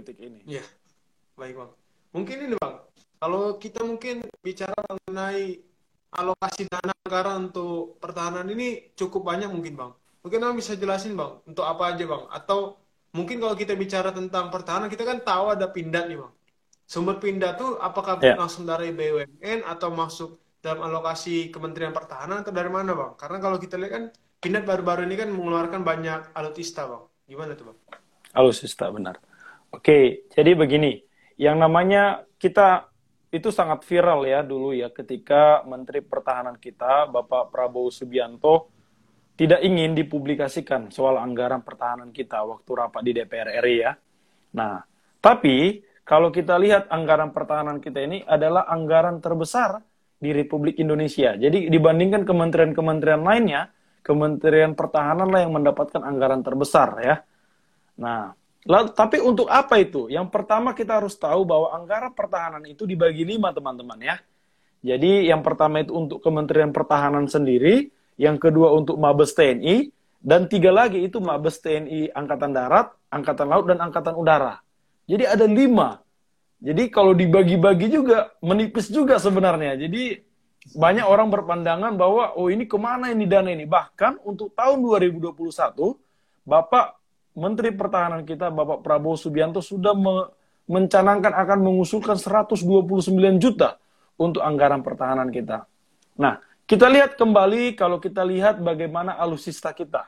politik 0.00 0.16
ini. 0.24 0.40
Iya, 0.48 0.64
baik 1.36 1.54
bang. 1.60 1.70
Mungkin 2.16 2.36
ini 2.48 2.54
bang, 2.56 2.74
kalau 3.20 3.60
kita 3.60 3.84
mungkin 3.84 4.24
bicara 4.40 4.72
mengenai 4.88 5.60
alokasi 6.16 6.66
dana 6.66 6.90
negara 7.04 7.36
untuk 7.36 8.00
pertahanan 8.00 8.48
ini 8.48 8.96
cukup 8.96 9.28
banyak 9.28 9.52
mungkin 9.52 9.76
bang. 9.76 9.92
Mungkin 10.24 10.40
bang 10.40 10.56
bisa 10.56 10.72
jelasin 10.74 11.14
bang, 11.20 11.36
untuk 11.44 11.68
apa 11.68 11.92
aja 11.92 12.04
bang? 12.08 12.24
Atau 12.32 12.80
mungkin 13.12 13.44
kalau 13.44 13.52
kita 13.52 13.76
bicara 13.76 14.10
tentang 14.10 14.48
pertahanan, 14.48 14.88
kita 14.88 15.04
kan 15.04 15.20
tahu 15.20 15.52
ada 15.52 15.68
pindad 15.68 16.08
nih 16.08 16.16
bang. 16.16 16.32
Sumber 16.88 17.20
pindad 17.22 17.54
tuh 17.60 17.76
apakah 17.78 18.18
Ya. 18.24 18.34
langsung 18.34 18.64
dari 18.66 18.90
BUMN 18.90 19.62
atau 19.62 19.92
masuk 19.94 20.40
dalam 20.58 20.82
alokasi 20.82 21.52
Kementerian 21.54 21.94
Pertahanan 21.94 22.42
atau 22.42 22.50
dari 22.50 22.72
mana 22.72 22.96
bang? 22.96 23.12
Karena 23.20 23.38
kalau 23.38 23.60
kita 23.62 23.76
lihat 23.78 23.92
kan 23.94 24.04
pindad 24.42 24.64
baru-baru 24.66 25.06
ini 25.06 25.14
kan 25.14 25.28
mengeluarkan 25.30 25.84
banyak 25.86 26.34
alutsista 26.34 26.88
bang. 26.88 27.04
Gimana 27.30 27.54
tuh 27.54 27.70
bang? 27.70 27.78
Alusista 28.34 28.90
benar. 28.90 29.22
Oke, 29.70 30.26
jadi 30.34 30.58
begini, 30.58 30.98
yang 31.38 31.62
namanya 31.62 32.26
kita 32.42 32.90
itu 33.30 33.54
sangat 33.54 33.86
viral 33.86 34.26
ya 34.26 34.42
dulu 34.42 34.74
ya 34.74 34.90
ketika 34.90 35.62
Menteri 35.62 36.02
Pertahanan 36.02 36.58
kita 36.58 37.06
Bapak 37.06 37.54
Prabowo 37.54 37.86
Subianto 37.94 38.74
tidak 39.38 39.62
ingin 39.62 39.94
dipublikasikan 39.94 40.90
soal 40.90 41.16
anggaran 41.16 41.62
pertahanan 41.62 42.10
kita 42.10 42.42
waktu 42.42 42.70
rapat 42.74 43.00
di 43.06 43.12
DPR 43.16 43.62
RI 43.62 43.76
ya. 43.80 43.94
Nah, 44.58 44.82
tapi 45.22 45.80
kalau 46.02 46.34
kita 46.34 46.58
lihat 46.58 46.90
anggaran 46.90 47.30
pertahanan 47.30 47.78
kita 47.78 48.02
ini 48.02 48.26
adalah 48.26 48.66
anggaran 48.66 49.22
terbesar 49.22 49.80
di 50.20 50.34
Republik 50.36 50.76
Indonesia. 50.76 51.38
Jadi 51.38 51.72
dibandingkan 51.72 52.28
kementerian-kementerian 52.28 53.22
lainnya, 53.24 53.72
Kementerian 54.04 54.76
Pertahanan 54.76 55.28
lah 55.32 55.44
yang 55.44 55.56
mendapatkan 55.56 56.02
anggaran 56.04 56.44
terbesar 56.44 56.88
ya. 57.00 57.16
Nah, 58.00 58.32
lalu, 58.70 58.88
tapi 58.94 59.18
untuk 59.18 59.50
apa 59.50 59.82
itu? 59.82 60.06
Yang 60.06 60.30
pertama 60.30 60.70
kita 60.70 61.02
harus 61.02 61.18
tahu 61.18 61.42
bahwa 61.42 61.74
anggaran 61.74 62.14
pertahanan 62.14 62.62
itu 62.70 62.86
dibagi 62.86 63.26
lima 63.26 63.50
teman-teman 63.50 63.98
ya. 63.98 64.16
Jadi 64.80 65.28
yang 65.28 65.42
pertama 65.42 65.82
itu 65.82 65.92
untuk 65.92 66.22
Kementerian 66.24 66.72
Pertahanan 66.72 67.28
sendiri, 67.28 67.92
yang 68.16 68.40
kedua 68.40 68.72
untuk 68.72 68.96
Mabes 68.96 69.36
TNI, 69.36 69.92
dan 70.20 70.48
tiga 70.48 70.72
lagi 70.72 71.04
itu 71.04 71.20
Mabes 71.20 71.60
TNI 71.60 72.12
Angkatan 72.16 72.52
Darat, 72.52 72.92
Angkatan 73.12 73.48
Laut, 73.48 73.68
dan 73.68 73.80
Angkatan 73.80 74.16
Udara. 74.16 74.60
Jadi 75.04 75.24
ada 75.28 75.44
lima. 75.44 76.00
Jadi 76.60 76.92
kalau 76.92 77.16
dibagi-bagi 77.16 77.88
juga 77.88 78.32
menipis 78.44 78.92
juga 78.92 79.16
sebenarnya. 79.16 79.80
Jadi 79.80 80.20
banyak 80.76 81.08
orang 81.08 81.32
berpandangan 81.32 81.96
bahwa 81.96 82.36
oh 82.36 82.52
ini 82.52 82.68
ke 82.68 82.76
mana 82.76 83.08
ini 83.08 83.24
dana 83.24 83.48
ini. 83.48 83.64
Bahkan 83.64 84.20
untuk 84.28 84.52
tahun 84.52 84.84
2021 84.84 85.40
Bapak 86.44 86.99
Menteri 87.40 87.72
Pertahanan 87.72 88.28
kita 88.28 88.52
Bapak 88.52 88.84
Prabowo 88.84 89.16
Subianto 89.16 89.64
sudah 89.64 89.96
me- 89.96 90.28
mencanangkan 90.68 91.32
akan 91.32 91.58
mengusulkan 91.64 92.20
129 92.20 92.60
juta 93.40 93.80
untuk 94.20 94.44
anggaran 94.44 94.84
pertahanan 94.84 95.32
kita. 95.32 95.64
Nah, 96.20 96.38
kita 96.68 96.86
lihat 96.86 97.16
kembali 97.16 97.74
kalau 97.74 97.98
kita 97.98 98.22
lihat 98.22 98.60
bagaimana 98.60 99.16
alusista 99.16 99.72
kita. 99.72 100.06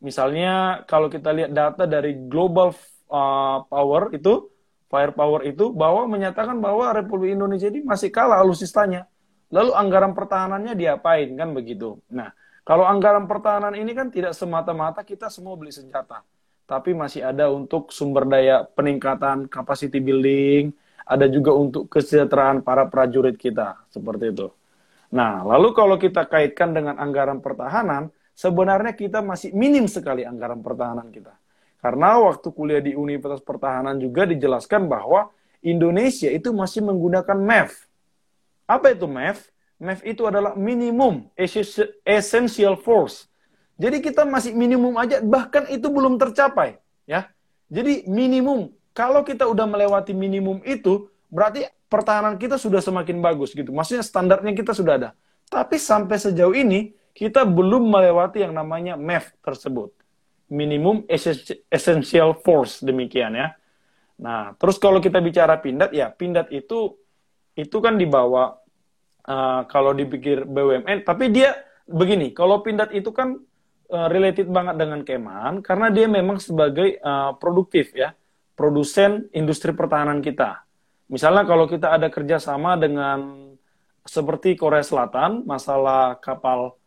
Misalnya 0.00 0.86
kalau 0.88 1.12
kita 1.12 1.34
lihat 1.34 1.50
data 1.52 1.84
dari 1.84 2.16
Global 2.30 2.72
uh, 3.12 3.66
Power 3.68 4.14
itu, 4.16 4.48
Firepower 4.88 5.44
itu, 5.44 5.68
bahwa 5.74 6.08
menyatakan 6.08 6.56
bahwa 6.62 6.94
Republik 6.96 7.36
Indonesia 7.36 7.68
ini 7.68 7.84
masih 7.84 8.08
kalah 8.08 8.40
alusistanya. 8.40 9.04
Lalu 9.52 9.76
anggaran 9.76 10.16
pertahanannya 10.16 10.72
diapain 10.72 11.28
kan 11.36 11.52
begitu. 11.52 12.00
Nah, 12.08 12.32
kalau 12.64 12.88
anggaran 12.88 13.28
pertahanan 13.28 13.76
ini 13.76 13.92
kan 13.92 14.08
tidak 14.08 14.32
semata-mata 14.32 15.04
kita 15.04 15.28
semua 15.28 15.58
beli 15.60 15.74
senjata, 15.74 16.24
tapi 16.72 16.96
masih 16.96 17.20
ada 17.20 17.52
untuk 17.52 17.92
sumber 17.92 18.24
daya 18.24 18.64
peningkatan 18.64 19.44
capacity 19.44 20.00
building, 20.00 20.72
ada 21.04 21.28
juga 21.28 21.52
untuk 21.52 21.92
kesejahteraan 21.92 22.64
para 22.64 22.88
prajurit 22.88 23.36
kita 23.36 23.76
seperti 23.92 24.32
itu. 24.32 24.48
Nah, 25.12 25.44
lalu 25.44 25.76
kalau 25.76 26.00
kita 26.00 26.24
kaitkan 26.24 26.72
dengan 26.72 26.96
anggaran 26.96 27.44
pertahanan, 27.44 28.08
sebenarnya 28.32 28.96
kita 28.96 29.20
masih 29.20 29.52
minim 29.52 29.84
sekali 29.84 30.24
anggaran 30.24 30.64
pertahanan 30.64 31.12
kita. 31.12 31.36
Karena 31.82 32.16
waktu 32.16 32.48
kuliah 32.54 32.80
di 32.80 32.96
Universitas 32.96 33.42
Pertahanan 33.44 33.98
juga 33.98 34.24
dijelaskan 34.24 34.86
bahwa 34.88 35.28
Indonesia 35.60 36.30
itu 36.32 36.54
masih 36.54 36.80
menggunakan 36.88 37.36
MEF. 37.36 37.90
Apa 38.64 38.96
itu 38.96 39.04
MEF? 39.04 39.50
MEF 39.82 40.00
itu 40.06 40.22
adalah 40.24 40.54
minimum 40.54 41.28
essential 42.06 42.78
force. 42.78 43.28
Jadi 43.80 44.04
kita 44.04 44.22
masih 44.28 44.52
minimum 44.52 44.94
aja, 45.00 45.20
bahkan 45.24 45.66
itu 45.72 45.88
belum 45.88 46.20
tercapai, 46.20 46.78
ya. 47.08 47.28
Jadi 47.72 48.04
minimum, 48.04 48.68
kalau 48.92 49.24
kita 49.24 49.48
udah 49.48 49.64
melewati 49.64 50.12
minimum 50.12 50.60
itu, 50.68 51.08
berarti 51.32 51.64
pertahanan 51.88 52.36
kita 52.36 52.60
sudah 52.60 52.84
semakin 52.84 53.20
bagus 53.24 53.56
gitu. 53.56 53.72
Maksudnya 53.72 54.04
standarnya 54.04 54.52
kita 54.52 54.76
sudah 54.76 54.94
ada. 55.00 55.10
Tapi 55.48 55.80
sampai 55.80 56.16
sejauh 56.20 56.52
ini 56.52 56.92
kita 57.12 57.44
belum 57.44 57.88
melewati 57.88 58.44
yang 58.44 58.56
namanya 58.56 58.96
MEF 58.96 59.32
tersebut. 59.44 59.92
Minimum 60.52 61.08
essential 61.72 62.36
force 62.40 62.84
demikian 62.84 63.36
ya. 63.36 63.56
Nah, 64.20 64.52
terus 64.56 64.76
kalau 64.76 65.00
kita 65.00 65.20
bicara 65.20 65.56
pindad 65.60 65.92
ya, 65.92 66.12
pindad 66.12 66.48
itu 66.52 66.96
itu 67.56 67.76
kan 67.84 67.96
dibawa 68.00 68.60
uh, 69.28 69.64
kalau 69.68 69.92
dipikir 69.92 70.44
BUMN, 70.44 71.04
tapi 71.04 71.28
dia 71.32 71.56
begini, 71.84 72.32
kalau 72.32 72.60
pindad 72.64 72.88
itu 72.96 73.12
kan 73.12 73.40
uh, 73.90 74.08
related 74.12 74.46
banget 74.52 74.78
dengan 74.78 75.00
Keman 75.02 75.64
karena 75.64 75.88
dia 75.90 76.06
memang 76.06 76.38
sebagai 76.38 77.00
uh, 77.02 77.34
produktif 77.38 77.96
ya, 77.96 78.14
produsen 78.54 79.26
industri 79.34 79.74
pertahanan 79.74 80.22
kita. 80.22 80.62
Misalnya 81.10 81.44
kalau 81.44 81.66
kita 81.66 81.92
ada 81.92 82.08
kerjasama 82.08 82.78
dengan 82.78 83.52
seperti 84.06 84.58
Korea 84.58 84.82
Selatan, 84.82 85.46
masalah 85.46 86.18
kapal 86.18 86.78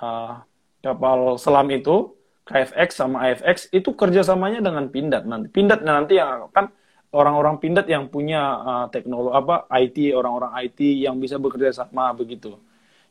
uh, 0.00 0.44
kapal 0.84 1.40
selam 1.40 1.68
itu, 1.72 2.12
KFX 2.44 2.88
sama 3.00 3.24
AFX 3.24 3.72
itu 3.72 3.96
kerjasamanya 3.96 4.60
dengan 4.60 4.92
Pindad 4.92 5.24
nanti. 5.24 5.48
Pindad 5.48 5.80
nanti 5.80 6.20
yang 6.20 6.52
akan 6.52 6.68
orang-orang 7.16 7.56
Pindad 7.56 7.88
yang 7.88 8.12
punya 8.12 8.42
uh, 8.60 8.86
teknologi 8.92 9.32
apa 9.32 9.64
IT, 9.80 9.96
orang-orang 10.12 10.52
IT 10.68 10.80
yang 11.08 11.16
bisa 11.16 11.40
bekerja 11.40 11.72
sama 11.72 12.12
begitu. 12.12 12.60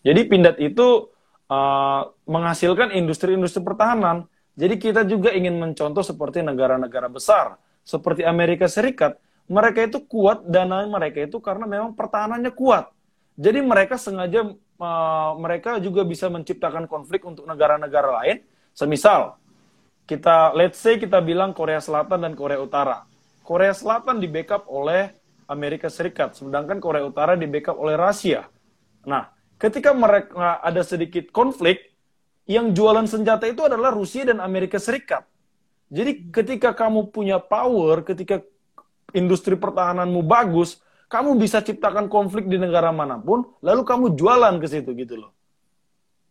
Jadi 0.06 0.22
Pindad 0.30 0.60
itu 0.62 1.10
uh, 1.50 2.12
menghasilkan 2.28 2.94
industri-industri 2.96 3.64
pertahanan. 3.64 4.30
Jadi 4.54 4.78
kita 4.78 5.02
juga 5.04 5.34
ingin 5.34 5.58
mencontoh 5.58 6.06
seperti 6.06 6.46
negara-negara 6.46 7.10
besar 7.10 7.58
seperti 7.82 8.22
Amerika 8.24 8.70
Serikat. 8.70 9.18
Mereka 9.50 9.92
itu 9.92 10.00
kuat 10.06 10.46
dana 10.48 10.88
mereka 10.88 11.26
itu 11.26 11.42
karena 11.44 11.68
memang 11.68 11.92
pertahanannya 11.98 12.54
kuat. 12.56 12.94
Jadi 13.36 13.60
mereka 13.60 13.98
sengaja 13.98 14.56
uh, 14.78 15.32
mereka 15.42 15.82
juga 15.82 16.06
bisa 16.06 16.30
menciptakan 16.30 16.86
konflik 16.86 17.26
untuk 17.26 17.44
negara-negara 17.50 18.24
lain. 18.24 18.46
Semisal 18.72 19.38
kita 20.04 20.52
let's 20.54 20.80
say 20.80 21.00
kita 21.00 21.20
bilang 21.24 21.52
Korea 21.52 21.80
Selatan 21.80 22.24
dan 22.24 22.34
Korea 22.38 22.60
Utara. 22.62 23.08
Korea 23.44 23.76
Selatan 23.76 24.24
di 24.24 24.32
backup 24.32 24.70
oleh 24.72 25.12
Amerika 25.52 25.92
Serikat, 25.92 26.40
sedangkan 26.40 26.80
Korea 26.80 27.04
Utara 27.04 27.36
di 27.36 27.44
backup 27.44 27.76
oleh 27.76 28.00
Rusia. 28.00 28.48
Nah, 29.04 29.28
ketika 29.64 29.96
mereka 29.96 30.60
ada 30.60 30.84
sedikit 30.84 31.32
konflik, 31.32 31.96
yang 32.44 32.76
jualan 32.76 33.08
senjata 33.08 33.48
itu 33.48 33.64
adalah 33.64 33.96
Rusia 33.96 34.28
dan 34.28 34.44
Amerika 34.44 34.76
Serikat. 34.76 35.24
Jadi 35.88 36.28
ketika 36.28 36.76
kamu 36.76 37.08
punya 37.16 37.40
power, 37.40 38.04
ketika 38.04 38.44
industri 39.16 39.56
pertahananmu 39.56 40.20
bagus, 40.28 40.84
kamu 41.08 41.40
bisa 41.40 41.64
ciptakan 41.64 42.12
konflik 42.12 42.50
di 42.52 42.60
negara 42.60 42.92
mana 42.92 43.16
pun, 43.16 43.48
lalu 43.64 43.88
kamu 43.88 44.06
jualan 44.20 44.60
ke 44.60 44.68
situ 44.68 44.92
gitu 44.98 45.24
loh. 45.24 45.32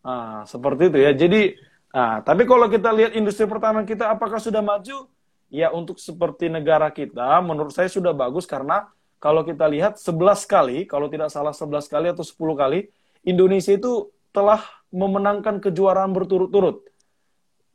Nah, 0.03 0.43
seperti 0.45 0.91
itu 0.91 0.99
ya. 0.99 1.15
Jadi, 1.15 1.55
nah, 1.95 2.21
tapi 2.21 2.43
kalau 2.45 2.67
kita 2.67 2.91
lihat 2.91 3.15
industri 3.15 3.47
pertahanan 3.47 3.87
kita 3.87 4.11
apakah 4.13 4.43
sudah 4.43 4.61
maju? 4.61 5.09
Ya 5.53 5.71
untuk 5.71 6.01
seperti 6.03 6.51
negara 6.51 6.91
kita, 6.91 7.39
menurut 7.45 7.73
saya 7.73 7.87
sudah 7.87 8.11
bagus 8.11 8.45
karena 8.45 8.91
kalau 9.23 9.47
kita 9.47 9.69
lihat 9.71 10.01
11 10.01 10.43
kali, 10.49 10.85
kalau 10.91 11.07
tidak 11.07 11.31
salah 11.31 11.55
11 11.55 11.87
kali 11.87 12.11
atau 12.11 12.27
10 12.27 12.35
kali, 12.59 12.91
Indonesia 13.23 13.73
itu 13.75 14.11
telah 14.35 14.63
memenangkan 14.91 15.63
kejuaraan 15.63 16.11
berturut-turut. 16.11 16.87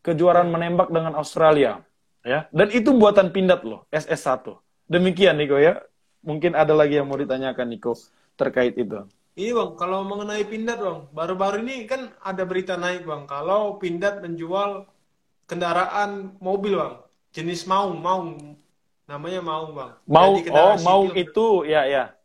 Kejuaraan 0.03 0.51
menembak 0.51 0.91
dengan 0.91 1.15
Australia. 1.15 1.83
ya 2.23 2.47
Dan 2.51 2.71
itu 2.71 2.91
buatan 2.95 3.31
Pindad 3.31 3.63
loh, 3.63 3.88
SS1. 3.91 4.47
Demikian 4.88 5.39
Niko 5.39 5.59
ya. 5.59 5.79
Mungkin 6.23 6.55
ada 6.55 6.75
lagi 6.75 6.99
yang 6.99 7.07
mau 7.07 7.19
ditanyakan 7.19 7.67
Niko 7.71 7.95
terkait 8.35 8.75
itu. 8.75 9.03
Iya 9.38 9.53
bang, 9.53 9.71
kalau 9.77 10.01
mengenai 10.01 10.41
Pindad 10.49 10.81
bang, 10.81 10.99
baru-baru 11.13 11.61
ini 11.61 11.85
kan 11.85 12.09
ada 12.25 12.41
berita 12.41 12.73
naik 12.73 13.05
bang, 13.05 13.29
kalau 13.29 13.77
Pindad 13.77 14.17
menjual 14.25 14.89
kendaraan 15.45 16.33
mobil 16.41 16.73
bang, 16.73 16.95
jenis 17.38 17.69
Maung, 17.69 18.01
Maung, 18.01 18.57
namanya 19.05 19.45
Maung 19.45 19.77
bang. 19.77 19.94
Mau, 20.09 20.41
oh 20.41 20.75
mau 20.81 21.01
sipil. 21.05 21.21
itu, 21.29 21.47
ya 21.69 21.85
ya. 21.85 22.17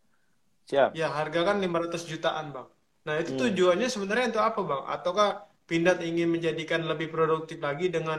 Siap. 0.73 0.97
Ya 0.97 1.13
harga 1.13 1.53
kan 1.53 1.61
500 1.61 2.01
jutaan 2.09 2.49
bang. 2.57 2.69
Nah 3.07 3.15
itu 3.21 3.31
Hmm. 3.33 3.41
tujuannya 3.43 3.89
sebenarnya 3.95 4.27
untuk 4.31 4.45
apa 4.49 4.61
bang? 4.71 4.83
Ataukah 4.95 5.29
Pindad 5.69 5.99
ingin 6.09 6.29
menjadikan 6.35 6.81
lebih 6.91 7.09
produktif 7.15 7.59
lagi 7.67 7.87
dengan 7.97 8.19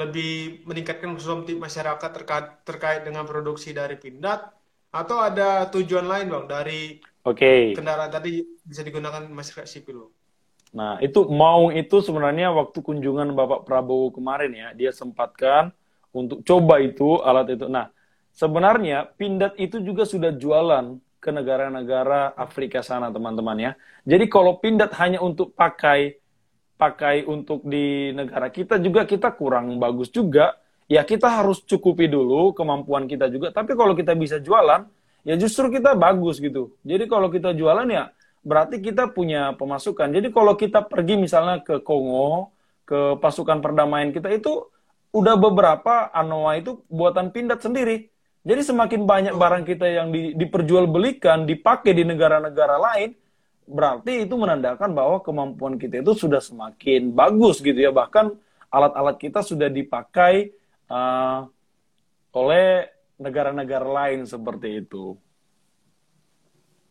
lebih 0.00 0.26
meningkatkan 0.68 1.10
konsumsi 1.16 1.52
masyarakat 1.66 2.10
terkait 2.16 2.46
terkait 2.68 3.00
dengan 3.06 3.24
produksi 3.30 3.68
dari 3.80 3.96
pindad 4.02 4.40
atau 5.00 5.16
ada 5.28 5.44
tujuan 5.74 6.06
lain 6.12 6.26
bang 6.34 6.44
dari 6.54 6.74
Oke. 7.24 7.52
kendaraan 7.74 8.12
tadi 8.16 8.30
bisa 8.70 8.82
digunakan 8.88 9.22
masyarakat 9.38 9.68
sipil 9.74 9.96
bang? 10.08 10.12
Nah, 10.76 11.00
itu 11.00 11.24
mau 11.32 11.72
itu 11.72 11.96
sebenarnya 12.04 12.52
waktu 12.52 12.78
kunjungan 12.84 13.32
Bapak 13.32 13.64
Prabowo 13.64 14.12
kemarin 14.12 14.52
ya, 14.52 14.68
dia 14.76 14.90
sempatkan 14.92 15.72
untuk 16.12 16.44
coba 16.44 16.74
itu 16.84 17.16
alat 17.24 17.56
itu. 17.56 17.66
Nah, 17.70 17.88
sebenarnya 18.36 19.08
pindad 19.16 19.56
itu 19.56 19.80
juga 19.80 20.04
sudah 20.04 20.36
jualan 20.36 21.00
ke 21.26 21.34
negara-negara 21.34 22.38
Afrika 22.38 22.86
sana, 22.86 23.10
teman-teman 23.10 23.58
ya. 23.58 23.72
Jadi 24.06 24.30
kalau 24.30 24.62
pindad 24.62 24.94
hanya 24.94 25.18
untuk 25.18 25.50
pakai 25.58 26.22
pakai 26.78 27.24
untuk 27.26 27.64
di 27.64 28.12
negara 28.12 28.52
kita 28.52 28.78
juga 28.78 29.02
kita 29.02 29.34
kurang 29.34 29.74
bagus 29.82 30.14
juga. 30.14 30.54
Ya 30.86 31.02
kita 31.02 31.26
harus 31.26 31.66
cukupi 31.66 32.06
dulu 32.06 32.54
kemampuan 32.54 33.10
kita 33.10 33.26
juga. 33.26 33.50
Tapi 33.50 33.74
kalau 33.74 33.98
kita 33.98 34.14
bisa 34.14 34.38
jualan, 34.38 34.86
ya 35.26 35.34
justru 35.34 35.66
kita 35.66 35.98
bagus 35.98 36.38
gitu. 36.38 36.78
Jadi 36.86 37.10
kalau 37.10 37.26
kita 37.26 37.50
jualan 37.50 37.90
ya 37.90 38.14
berarti 38.46 38.78
kita 38.78 39.10
punya 39.10 39.58
pemasukan. 39.58 40.06
Jadi 40.14 40.30
kalau 40.30 40.54
kita 40.54 40.86
pergi 40.86 41.18
misalnya 41.18 41.58
ke 41.66 41.82
Kongo, 41.82 42.54
ke 42.86 43.18
pasukan 43.18 43.58
perdamaian 43.58 44.14
kita 44.14 44.30
itu 44.30 44.70
udah 45.10 45.34
beberapa 45.34 46.06
anoa 46.14 46.62
itu 46.62 46.86
buatan 46.86 47.34
pindad 47.34 47.58
sendiri. 47.58 48.14
Jadi 48.46 48.62
semakin 48.62 49.02
banyak 49.02 49.34
barang 49.34 49.64
kita 49.66 49.86
yang 49.90 50.14
di, 50.14 50.30
diperjualbelikan, 50.38 51.50
dipakai 51.50 51.90
di 51.90 52.06
negara-negara 52.06 52.78
lain, 52.78 53.10
berarti 53.66 54.22
itu 54.22 54.38
menandakan 54.38 54.94
bahwa 54.94 55.18
kemampuan 55.18 55.74
kita 55.74 55.98
itu 55.98 56.14
sudah 56.14 56.38
semakin 56.38 57.10
bagus 57.10 57.58
gitu 57.58 57.74
ya. 57.74 57.90
Bahkan 57.90 58.30
alat-alat 58.70 59.18
kita 59.18 59.42
sudah 59.42 59.66
dipakai 59.66 60.54
uh, 60.86 61.50
oleh 62.30 62.86
negara-negara 63.18 63.82
lain 63.82 64.22
seperti 64.30 64.86
itu. 64.86 65.18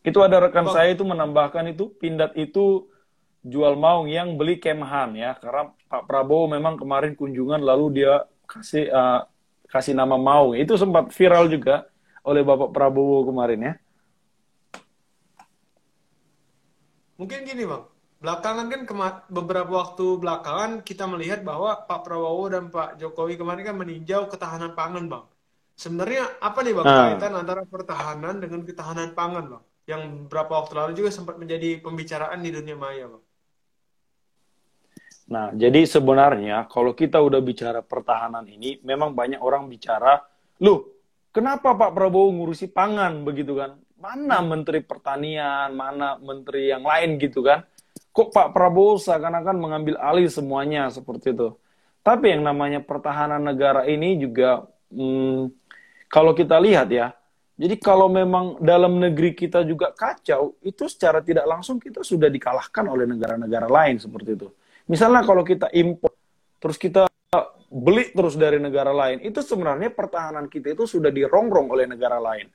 Itu 0.04 0.20
ada 0.20 0.44
rekan 0.44 0.68
saya 0.68 0.92
itu 0.92 1.08
menambahkan 1.08 1.72
itu 1.72 1.88
pindad 1.96 2.36
itu 2.36 2.84
jual 3.40 3.80
maung 3.80 4.12
yang 4.12 4.36
beli 4.36 4.60
kemhan 4.60 5.16
ya. 5.16 5.40
Karena 5.40 5.72
Pak 5.88 6.04
Prabowo 6.04 6.52
memang 6.52 6.76
kemarin 6.76 7.16
kunjungan 7.16 7.64
lalu 7.64 8.04
dia 8.04 8.28
kasih 8.44 8.92
uh, 8.92 9.24
kasih 9.76 9.92
nama 9.92 10.16
maung 10.16 10.56
itu 10.56 10.72
sempat 10.80 11.12
viral 11.12 11.52
juga 11.52 11.84
oleh 12.24 12.40
Bapak 12.42 12.72
Prabowo 12.72 13.28
kemarin 13.28 13.60
ya 13.60 13.74
Mungkin 17.16 17.48
gini 17.48 17.64
bang, 17.64 17.84
belakangan 18.20 18.66
kan 18.68 18.80
beberapa 19.32 19.72
waktu 19.72 20.20
belakangan 20.20 20.84
kita 20.84 21.08
melihat 21.08 21.40
bahwa 21.40 21.72
Pak 21.88 22.04
Prabowo 22.04 22.44
dan 22.52 22.68
Pak 22.68 23.00
Jokowi 23.00 23.40
kemarin 23.40 23.64
kan 23.64 23.76
meninjau 23.80 24.28
ketahanan 24.28 24.76
pangan 24.76 25.08
bang. 25.08 25.24
Sebenarnya 25.76 26.24
apa 26.40 26.60
nih 26.60 26.76
bang 26.76 26.86
nah. 26.88 26.96
kaitan 27.08 27.34
antara 27.36 27.62
pertahanan 27.64 28.36
dengan 28.40 28.60
ketahanan 28.68 29.16
pangan 29.16 29.44
bang? 29.48 29.62
Yang 29.88 30.02
beberapa 30.28 30.52
waktu 30.60 30.72
lalu 30.76 30.92
juga 30.92 31.10
sempat 31.12 31.40
menjadi 31.40 31.80
pembicaraan 31.80 32.44
di 32.44 32.50
dunia 32.52 32.76
maya 32.76 33.08
bang. 33.08 33.24
Nah, 35.26 35.50
jadi 35.54 35.82
sebenarnya 35.82 36.70
kalau 36.70 36.94
kita 36.94 37.18
udah 37.18 37.42
bicara 37.42 37.80
pertahanan 37.82 38.46
ini, 38.46 38.78
memang 38.86 39.10
banyak 39.10 39.42
orang 39.42 39.66
bicara, 39.66 40.22
lu 40.62 40.86
kenapa 41.34 41.74
Pak 41.74 41.90
Prabowo 41.92 42.30
ngurusi 42.30 42.70
pangan 42.70 43.26
begitu 43.26 43.58
kan? 43.58 43.74
mana 43.96 44.44
menteri 44.44 44.84
pertanian, 44.84 45.72
mana 45.72 46.20
menteri 46.20 46.70
yang 46.70 46.84
lain 46.84 47.16
gitu 47.16 47.40
kan. 47.40 47.64
Kok 48.12 48.32
Pak 48.32 48.48
Prabowo 48.52 48.96
seakan-akan 49.00 49.56
mengambil 49.56 49.96
alih 50.00 50.28
semuanya 50.28 50.88
seperti 50.88 51.32
itu. 51.36 51.56
Tapi 52.00 52.32
yang 52.32 52.46
namanya 52.46 52.80
pertahanan 52.80 53.42
negara 53.42 53.82
ini 53.88 54.16
juga, 54.20 54.62
hmm, 54.94 55.50
kalau 56.06 56.32
kita 56.32 56.56
lihat 56.62 56.88
ya, 56.92 57.12
jadi 57.56 57.74
kalau 57.80 58.06
memang 58.06 58.60
dalam 58.62 59.00
negeri 59.00 59.32
kita 59.32 59.64
juga 59.66 59.90
kacau, 59.90 60.54
itu 60.62 60.86
secara 60.86 61.24
tidak 61.24 61.48
langsung 61.48 61.80
kita 61.80 62.04
sudah 62.04 62.30
dikalahkan 62.30 62.84
oleh 62.86 63.08
negara-negara 63.08 63.66
lain 63.66 63.96
seperti 63.98 64.38
itu. 64.38 64.48
Misalnya 64.86 65.26
kalau 65.26 65.42
kita 65.42 65.66
impor, 65.74 66.14
terus 66.62 66.78
kita 66.78 67.10
beli 67.66 68.14
terus 68.14 68.38
dari 68.38 68.62
negara 68.62 68.94
lain, 68.94 69.18
itu 69.26 69.42
sebenarnya 69.42 69.90
pertahanan 69.90 70.46
kita 70.46 70.72
itu 70.78 70.86
sudah 70.86 71.10
dirongrong 71.10 71.66
oleh 71.66 71.90
negara 71.90 72.22
lain. 72.22 72.46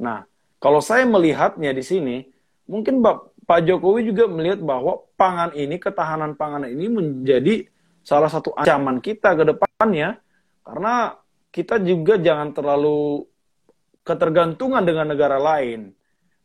Nah, 0.00 0.24
kalau 0.56 0.80
saya 0.80 1.04
melihatnya 1.04 1.76
di 1.76 1.84
sini, 1.84 2.16
mungkin 2.64 3.04
Pak 3.44 3.60
Jokowi 3.68 4.08
juga 4.08 4.24
melihat 4.24 4.64
bahwa 4.64 5.04
pangan 5.20 5.52
ini, 5.52 5.76
ketahanan 5.76 6.32
pangan 6.32 6.64
ini 6.64 6.88
menjadi 6.88 7.68
salah 8.00 8.32
satu 8.32 8.56
ancaman 8.56 9.04
kita 9.04 9.36
ke 9.36 9.44
depannya, 9.44 10.16
karena 10.64 11.20
kita 11.52 11.76
juga 11.84 12.16
jangan 12.16 12.56
terlalu 12.56 13.28
ketergantungan 14.00 14.80
dengan 14.80 15.12
negara 15.12 15.36
lain. 15.36 15.92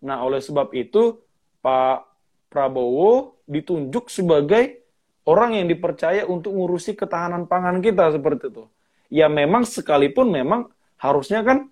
Nah, 0.03 0.19
oleh 0.27 0.43
sebab 0.43 0.75
itu, 0.75 1.23
Pak 1.63 2.03
Prabowo 2.51 3.39
ditunjuk 3.47 4.11
sebagai 4.11 4.83
orang 5.27 5.59
yang 5.59 5.67
dipercaya 5.67 6.23
untuk 6.29 6.55
ngurusi 6.55 6.95
ketahanan 6.95 7.49
pangan 7.49 7.83
kita 7.83 8.13
seperti 8.15 8.53
itu. 8.53 8.63
Ya 9.09 9.25
memang 9.25 9.65
sekalipun 9.65 10.29
memang 10.29 10.69
harusnya 11.01 11.41
kan 11.41 11.67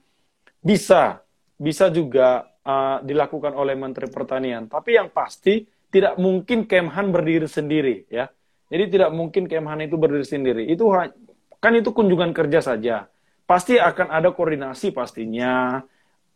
bisa 0.59 1.21
bisa 1.57 1.89
juga 1.93 2.49
uh, 2.65 2.99
dilakukan 3.01 3.53
oleh 3.53 3.77
Menteri 3.77 4.09
Pertanian. 4.09 4.67
Tapi 4.67 4.97
yang 4.97 5.13
pasti 5.13 5.63
tidak 5.87 6.19
mungkin 6.19 6.67
Kemhan 6.67 7.13
berdiri 7.13 7.47
sendiri 7.47 8.09
ya. 8.11 8.27
Jadi 8.67 8.99
tidak 8.99 9.15
mungkin 9.15 9.47
Kemhan 9.47 9.87
itu 9.87 9.95
berdiri 9.95 10.27
sendiri. 10.27 10.63
Itu 10.67 10.91
kan 11.57 11.71
itu 11.73 11.89
kunjungan 11.95 12.35
kerja 12.35 12.59
saja. 12.59 13.07
Pasti 13.47 13.79
akan 13.79 14.11
ada 14.11 14.35
koordinasi 14.35 14.91
pastinya. 14.91 15.79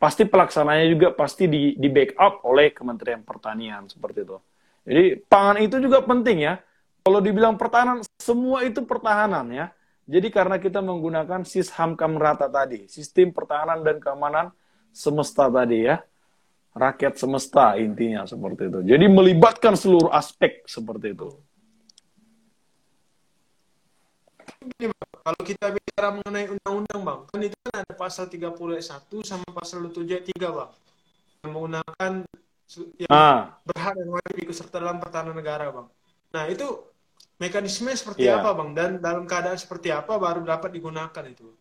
Pasti 0.01 0.25
pelaksananya 0.25 0.87
juga 0.89 1.07
pasti 1.13 1.45
di, 1.45 1.77
di 1.77 1.89
backup 1.91 2.41
oleh 2.47 2.73
Kementerian 2.73 3.21
Pertanian 3.21 3.85
seperti 3.85 4.25
itu. 4.25 4.37
Jadi 4.81 5.03
pangan 5.29 5.61
itu 5.61 5.77
juga 5.77 6.01
penting 6.01 6.37
ya. 6.41 6.57
Kalau 7.01 7.19
dibilang 7.19 7.57
pertahanan, 7.57 8.05
semua 8.21 8.61
itu 8.61 8.85
pertahanan 8.85 9.49
ya. 9.49 9.73
Jadi 10.05 10.27
karena 10.29 10.61
kita 10.61 10.83
menggunakan 10.85 11.41
sisham 11.45 11.97
kamrata 11.97 12.45
tadi, 12.45 12.85
sistem 12.85 13.33
pertahanan 13.33 13.81
dan 13.81 13.97
keamanan 13.97 14.53
semesta 14.93 15.49
tadi 15.49 15.89
ya. 15.89 15.97
Rakyat 16.71 17.19
semesta 17.19 17.75
intinya 17.75 18.23
seperti 18.23 18.71
itu. 18.71 18.79
Jadi 18.95 19.05
melibatkan 19.11 19.75
seluruh 19.75 20.13
aspek 20.13 20.63
seperti 20.69 21.17
itu. 21.17 21.29
kalau 25.21 25.41
kita 25.45 25.73
bicara 25.73 26.17
mengenai 26.17 26.49
undang-undang 26.49 27.01
bang, 27.01 27.19
kan 27.29 27.39
itu 27.45 27.57
kan 27.61 27.75
ada 27.85 27.93
pasal 27.93 28.25
30 28.25 28.57
ayat 28.73 29.05
1 29.05 29.21
sama 29.21 29.47
pasal 29.53 29.85
7 29.85 30.01
ayat 30.05 30.25
3 30.33 30.57
bang. 30.57 30.71
Yang 31.41 31.51
menggunakan 31.53 32.11
yang 32.97 33.11
ah. 33.11 33.57
berhak 33.67 33.93
dan 33.99 34.07
wajib 34.09 34.35
ikut 34.37 34.55
serta 34.55 34.81
dalam 34.81 34.97
pertahanan 34.97 35.35
negara 35.37 35.69
bang. 35.69 35.87
Nah 36.31 36.43
itu 36.47 36.67
mekanisme 37.37 37.91
seperti 37.91 38.27
yeah. 38.27 38.39
apa 38.39 38.55
bang? 38.55 38.69
Dan 38.75 38.89
dalam 39.03 39.23
keadaan 39.27 39.59
seperti 39.59 39.91
apa 39.91 40.15
baru 40.15 40.43
dapat 40.43 40.71
digunakan 40.71 41.23
itu? 41.27 41.51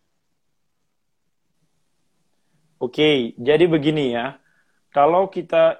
Oke, 2.81 3.37
jadi 3.37 3.69
begini 3.69 4.17
ya. 4.17 4.41
Kalau 4.89 5.29
kita 5.29 5.79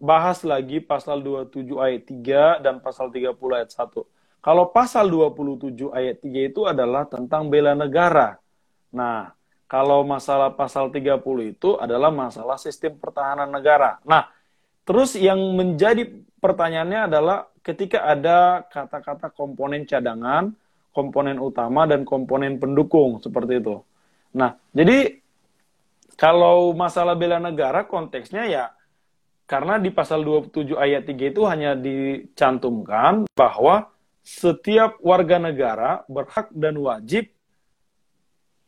bahas 0.00 0.40
lagi 0.42 0.80
pasal 0.80 1.20
27 1.20 1.68
ayat 1.76 2.02
3 2.08 2.64
dan 2.64 2.80
pasal 2.80 3.12
30 3.12 3.36
ayat 3.52 3.70
1. 3.72 4.04
Kalau 4.44 4.64
pasal 4.68 5.08
27 5.08 5.88
ayat 5.92 6.20
3 6.20 6.48
itu 6.52 6.68
adalah 6.68 7.08
tentang 7.08 7.48
bela 7.48 7.72
negara. 7.72 8.36
Nah, 8.92 9.32
kalau 9.64 10.04
masalah 10.04 10.52
pasal 10.52 10.92
30 10.92 11.16
itu 11.56 11.80
adalah 11.80 12.12
masalah 12.12 12.60
sistem 12.60 13.00
pertahanan 13.00 13.48
negara. 13.48 13.96
Nah, 14.04 14.28
terus 14.84 15.16
yang 15.16 15.40
menjadi 15.56 16.08
pertanyaannya 16.38 17.00
adalah 17.08 17.38
ketika 17.64 18.04
ada 18.04 18.68
kata-kata 18.68 19.32
komponen 19.32 19.88
cadangan, 19.88 20.52
komponen 20.92 21.40
utama, 21.40 21.88
dan 21.88 22.04
komponen 22.04 22.60
pendukung, 22.60 23.18
seperti 23.24 23.64
itu. 23.64 23.80
Nah, 24.36 24.60
jadi 24.76 25.24
kalau 26.14 26.76
masalah 26.76 27.18
bela 27.18 27.42
negara 27.42 27.88
konteksnya 27.88 28.46
ya 28.46 28.64
karena 29.44 29.76
di 29.76 29.92
pasal 29.92 30.24
27 30.24 30.72
ayat 30.78 31.04
3 31.04 31.32
itu 31.32 31.42
hanya 31.44 31.76
dicantumkan 31.76 33.28
bahwa 33.36 33.92
setiap 34.24 34.96
warga 35.04 35.36
negara 35.36 36.00
berhak 36.08 36.48
dan 36.54 36.80
wajib 36.80 37.28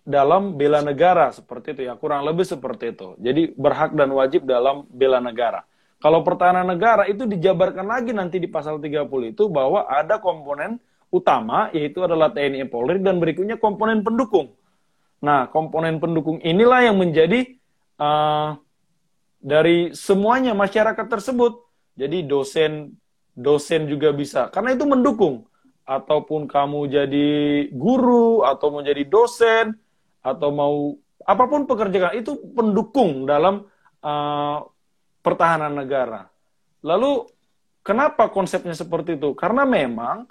dalam 0.06 0.54
bela 0.54 0.84
negara 0.84 1.32
seperti 1.32 1.74
itu 1.74 1.82
ya 1.88 1.96
kurang 1.96 2.28
lebih 2.28 2.44
seperti 2.44 2.92
itu 2.92 3.16
jadi 3.16 3.56
berhak 3.56 3.96
dan 3.96 4.12
wajib 4.12 4.44
dalam 4.44 4.84
bela 4.92 5.18
negara 5.18 5.64
kalau 6.06 6.22
pertahanan 6.22 6.70
negara 6.70 7.10
itu 7.10 7.26
dijabarkan 7.26 7.82
lagi 7.82 8.14
nanti 8.14 8.38
di 8.38 8.46
pasal 8.46 8.78
30 8.78 9.34
itu 9.34 9.50
bahwa 9.50 9.90
ada 9.90 10.22
komponen 10.22 10.78
utama 11.10 11.66
yaitu 11.74 12.06
adalah 12.06 12.30
TNI 12.30 12.62
Polri 12.70 13.02
dan 13.02 13.18
berikutnya 13.18 13.58
komponen 13.58 14.06
pendukung 14.06 14.54
Nah, 15.24 15.48
komponen 15.48 15.96
pendukung 15.96 16.42
inilah 16.44 16.92
yang 16.92 17.00
menjadi 17.00 17.56
uh, 17.96 18.60
dari 19.40 19.94
semuanya 19.96 20.52
masyarakat 20.52 21.06
tersebut. 21.08 21.64
Jadi 21.96 22.28
dosen 22.28 22.92
dosen 23.32 23.88
juga 23.88 24.12
bisa 24.12 24.48
karena 24.52 24.76
itu 24.76 24.84
mendukung. 24.84 25.46
ataupun 25.86 26.50
kamu 26.50 26.90
jadi 26.90 27.30
guru 27.70 28.42
atau 28.42 28.74
mau 28.74 28.82
jadi 28.82 29.06
dosen 29.06 29.70
atau 30.18 30.50
mau 30.50 30.98
apa 31.22 31.46
pun 31.46 31.62
pekerjaan 31.62 32.10
itu 32.18 32.34
pendukung 32.58 33.22
dalam 33.22 33.70
uh, 34.02 34.66
pertahanan 35.26 35.74
negara. 35.74 36.30
Lalu 36.86 37.26
kenapa 37.82 38.30
konsepnya 38.30 38.78
seperti 38.78 39.18
itu? 39.18 39.34
Karena 39.34 39.66
memang 39.66 40.30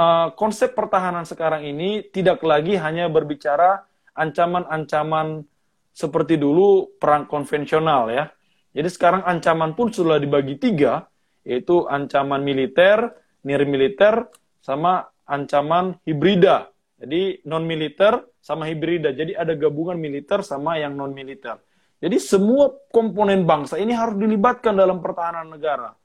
uh, 0.00 0.32
konsep 0.32 0.72
pertahanan 0.72 1.28
sekarang 1.28 1.68
ini 1.68 2.08
tidak 2.08 2.40
lagi 2.40 2.80
hanya 2.80 3.12
berbicara 3.12 3.84
ancaman-ancaman 4.16 5.44
seperti 5.92 6.40
dulu 6.40 6.96
perang 6.96 7.28
konvensional 7.28 8.08
ya. 8.08 8.32
Jadi 8.72 8.88
sekarang 8.88 9.22
ancaman 9.28 9.76
pun 9.76 9.92
sudah 9.92 10.18
dibagi 10.18 10.58
tiga, 10.58 11.06
yaitu 11.46 11.86
ancaman 11.86 12.42
militer, 12.42 13.12
nir 13.46 13.62
militer, 13.68 14.26
sama 14.58 15.06
ancaman 15.28 16.00
hibrida. 16.02 16.72
Jadi 16.98 17.44
non 17.46 17.68
militer 17.68 18.18
sama 18.42 18.66
hibrida. 18.66 19.14
Jadi 19.14 19.36
ada 19.36 19.54
gabungan 19.54 19.94
militer 19.94 20.42
sama 20.42 20.80
yang 20.80 20.98
non 20.98 21.14
militer. 21.14 21.60
Jadi 22.04 22.20
semua 22.20 22.68
komponen 22.92 23.48
bangsa 23.48 23.80
ini 23.80 23.96
harus 23.96 24.20
dilibatkan 24.20 24.76
dalam 24.76 25.00
pertahanan 25.00 25.48
negara. 25.48 25.96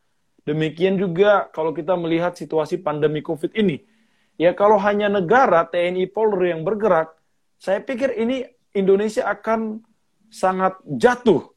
Demikian 0.48 0.96
juga 0.96 1.52
kalau 1.52 1.76
kita 1.76 2.00
melihat 2.00 2.40
situasi 2.40 2.80
pandemi 2.80 3.20
Covid 3.20 3.52
ini. 3.52 3.84
Ya 4.40 4.56
kalau 4.56 4.80
hanya 4.80 5.12
negara 5.12 5.68
TNI 5.68 6.08
Polri 6.08 6.56
yang 6.56 6.64
bergerak, 6.64 7.12
saya 7.60 7.84
pikir 7.84 8.16
ini 8.16 8.48
Indonesia 8.72 9.28
akan 9.28 9.84
sangat 10.32 10.80
jatuh. 10.88 11.52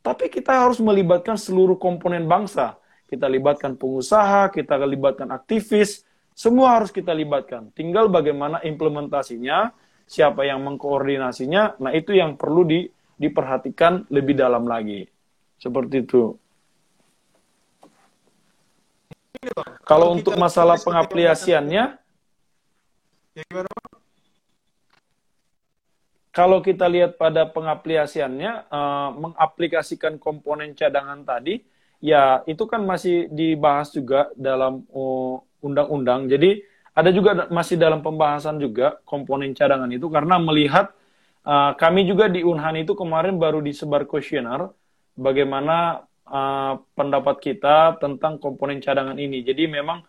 Tapi 0.00 0.32
kita 0.32 0.64
harus 0.64 0.80
melibatkan 0.80 1.36
seluruh 1.36 1.76
komponen 1.76 2.24
bangsa. 2.24 2.80
Kita 3.12 3.28
libatkan 3.28 3.76
pengusaha, 3.76 4.48
kita 4.48 4.72
libatkan 4.88 5.28
aktivis, 5.36 6.08
semua 6.32 6.80
harus 6.80 6.88
kita 6.88 7.12
libatkan. 7.12 7.68
Tinggal 7.76 8.08
bagaimana 8.08 8.64
implementasinya, 8.64 9.68
siapa 10.08 10.48
yang 10.48 10.64
mengkoordinasinya, 10.64 11.76
nah 11.76 11.92
itu 11.92 12.16
yang 12.16 12.40
perlu 12.40 12.64
di, 12.64 12.88
diperhatikan 13.22 14.10
lebih 14.10 14.34
dalam 14.34 14.66
lagi. 14.66 15.06
Seperti 15.62 16.02
itu. 16.02 16.34
Kalau 19.86 20.14
untuk 20.14 20.34
masalah 20.38 20.78
pengaplikasiannya, 20.78 21.84
ya 23.34 23.44
kalau 26.32 26.64
kita 26.64 26.86
lihat 26.88 27.20
pada 27.20 27.46
pengaplikasiannya, 27.46 28.70
uh, 28.70 29.10
mengaplikasikan 29.18 30.16
komponen 30.18 30.72
cadangan 30.78 31.22
tadi, 31.22 31.62
ya 32.02 32.42
itu 32.46 32.64
kan 32.66 32.82
masih 32.82 33.30
dibahas 33.30 33.90
juga 33.94 34.30
dalam 34.38 34.82
uh, 34.90 35.38
undang-undang. 35.62 36.30
Jadi 36.30 36.62
ada 36.92 37.10
juga 37.10 37.48
masih 37.48 37.80
dalam 37.80 38.04
pembahasan 38.04 38.60
juga 38.60 39.00
komponen 39.08 39.56
cadangan 39.56 39.88
itu 39.88 40.06
karena 40.12 40.36
melihat 40.36 40.92
uh, 41.46 41.72
kami 41.78 42.06
juga 42.06 42.26
di 42.26 42.42
Unhan 42.42 42.82
itu 42.82 42.94
kemarin 42.94 43.38
baru 43.38 43.62
disebar 43.62 44.06
kuesioner 44.06 44.70
bagaimana 45.14 46.06
uh, 46.26 46.80
pendapat 46.96 47.38
kita 47.42 47.98
tentang 47.98 48.38
komponen 48.38 48.80
cadangan 48.82 49.18
ini. 49.18 49.44
Jadi 49.44 49.68
memang 49.68 50.02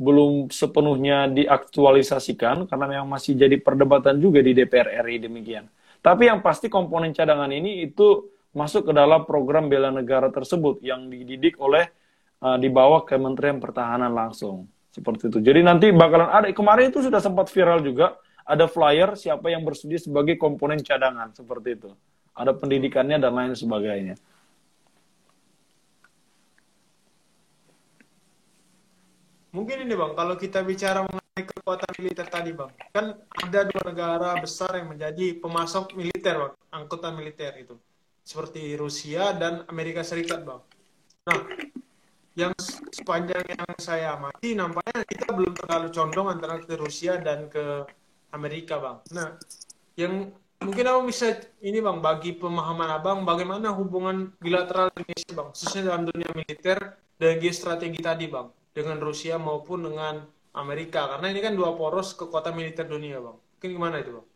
belum 0.00 0.48
sepenuhnya 0.48 1.28
diaktualisasikan 1.28 2.64
karena 2.64 2.86
memang 2.88 3.08
masih 3.12 3.36
jadi 3.36 3.60
perdebatan 3.60 4.16
juga 4.16 4.40
di 4.40 4.56
DPR 4.56 5.04
RI 5.04 5.28
demikian. 5.28 5.68
Tapi 6.00 6.32
yang 6.32 6.40
pasti 6.40 6.72
komponen 6.72 7.12
cadangan 7.12 7.52
ini 7.52 7.84
itu 7.84 8.32
masuk 8.56 8.90
ke 8.90 8.92
dalam 8.96 9.28
program 9.28 9.68
bela 9.68 9.92
negara 9.92 10.32
tersebut 10.32 10.80
yang 10.80 11.12
dididik 11.12 11.60
oleh 11.60 11.92
uh, 12.40 12.56
di 12.56 12.72
bawah 12.72 13.04
Kementerian 13.04 13.60
Pertahanan 13.60 14.10
langsung. 14.10 14.66
Seperti 14.90 15.30
itu. 15.30 15.38
Jadi 15.38 15.60
nanti 15.62 15.86
bakalan 15.94 16.32
ada, 16.32 16.50
kemarin 16.50 16.90
itu 16.90 16.98
sudah 16.98 17.22
sempat 17.22 17.46
viral 17.52 17.78
juga, 17.84 18.18
ada 18.50 18.66
flyer 18.66 19.14
siapa 19.14 19.46
yang 19.46 19.62
bersedia 19.62 20.02
sebagai 20.02 20.34
komponen 20.34 20.82
cadangan, 20.82 21.30
seperti 21.30 21.78
itu. 21.78 21.90
Ada 22.34 22.50
pendidikannya 22.50 23.22
dan 23.22 23.30
lain 23.30 23.54
sebagainya. 23.54 24.18
Mungkin 29.50 29.86
ini 29.86 29.94
Bang, 29.98 30.14
kalau 30.14 30.38
kita 30.38 30.62
bicara 30.62 31.02
mengenai 31.02 31.42
kekuatan 31.42 31.90
militer 31.98 32.26
tadi 32.26 32.50
Bang, 32.54 32.70
kan 32.94 33.18
ada 33.18 33.60
dua 33.66 33.82
negara 33.86 34.38
besar 34.38 34.78
yang 34.78 34.94
menjadi 34.94 35.38
pemasok 35.42 35.94
militer 35.98 36.34
Bang, 36.38 36.54
angkutan 36.70 37.14
militer 37.18 37.54
itu. 37.58 37.74
Seperti 38.22 38.78
Rusia 38.78 39.34
dan 39.34 39.66
Amerika 39.66 40.06
Serikat 40.06 40.46
Bang. 40.46 40.62
Nah, 41.26 41.38
yang 42.38 42.54
sepanjang 42.94 43.42
yang 43.42 43.66
saya 43.82 44.14
amati 44.14 44.54
nampaknya 44.54 45.02
kita 45.02 45.34
belum 45.34 45.50
terlalu 45.58 45.88
condong 45.90 46.30
antara 46.30 46.62
ke 46.62 46.78
Rusia 46.78 47.18
dan 47.18 47.50
ke 47.50 47.82
Amerika 48.30 48.78
bang. 48.78 48.96
Nah, 49.14 49.28
yang 49.98 50.34
mungkin 50.60 50.84
abang 50.86 51.06
bisa 51.08 51.36
ini 51.64 51.80
bang 51.80 51.98
bagi 51.98 52.36
pemahaman 52.36 52.90
abang 53.00 53.18
bagaimana 53.24 53.72
hubungan 53.74 54.32
bilateral 54.38 54.92
Indonesia 54.94 55.32
bang, 55.32 55.48
khususnya 55.54 55.82
dalam 55.90 56.08
dunia 56.08 56.30
militer 56.36 56.98
dan 57.20 57.36
geostrategi 57.40 58.00
tadi 58.00 58.26
bang 58.28 58.48
dengan 58.72 58.96
Rusia 59.02 59.36
maupun 59.36 59.88
dengan 59.90 60.24
Amerika 60.56 61.06
karena 61.16 61.30
ini 61.30 61.40
kan 61.42 61.54
dua 61.54 61.74
poros 61.74 62.14
kekuatan 62.14 62.54
militer 62.54 62.86
dunia 62.86 63.22
bang. 63.22 63.36
Mungkin 63.36 63.70
gimana 63.76 63.96
itu 64.02 64.10
bang? 64.18 64.26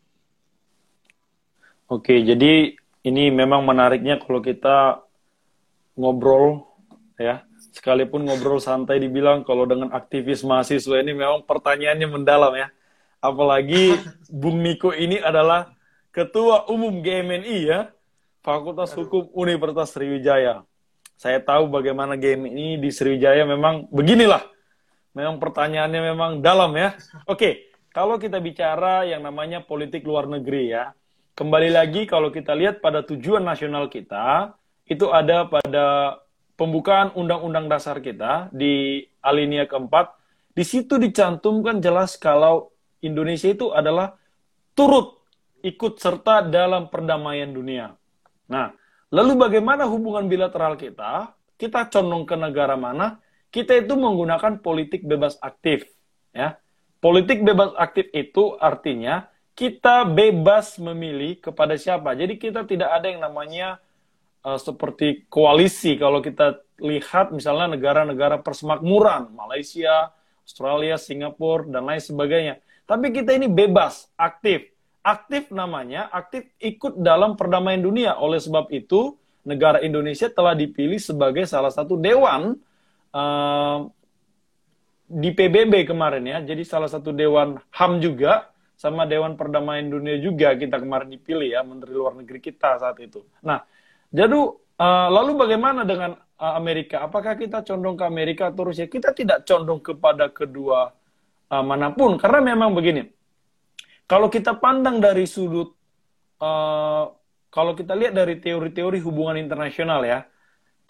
Oke, 1.92 2.24
jadi 2.24 2.72
ini 3.04 3.24
memang 3.28 3.60
menariknya 3.62 4.16
kalau 4.16 4.40
kita 4.40 5.04
ngobrol 5.94 6.64
ya 7.20 7.44
sekalipun 7.74 8.26
ngobrol 8.26 8.58
santai 8.58 8.98
dibilang 8.98 9.44
kalau 9.44 9.68
dengan 9.68 9.92
aktivis 9.92 10.42
mahasiswa 10.42 10.98
ini 11.02 11.12
memang 11.12 11.44
pertanyaannya 11.44 12.08
mendalam 12.08 12.54
ya. 12.56 12.72
Apalagi 13.24 13.96
Bung 14.28 14.60
Niko 14.60 14.92
ini 14.92 15.16
adalah 15.16 15.72
Ketua 16.12 16.68
Umum 16.68 17.00
GMNI 17.00 17.58
ya, 17.64 17.88
Fakultas 18.44 18.92
Hukum 18.92 19.32
Universitas 19.32 19.96
Sriwijaya. 19.96 20.68
Saya 21.16 21.40
tahu 21.40 21.72
bagaimana 21.72 22.20
GMNI 22.20 22.76
di 22.76 22.90
Sriwijaya 22.92 23.48
memang 23.48 23.88
beginilah. 23.88 24.44
Memang 25.16 25.40
pertanyaannya 25.40 26.00
memang 26.12 26.30
dalam 26.44 26.76
ya. 26.76 26.92
Oke, 27.24 27.72
kalau 27.94 28.20
kita 28.20 28.42
bicara 28.42 29.08
yang 29.08 29.24
namanya 29.24 29.64
politik 29.64 30.04
luar 30.04 30.26
negeri 30.26 30.74
ya, 30.74 30.92
kembali 31.38 31.70
lagi 31.70 32.04
kalau 32.04 32.28
kita 32.28 32.52
lihat 32.52 32.82
pada 32.82 33.06
tujuan 33.06 33.42
nasional 33.42 33.86
kita, 33.86 34.58
itu 34.90 35.08
ada 35.14 35.46
pada 35.46 36.18
pembukaan 36.58 37.14
undang-undang 37.14 37.70
dasar 37.70 37.98
kita 38.02 38.50
di 38.50 39.06
alinea 39.22 39.66
keempat, 39.70 40.14
di 40.54 40.62
situ 40.66 40.98
dicantumkan 40.98 41.78
jelas 41.82 42.18
kalau 42.18 42.73
Indonesia 43.04 43.52
itu 43.52 43.70
adalah 43.70 44.16
turut 44.72 45.22
ikut 45.64 45.96
serta 46.00 46.44
dalam 46.44 46.88
perdamaian 46.88 47.48
dunia. 47.48 47.96
Nah, 48.50 48.72
lalu 49.08 49.40
bagaimana 49.40 49.88
hubungan 49.88 50.28
bilateral 50.28 50.76
kita? 50.76 51.32
Kita 51.56 51.88
condong 51.88 52.28
ke 52.28 52.36
negara 52.36 52.74
mana? 52.74 53.22
Kita 53.48 53.72
itu 53.78 53.94
menggunakan 53.94 54.58
politik 54.58 55.06
bebas 55.06 55.38
aktif, 55.38 55.86
ya. 56.34 56.58
Politik 56.98 57.44
bebas 57.44 57.76
aktif 57.76 58.08
itu 58.16 58.56
artinya 58.58 59.28
kita 59.54 60.02
bebas 60.02 60.80
memilih 60.82 61.38
kepada 61.38 61.78
siapa. 61.78 62.16
Jadi 62.18 62.40
kita 62.40 62.66
tidak 62.66 62.90
ada 62.90 63.06
yang 63.06 63.22
namanya 63.22 63.78
uh, 64.42 64.58
seperti 64.58 65.28
koalisi 65.30 65.94
kalau 65.94 66.18
kita 66.18 66.64
lihat 66.82 67.30
misalnya 67.30 67.78
negara-negara 67.78 68.42
persemakmuran 68.42 69.30
Malaysia, 69.30 70.10
Australia, 70.42 70.98
Singapura 70.98 71.70
dan 71.70 71.86
lain 71.86 72.02
sebagainya. 72.02 72.58
Tapi 72.84 73.12
kita 73.12 73.32
ini 73.32 73.48
bebas, 73.48 74.12
aktif. 74.16 74.68
Aktif 75.04 75.52
namanya, 75.52 76.08
aktif 76.08 76.48
ikut 76.60 76.96
dalam 77.00 77.36
perdamaian 77.36 77.80
dunia. 77.80 78.16
Oleh 78.16 78.40
sebab 78.40 78.72
itu, 78.72 79.16
negara 79.44 79.84
Indonesia 79.84 80.32
telah 80.32 80.56
dipilih 80.56 80.96
sebagai 80.96 81.44
salah 81.44 81.68
satu 81.68 82.00
dewan 82.00 82.56
uh, 83.12 83.84
di 85.04 85.30
PBB 85.30 85.84
kemarin 85.84 86.24
ya. 86.24 86.38
Jadi 86.40 86.64
salah 86.64 86.88
satu 86.88 87.12
dewan 87.12 87.60
HAM 87.68 88.00
juga 88.00 88.48
sama 88.74 89.06
Dewan 89.06 89.38
Perdamaian 89.38 89.86
Dunia 89.86 90.18
juga 90.18 90.50
kita 90.58 90.82
kemarin 90.82 91.06
dipilih 91.06 91.46
ya 91.46 91.62
Menteri 91.62 91.94
Luar 91.94 92.18
Negeri 92.18 92.42
kita 92.42 92.82
saat 92.82 92.98
itu. 92.98 93.22
Nah, 93.46 93.62
jadi 94.10 94.34
uh, 94.34 95.08
lalu 95.14 95.38
bagaimana 95.38 95.86
dengan 95.86 96.18
uh, 96.18 96.54
Amerika? 96.58 97.06
Apakah 97.06 97.38
kita 97.38 97.62
condong 97.62 97.94
ke 97.94 98.04
Amerika 98.04 98.50
atau 98.50 98.72
Rusia? 98.72 98.90
Kita 98.90 99.14
tidak 99.14 99.46
condong 99.46 99.78
kepada 99.78 100.26
kedua 100.32 100.90
uh, 101.54 101.62
mana 101.62 101.94
pun 101.94 102.18
karena 102.18 102.42
memang 102.42 102.74
begini. 102.74 103.06
Kalau 104.10 104.26
kita 104.26 104.58
pandang 104.58 104.98
dari 104.98 105.24
sudut 105.24 105.70
uh, 106.42 107.14
kalau 107.54 107.78
kita 107.78 107.94
lihat 107.94 108.18
dari 108.18 108.42
teori-teori 108.42 108.98
hubungan 109.06 109.38
internasional 109.38 110.02
ya, 110.02 110.26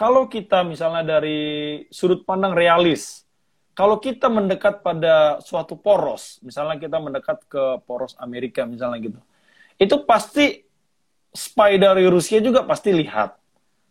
kalau 0.00 0.24
kita 0.32 0.64
misalnya 0.64 1.20
dari 1.20 1.84
sudut 1.92 2.24
pandang 2.24 2.56
realis, 2.56 3.28
kalau 3.76 4.00
kita 4.00 4.32
mendekat 4.32 4.80
pada 4.80 5.44
suatu 5.44 5.76
poros, 5.76 6.40
misalnya 6.40 6.80
kita 6.80 6.96
mendekat 6.96 7.44
ke 7.44 7.84
poros 7.84 8.16
Amerika 8.16 8.64
misalnya 8.64 8.96
gitu, 9.04 9.20
itu 9.76 9.96
pasti 10.08 10.64
spy 11.36 11.76
dari 11.76 12.08
Rusia 12.08 12.40
juga 12.40 12.64
pasti 12.64 12.96
lihat. 12.96 13.36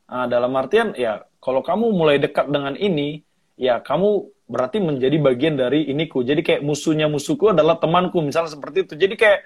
Nah, 0.09 0.25
dalam 0.25 0.49
artian 0.57 0.97
ya 0.97 1.21
kalau 1.37 1.61
kamu 1.61 1.93
mulai 1.93 2.17
dekat 2.17 2.49
dengan 2.49 2.73
ini, 2.73 3.21
ya 3.53 3.77
kamu 3.85 4.32
berarti 4.43 4.77
menjadi 4.83 5.17
bagian 5.19 5.55
dari 5.55 5.87
iniku. 5.87 6.21
Jadi 6.21 6.43
kayak 6.43 6.61
musuhnya 6.61 7.07
musuhku 7.07 7.51
adalah 7.51 7.79
temanku, 7.79 8.19
misalnya 8.19 8.51
seperti 8.51 8.85
itu. 8.87 8.93
Jadi 8.99 9.15
kayak 9.15 9.39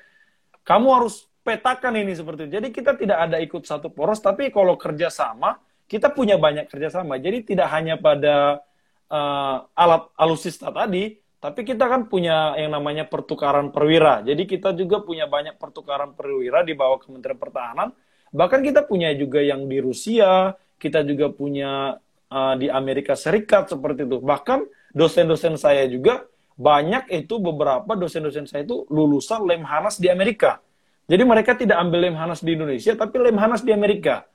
kamu 0.65 0.87
harus 1.01 1.29
petakan 1.45 1.95
ini 1.95 2.11
seperti 2.17 2.49
itu. 2.49 2.51
Jadi 2.59 2.67
kita 2.75 2.91
tidak 2.99 3.17
ada 3.29 3.37
ikut 3.39 3.63
satu 3.63 3.87
poros, 3.93 4.19
tapi 4.19 4.51
kalau 4.51 4.75
kerjasama, 4.75 5.61
kita 5.87 6.11
punya 6.11 6.35
banyak 6.35 6.67
kerjasama. 6.67 7.15
Jadi 7.21 7.55
tidak 7.55 7.71
hanya 7.71 7.95
pada 7.95 8.59
uh, 9.07 9.57
alat 9.71 10.11
alusista 10.19 10.67
tadi, 10.73 11.15
tapi 11.39 11.63
kita 11.63 11.87
kan 11.87 12.11
punya 12.11 12.57
yang 12.59 12.75
namanya 12.75 13.07
pertukaran 13.07 13.71
perwira. 13.71 14.25
Jadi 14.25 14.43
kita 14.43 14.75
juga 14.75 14.99
punya 15.05 15.29
banyak 15.29 15.55
pertukaran 15.55 16.11
perwira 16.17 16.65
di 16.67 16.75
bawah 16.75 16.99
Kementerian 16.99 17.39
Pertahanan. 17.39 17.95
Bahkan 18.33 18.59
kita 18.59 18.83
punya 18.83 19.15
juga 19.15 19.39
yang 19.39 19.71
di 19.71 19.79
Rusia, 19.79 20.51
kita 20.75 21.07
juga 21.07 21.31
punya 21.31 21.95
uh, 22.27 22.55
di 22.59 22.67
Amerika 22.67 23.15
Serikat 23.15 23.71
seperti 23.71 24.03
itu. 24.03 24.19
Bahkan 24.19 24.59
dosen-dosen 24.97 25.61
saya 25.61 25.85
juga 25.85 26.25
banyak 26.57 27.13
itu 27.13 27.37
beberapa 27.37 27.93
dosen-dosen 27.93 28.49
saya 28.49 28.65
itu 28.65 28.89
lulusan 28.89 29.45
Lemhanas 29.45 30.01
di 30.01 30.09
Amerika. 30.09 30.57
Jadi 31.05 31.23
mereka 31.23 31.53
tidak 31.53 31.77
ambil 31.77 32.09
Lemhanas 32.09 32.41
di 32.41 32.57
Indonesia, 32.57 32.97
tapi 32.97 33.21
Lemhanas 33.21 33.61
di 33.61 33.71
Amerika. 33.71 34.25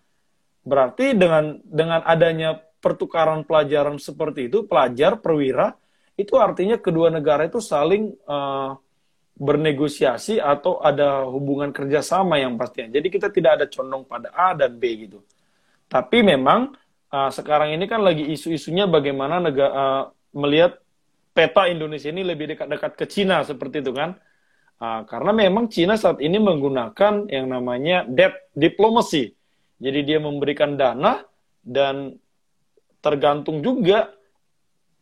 Berarti 0.62 1.18
dengan 1.18 1.58
dengan 1.66 2.00
adanya 2.06 2.54
pertukaran 2.78 3.42
pelajaran 3.42 3.98
seperti 3.98 4.46
itu, 4.46 4.64
pelajar 4.64 5.18
perwira, 5.18 5.74
itu 6.14 6.38
artinya 6.38 6.78
kedua 6.78 7.10
negara 7.10 7.44
itu 7.50 7.58
saling 7.58 8.14
uh, 8.30 8.78
bernegosiasi 9.36 10.38
atau 10.38 10.78
ada 10.78 11.26
hubungan 11.26 11.74
kerjasama 11.74 12.38
yang 12.38 12.54
pastinya. 12.54 12.94
Jadi 12.94 13.08
kita 13.10 13.28
tidak 13.34 13.50
ada 13.58 13.66
condong 13.66 14.06
pada 14.06 14.30
A 14.30 14.54
dan 14.54 14.78
B 14.78 15.10
gitu. 15.10 15.18
Tapi 15.90 16.22
memang 16.22 16.72
uh, 17.10 17.30
sekarang 17.34 17.74
ini 17.74 17.84
kan 17.90 18.00
lagi 18.00 18.30
isu-isunya 18.30 18.86
bagaimana 18.86 19.42
negara 19.42 19.72
uh, 19.74 20.04
melihat 20.32 20.80
peta 21.32 21.68
Indonesia 21.68 22.12
ini 22.12 22.24
lebih 22.24 22.56
dekat-dekat 22.56 22.92
ke 22.96 23.04
Cina 23.08 23.40
seperti 23.44 23.80
itu 23.80 23.92
kan. 23.96 24.16
Uh, 24.82 25.06
karena 25.06 25.30
memang 25.30 25.70
Cina 25.70 25.94
saat 25.94 26.18
ini 26.18 26.42
menggunakan 26.42 27.30
yang 27.30 27.46
namanya 27.48 28.02
debt 28.08 28.50
diplomacy. 28.52 29.32
Jadi 29.78 30.00
dia 30.02 30.18
memberikan 30.18 30.74
dana 30.74 31.22
dan 31.62 32.18
tergantung 33.02 33.62
juga 33.62 34.10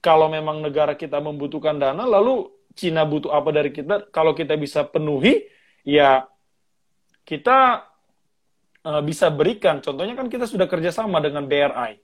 kalau 0.01 0.33
memang 0.33 0.65
negara 0.65 0.97
kita 0.97 1.21
membutuhkan 1.21 1.77
dana, 1.77 2.09
lalu 2.09 2.49
Cina 2.73 3.05
butuh 3.05 3.37
apa 3.37 3.53
dari 3.53 3.69
kita, 3.69 4.09
kalau 4.09 4.33
kita 4.33 4.57
bisa 4.57 4.89
penuhi, 4.89 5.45
ya 5.85 6.25
kita 7.29 7.85
uh, 8.85 9.03
bisa 9.05 9.29
berikan. 9.29 9.85
Contohnya 9.85 10.17
kan 10.17 10.33
kita 10.33 10.49
sudah 10.49 10.65
kerjasama 10.65 11.21
dengan 11.21 11.45
BRI. 11.45 12.01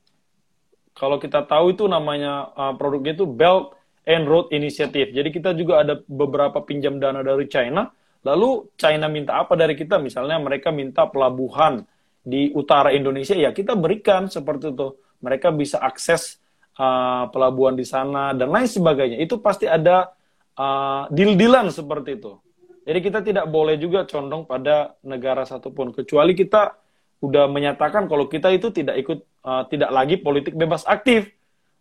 Kalau 0.96 1.20
kita 1.20 1.44
tahu 1.44 1.76
itu 1.76 1.84
namanya 1.84 2.50
uh, 2.56 2.72
produknya 2.72 3.12
itu 3.12 3.28
Belt 3.28 3.76
and 4.08 4.24
Road 4.24 4.48
Initiative. 4.48 5.12
Jadi 5.12 5.28
kita 5.28 5.52
juga 5.52 5.84
ada 5.84 6.00
beberapa 6.08 6.64
pinjam 6.64 6.96
dana 6.96 7.20
dari 7.20 7.44
China. 7.52 7.92
Lalu 8.24 8.72
China 8.80 9.06
minta 9.12 9.36
apa 9.36 9.54
dari 9.54 9.76
kita? 9.76 10.00
Misalnya 10.00 10.40
mereka 10.40 10.72
minta 10.72 11.04
pelabuhan 11.04 11.84
di 12.26 12.50
utara 12.56 12.90
Indonesia, 12.90 13.38
ya 13.38 13.54
kita 13.54 13.78
berikan 13.78 14.26
seperti 14.26 14.74
itu. 14.74 14.98
Mereka 15.22 15.54
bisa 15.54 15.78
akses 15.78 16.42
uh, 16.80 17.30
pelabuhan 17.30 17.78
di 17.78 17.86
sana 17.86 18.34
dan 18.34 18.50
lain 18.50 18.66
sebagainya. 18.66 19.22
Itu 19.22 19.38
pasti 19.38 19.70
ada 19.70 20.10
uh, 20.58 21.06
deal-dealan 21.12 21.70
seperti 21.70 22.18
itu. 22.18 22.34
Jadi 22.86 22.98
kita 23.02 23.18
tidak 23.22 23.46
boleh 23.50 23.78
juga 23.78 24.06
condong 24.06 24.46
pada 24.46 24.94
negara 25.02 25.42
satupun, 25.42 25.90
kecuali 25.90 26.38
kita 26.38 26.78
udah 27.18 27.50
menyatakan 27.50 28.06
kalau 28.06 28.30
kita 28.30 28.54
itu 28.54 28.70
tidak 28.70 28.94
ikut, 29.02 29.35
uh, 29.46 29.62
tidak 29.70 29.90
lagi 29.94 30.18
politik 30.18 30.58
bebas 30.58 30.82
aktif. 30.82 31.30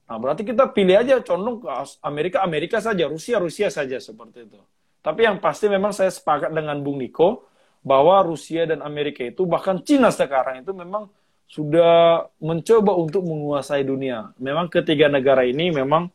Nah, 0.06 0.22
berarti 0.22 0.46
kita 0.46 0.70
pilih 0.70 1.02
aja 1.02 1.18
condong 1.26 1.66
ke 1.66 1.70
Amerika, 2.06 2.46
Amerika 2.46 2.78
saja, 2.78 3.10
Rusia, 3.10 3.42
Rusia 3.42 3.74
saja 3.74 3.98
seperti 3.98 4.46
itu. 4.46 4.62
Tapi 5.02 5.26
yang 5.26 5.42
pasti 5.42 5.66
memang 5.66 5.90
saya 5.90 6.14
sepakat 6.14 6.54
dengan 6.54 6.78
Bung 6.86 7.02
Niko 7.02 7.50
bahwa 7.82 8.22
Rusia 8.26 8.70
dan 8.70 8.86
Amerika 8.86 9.26
itu 9.26 9.46
bahkan 9.50 9.82
Cina 9.82 10.14
sekarang 10.14 10.62
itu 10.62 10.74
memang 10.74 11.10
sudah 11.46 12.26
mencoba 12.42 12.98
untuk 12.98 13.22
menguasai 13.26 13.86
dunia. 13.86 14.34
Memang 14.42 14.70
ketiga 14.70 15.10
negara 15.10 15.46
ini 15.46 15.70
memang 15.70 16.10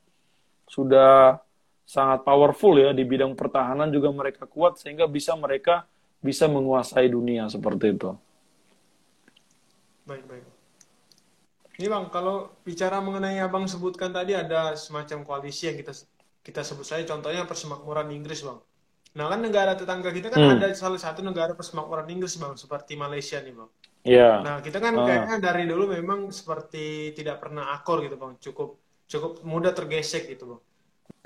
sudah 0.67 1.39
sangat 1.87 2.23
powerful 2.27 2.79
ya 2.79 2.91
di 2.95 3.03
bidang 3.07 3.35
pertahanan 3.35 3.91
juga 3.91 4.11
mereka 4.11 4.47
kuat 4.47 4.79
sehingga 4.79 5.07
bisa 5.07 5.35
mereka 5.35 5.87
bisa 6.19 6.51
menguasai 6.51 7.07
dunia 7.11 7.47
seperti 7.47 7.95
itu. 7.95 8.11
Baik, 10.07 10.27
baik. 10.27 10.50
Ini 11.81 11.89
Bang, 11.89 12.13
kalau 12.13 12.61
bicara 12.61 13.01
mengenai 13.01 13.41
Abang 13.41 13.65
sebutkan 13.65 14.13
tadi 14.13 14.37
ada 14.37 14.77
semacam 14.77 15.25
koalisi 15.25 15.65
yang 15.65 15.81
kita 15.81 15.97
kita 16.45 16.61
sebut 16.61 16.85
saja 16.85 17.09
contohnya 17.09 17.49
persemakmuran 17.49 18.13
Inggris, 18.13 18.45
Bang. 18.45 18.61
Nah, 19.17 19.33
kan 19.33 19.41
negara 19.41 19.73
tetangga 19.73 20.13
kita 20.13 20.29
kan 20.29 20.45
hmm. 20.45 20.55
ada 20.61 20.77
salah 20.77 21.01
satu 21.01 21.25
negara 21.25 21.57
persemakmuran 21.57 22.05
Inggris, 22.13 22.37
Bang, 22.37 22.53
seperti 22.61 23.01
Malaysia 23.01 23.41
nih, 23.41 23.57
Bang. 23.57 23.73
Iya. 24.05 24.21
Yeah. 24.21 24.35
Nah, 24.45 24.57
kita 24.61 24.77
kan 24.77 24.93
uh. 24.93 25.09
kayaknya 25.09 25.37
dari 25.41 25.65
dulu 25.65 25.89
memang 25.89 26.29
seperti 26.29 27.17
tidak 27.17 27.41
pernah 27.41 27.73
akor 27.73 28.05
gitu, 28.05 28.21
Bang. 28.21 28.37
Cukup 28.37 28.77
cukup 29.09 29.41
mudah 29.41 29.73
tergesek 29.73 30.29
gitu, 30.29 30.53
Bang. 30.53 30.63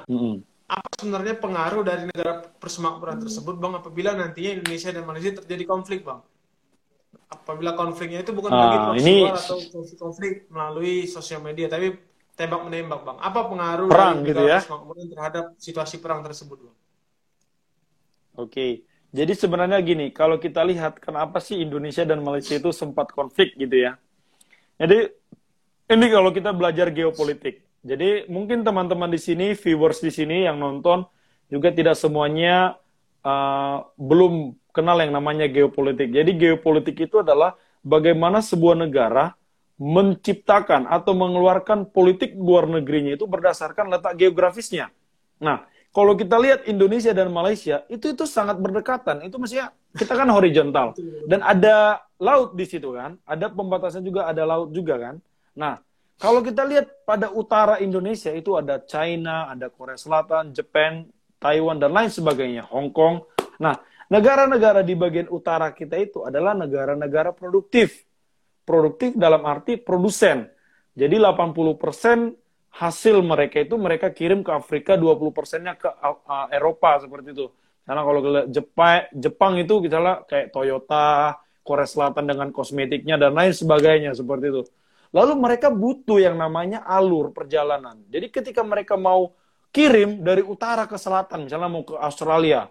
Mm 0.07 0.19
-hmm. 0.23 0.35
Apa 0.71 0.91
sebenarnya 1.03 1.35
pengaruh 1.43 1.83
dari 1.83 2.07
negara 2.07 2.47
persemakmuran 2.63 3.19
tersebut, 3.19 3.59
Bang, 3.59 3.75
apabila 3.75 4.15
nantinya 4.15 4.63
Indonesia 4.63 4.95
dan 4.95 5.03
Malaysia 5.03 5.35
terjadi 5.35 5.67
konflik, 5.67 6.07
Bang? 6.07 6.23
Apabila 7.43 7.75
konfliknya 7.75 8.23
itu 8.23 8.31
bukan 8.31 8.51
uh, 8.51 8.59
lagi 8.59 8.79
ini... 9.03 9.27
atau 9.27 9.59
konflik 9.99 10.47
melalui 10.49 11.11
sosial 11.11 11.43
media, 11.43 11.67
tapi 11.67 11.99
tembak 12.35 12.63
menembak, 12.67 13.03
bang. 13.03 13.19
Apa 13.19 13.41
pengaruh 13.51 13.89
perang 13.91 14.23
dari 14.23 14.31
gitu 14.35 14.43
ya? 14.47 14.59
terhadap 15.15 15.45
situasi 15.59 15.99
perang 16.03 16.23
tersebut, 16.23 16.71
bang? 16.71 16.77
Oke, 18.35 18.83
jadi 19.15 19.31
sebenarnya 19.31 19.79
gini, 19.79 20.11
kalau 20.11 20.43
kita 20.43 20.67
lihat 20.67 20.99
kenapa 20.99 21.39
sih 21.39 21.63
Indonesia 21.63 22.03
dan 22.03 22.19
Malaysia 22.19 22.59
itu 22.59 22.75
sempat 22.75 23.15
konflik 23.15 23.55
gitu 23.55 23.87
ya? 23.87 23.95
Jadi 24.75 25.07
ini 25.95 26.07
kalau 26.11 26.35
kita 26.35 26.51
belajar 26.51 26.91
geopolitik. 26.91 27.63
Jadi 27.85 28.27
mungkin 28.27 28.67
teman-teman 28.67 29.07
di 29.07 29.21
sini, 29.23 29.55
viewers 29.55 30.03
di 30.03 30.11
sini 30.11 30.51
yang 30.51 30.59
nonton 30.59 31.07
juga 31.47 31.71
tidak 31.71 31.95
semuanya 31.95 32.75
uh, 33.23 33.87
belum 33.95 34.57
kenal 34.75 34.99
yang 34.99 35.15
namanya 35.15 35.47
geopolitik. 35.47 36.11
Jadi 36.11 36.35
geopolitik 36.35 36.99
itu 36.99 37.23
adalah 37.23 37.55
bagaimana 37.87 38.43
sebuah 38.43 38.75
negara 38.75 39.39
menciptakan 39.79 40.91
atau 40.91 41.15
mengeluarkan 41.15 41.91
politik 41.91 42.35
luar 42.35 42.67
negerinya 42.67 43.15
itu 43.15 43.27
berdasarkan 43.27 43.91
letak 43.95 44.19
geografisnya. 44.19 44.91
Nah, 45.39 45.67
kalau 45.95 46.19
kita 46.19 46.35
lihat 46.43 46.67
Indonesia 46.67 47.15
dan 47.15 47.31
Malaysia 47.31 47.87
itu 47.87 48.15
itu 48.15 48.27
sangat 48.27 48.59
berdekatan. 48.59 49.23
Itu 49.23 49.39
mestinya 49.39 49.71
kita 49.95 50.15
kan 50.19 50.27
horizontal 50.31 50.99
dan 51.31 51.43
ada 51.43 52.03
laut 52.19 52.59
di 52.59 52.67
situ 52.67 52.95
kan, 52.95 53.15
ada 53.23 53.47
pembatasan 53.47 54.03
juga, 54.03 54.27
ada 54.27 54.43
laut 54.43 54.75
juga 54.75 54.99
kan. 54.99 55.15
Nah, 55.55 55.79
kalau 56.19 56.43
kita 56.43 56.63
lihat 56.67 57.07
pada 57.07 57.31
utara 57.31 57.83
Indonesia 57.83 58.31
itu 58.31 58.55
ada 58.55 58.79
China, 58.83 59.51
ada 59.51 59.71
Korea 59.71 59.99
Selatan, 59.99 60.55
Jepang, 60.55 61.11
Taiwan 61.43 61.83
dan 61.83 61.91
lain 61.91 62.11
sebagainya, 62.11 62.63
Hong 62.71 62.95
Kong. 62.95 63.27
Nah, 63.59 63.79
Negara-negara 64.13 64.85
di 64.85 64.93
bagian 64.93 65.29
utara 65.33 65.73
kita 65.73 65.97
itu 65.97 66.25
adalah 66.29 66.53
negara-negara 66.53 67.33
produktif. 67.33 68.05
Produktif 68.65 69.17
dalam 69.17 69.45
arti 69.45 69.77
produsen. 69.77 70.49
Jadi 70.97 71.17
80% 71.21 72.33
hasil 72.75 73.17
mereka 73.23 73.63
itu 73.63 73.77
mereka 73.79 74.11
kirim 74.11 74.43
ke 74.43 74.51
Afrika, 74.51 74.99
20 74.99 75.31
persennya 75.31 75.75
ke 75.79 75.89
Eropa 76.51 76.99
seperti 77.01 77.33
itu. 77.33 77.47
Karena 77.85 78.01
kalau 78.01 78.21
Jepang, 78.49 79.01
Jepang 79.13 79.53
itu 79.61 79.75
misalnya 79.79 80.25
kayak 80.25 80.51
Toyota, 80.51 81.37
Korea 81.65 81.89
Selatan 81.89 82.25
dengan 82.29 82.49
kosmetiknya 82.53 83.17
dan 83.17 83.37
lain 83.37 83.53
sebagainya 83.53 84.17
seperti 84.17 84.53
itu. 84.53 84.63
Lalu 85.15 85.33
mereka 85.39 85.71
butuh 85.71 86.19
yang 86.19 86.35
namanya 86.35 86.83
alur 86.83 87.31
perjalanan. 87.31 88.03
Jadi 88.11 88.27
ketika 88.35 88.67
mereka 88.67 88.99
mau 88.99 89.33
kirim 89.71 90.23
dari 90.27 90.43
utara 90.43 90.91
ke 90.91 90.99
selatan, 90.99 91.47
misalnya 91.47 91.71
mau 91.71 91.87
ke 91.87 91.95
Australia, 91.95 92.67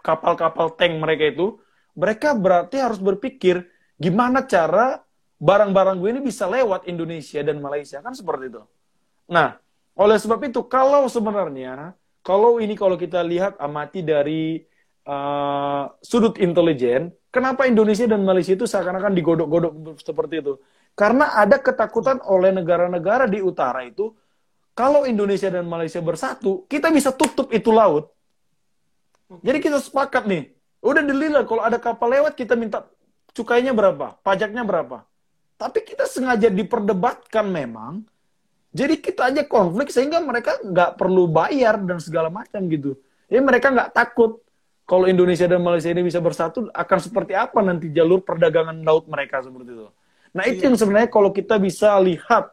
kapal-kapal 0.00 0.74
tank 0.78 0.94
mereka 0.96 1.30
itu, 1.30 1.58
mereka 1.98 2.32
berarti 2.36 2.78
harus 2.78 3.02
berpikir 3.02 3.66
gimana 3.98 4.44
cara 4.46 5.02
barang-barang 5.36 5.96
gue 6.00 6.10
ini 6.16 6.22
bisa 6.24 6.48
lewat 6.48 6.88
Indonesia 6.88 7.44
dan 7.44 7.60
Malaysia 7.60 8.00
kan 8.00 8.16
seperti 8.16 8.56
itu. 8.56 8.62
Nah, 9.28 9.58
oleh 9.96 10.16
sebab 10.16 10.40
itu 10.48 10.64
kalau 10.64 11.08
sebenarnya 11.08 11.92
kalau 12.24 12.58
ini 12.58 12.74
kalau 12.74 12.98
kita 12.98 13.22
lihat 13.22 13.54
amati 13.60 14.02
dari 14.02 14.58
uh, 15.06 15.84
sudut 16.02 16.40
intelijen, 16.42 17.14
kenapa 17.30 17.70
Indonesia 17.70 18.08
dan 18.08 18.26
Malaysia 18.26 18.56
itu 18.56 18.66
seakan-akan 18.66 19.12
digodok-godok 19.14 20.00
seperti 20.02 20.42
itu? 20.42 20.58
Karena 20.96 21.36
ada 21.36 21.60
ketakutan 21.60 22.24
oleh 22.24 22.50
negara-negara 22.56 23.28
di 23.28 23.44
utara 23.44 23.84
itu, 23.84 24.10
kalau 24.72 25.04
Indonesia 25.04 25.52
dan 25.52 25.68
Malaysia 25.68 26.00
bersatu, 26.00 26.64
kita 26.66 26.88
bisa 26.88 27.12
tutup 27.12 27.52
itu 27.52 27.68
laut 27.68 28.15
jadi 29.42 29.58
kita 29.58 29.78
sepakat 29.82 30.24
nih, 30.26 30.54
udah 30.82 31.02
dililah 31.02 31.42
kalau 31.44 31.62
ada 31.66 31.78
kapal 31.82 32.10
lewat 32.10 32.38
kita 32.38 32.54
minta 32.54 32.86
cukainya 33.34 33.74
berapa, 33.74 34.16
pajaknya 34.22 34.62
berapa. 34.62 35.02
Tapi 35.56 35.78
kita 35.82 36.04
sengaja 36.04 36.52
diperdebatkan 36.52 37.48
memang 37.48 38.04
Jadi 38.76 39.00
kita 39.00 39.32
aja 39.32 39.40
konflik 39.48 39.88
sehingga 39.88 40.20
mereka 40.20 40.60
nggak 40.60 41.00
perlu 41.00 41.24
bayar 41.32 41.80
dan 41.80 41.96
segala 41.96 42.28
macam 42.28 42.60
gitu. 42.68 42.92
Jadi 43.24 43.40
mereka 43.40 43.72
nggak 43.72 43.96
takut 43.96 44.44
kalau 44.84 45.08
Indonesia 45.08 45.48
dan 45.48 45.64
Malaysia 45.64 45.88
ini 45.88 46.04
bisa 46.04 46.20
bersatu 46.20 46.68
akan 46.76 46.98
seperti 47.00 47.32
apa 47.32 47.56
nanti 47.64 47.88
jalur 47.88 48.20
perdagangan 48.20 48.76
laut 48.84 49.08
mereka 49.08 49.40
seperti 49.40 49.80
itu. 49.80 49.88
Nah 50.36 50.44
itu 50.44 50.60
iya. 50.60 50.66
yang 50.68 50.76
sebenarnya 50.76 51.08
kalau 51.08 51.32
kita 51.32 51.56
bisa 51.56 51.96
lihat 52.04 52.52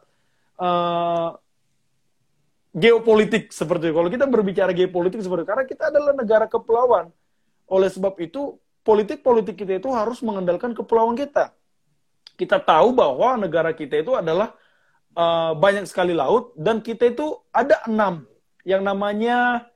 uh, 0.56 1.36
geopolitik 2.74 3.54
seperti 3.54 3.88
itu. 3.90 3.94
Kalau 3.94 4.10
kita 4.10 4.26
berbicara 4.26 4.74
geopolitik 4.74 5.22
seperti 5.22 5.46
itu, 5.46 5.50
karena 5.54 5.64
kita 5.64 5.94
adalah 5.94 6.12
negara 6.12 6.46
kepulauan. 6.50 7.14
Oleh 7.70 7.88
sebab 7.88 8.18
itu 8.20 8.58
politik-politik 8.82 9.56
kita 9.56 9.78
itu 9.78 9.88
harus 9.94 10.20
mengandalkan 10.20 10.74
kepulauan 10.74 11.14
kita. 11.14 11.54
Kita 12.34 12.58
tahu 12.58 12.92
bahwa 12.92 13.38
negara 13.38 13.70
kita 13.70 14.02
itu 14.02 14.12
adalah 14.18 14.52
uh, 15.14 15.54
banyak 15.54 15.86
sekali 15.86 16.12
laut 16.12 16.50
dan 16.58 16.82
kita 16.82 17.14
itu 17.14 17.38
ada 17.54 17.78
enam 17.86 18.26
yang 18.66 18.82
namanya 18.82 19.70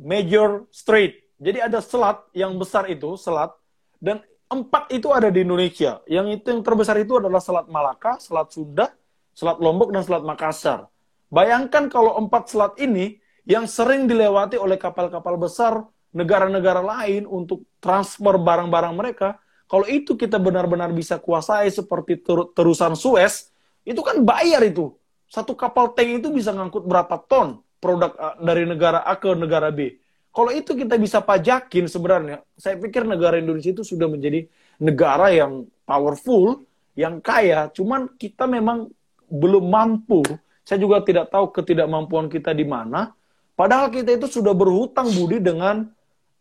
major 0.00 0.66
strait. 0.72 1.20
Jadi 1.36 1.58
ada 1.60 1.78
selat 1.84 2.24
yang 2.32 2.56
besar 2.56 2.88
itu 2.88 3.14
selat 3.20 3.52
dan 4.00 4.24
empat 4.52 4.92
itu 4.92 5.08
ada 5.08 5.32
di 5.32 5.40
Indonesia. 5.40 6.04
Yang 6.04 6.40
itu 6.40 6.46
yang 6.52 6.60
terbesar 6.60 6.96
itu 7.00 7.16
adalah 7.16 7.40
Selat 7.40 7.66
Malaka, 7.72 8.20
Selat 8.20 8.52
Sunda, 8.52 8.92
Selat 9.32 9.56
Lombok 9.56 9.88
dan 9.96 10.04
Selat 10.04 10.24
Makassar. 10.28 10.91
Bayangkan 11.32 11.88
kalau 11.88 12.20
empat 12.20 12.52
selat 12.52 12.76
ini 12.76 13.16
yang 13.48 13.64
sering 13.64 14.04
dilewati 14.04 14.60
oleh 14.60 14.76
kapal-kapal 14.76 15.40
besar 15.40 15.80
negara-negara 16.12 16.84
lain 16.84 17.24
untuk 17.24 17.64
transfer 17.80 18.36
barang-barang 18.36 18.92
mereka, 18.92 19.40
kalau 19.64 19.88
itu 19.88 20.12
kita 20.12 20.36
benar-benar 20.36 20.92
bisa 20.92 21.16
kuasai 21.16 21.72
seperti 21.72 22.20
ter 22.20 22.36
terusan 22.52 22.92
Suez, 22.92 23.48
itu 23.88 24.04
kan 24.04 24.20
bayar 24.20 24.60
itu. 24.60 24.92
Satu 25.24 25.56
kapal 25.56 25.96
tank 25.96 26.20
itu 26.20 26.28
bisa 26.28 26.52
ngangkut 26.52 26.84
berapa 26.84 27.16
ton 27.24 27.64
produk 27.80 28.12
uh, 28.20 28.36
dari 28.36 28.68
negara 28.68 29.00
A 29.00 29.16
ke 29.16 29.32
negara 29.32 29.72
B. 29.72 29.96
Kalau 30.28 30.52
itu 30.52 30.76
kita 30.76 31.00
bisa 31.00 31.24
pajakin 31.24 31.88
sebenarnya, 31.88 32.44
saya 32.60 32.76
pikir 32.76 33.08
negara 33.08 33.40
Indonesia 33.40 33.72
itu 33.72 33.84
sudah 33.84 34.08
menjadi 34.08 34.44
negara 34.76 35.32
yang 35.32 35.64
powerful, 35.88 36.68
yang 36.92 37.24
kaya. 37.24 37.72
Cuman 37.72 38.12
kita 38.20 38.44
memang 38.44 38.92
belum 39.32 39.64
mampu. 39.72 40.20
Saya 40.62 40.78
juga 40.78 41.02
tidak 41.02 41.28
tahu 41.28 41.50
ketidakmampuan 41.50 42.30
kita 42.30 42.54
di 42.54 42.62
mana. 42.62 43.14
Padahal 43.58 43.92
kita 43.92 44.14
itu 44.16 44.26
sudah 44.30 44.54
berhutang 44.54 45.10
budi 45.12 45.42
dengan 45.42 45.90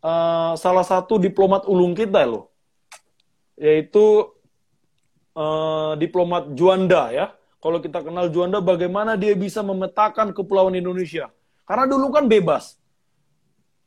uh, 0.02 0.54
salah 0.56 0.86
satu 0.86 1.20
diplomat 1.20 1.68
ulung 1.68 1.94
kita 1.98 2.24
loh 2.26 2.52
yaitu 3.62 4.26
uh, 5.38 5.94
diplomat 6.02 6.50
Juanda 6.58 7.14
ya. 7.14 7.30
Kalau 7.62 7.78
kita 7.78 8.02
kenal 8.02 8.26
Juanda, 8.34 8.58
bagaimana 8.58 9.14
dia 9.14 9.38
bisa 9.38 9.62
memetakan 9.62 10.34
kepulauan 10.34 10.74
Indonesia? 10.74 11.30
Karena 11.62 11.86
dulu 11.86 12.10
kan 12.10 12.26
bebas. 12.26 12.82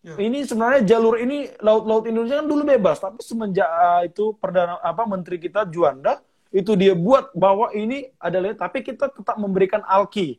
Ya. 0.06 0.14
Ini 0.14 0.46
sebenarnya 0.46 0.86
jalur 0.86 1.18
ini 1.18 1.50
laut-laut 1.58 2.06
Indonesia 2.06 2.38
kan 2.38 2.46
dulu 2.46 2.62
bebas, 2.62 3.02
tapi 3.02 3.18
semenjak 3.26 3.66
uh, 3.66 4.06
itu 4.06 4.30
perdana 4.38 4.78
apa 4.78 5.02
menteri 5.10 5.42
kita 5.42 5.66
Juanda 5.66 6.22
itu 6.54 6.78
dia 6.78 6.94
buat 6.94 7.34
bahwa 7.34 7.74
ini 7.74 8.14
adalah 8.22 8.54
tapi 8.54 8.86
kita 8.86 9.10
tetap 9.10 9.34
memberikan 9.34 9.82
alki. 9.82 10.38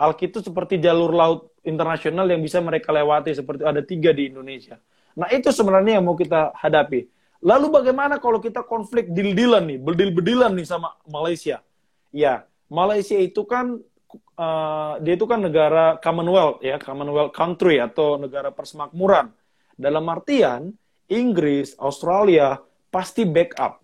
Alki 0.00 0.32
itu 0.32 0.40
seperti 0.40 0.80
jalur 0.80 1.12
laut 1.12 1.52
internasional 1.60 2.24
yang 2.24 2.40
bisa 2.40 2.64
mereka 2.64 2.88
lewati 2.88 3.36
seperti 3.36 3.68
ada 3.68 3.84
tiga 3.84 4.16
di 4.16 4.32
Indonesia. 4.32 4.80
Nah 5.12 5.28
itu 5.28 5.52
sebenarnya 5.52 6.00
yang 6.00 6.08
mau 6.08 6.16
kita 6.16 6.56
hadapi. 6.56 7.04
Lalu 7.44 7.66
bagaimana 7.68 8.16
kalau 8.16 8.40
kita 8.40 8.64
konflik 8.64 9.12
dil-dilan 9.12 9.64
nih, 9.68 9.78
bedil-bedilan 9.80 10.52
nih 10.56 10.64
sama 10.64 10.96
Malaysia? 11.04 11.60
Ya, 12.12 12.48
Malaysia 12.68 13.16
itu 13.16 13.44
kan 13.44 13.80
uh, 14.36 14.96
dia 15.00 15.16
itu 15.16 15.24
kan 15.28 15.44
negara 15.44 16.00
Commonwealth 16.00 16.64
ya, 16.64 16.80
Commonwealth 16.80 17.36
country 17.36 17.80
atau 17.80 18.16
negara 18.16 18.48
persemakmuran. 18.48 19.32
Dalam 19.76 20.04
artian 20.08 20.72
Inggris, 21.08 21.76
Australia 21.80 22.60
pasti 22.92 23.24
backup. 23.24 23.80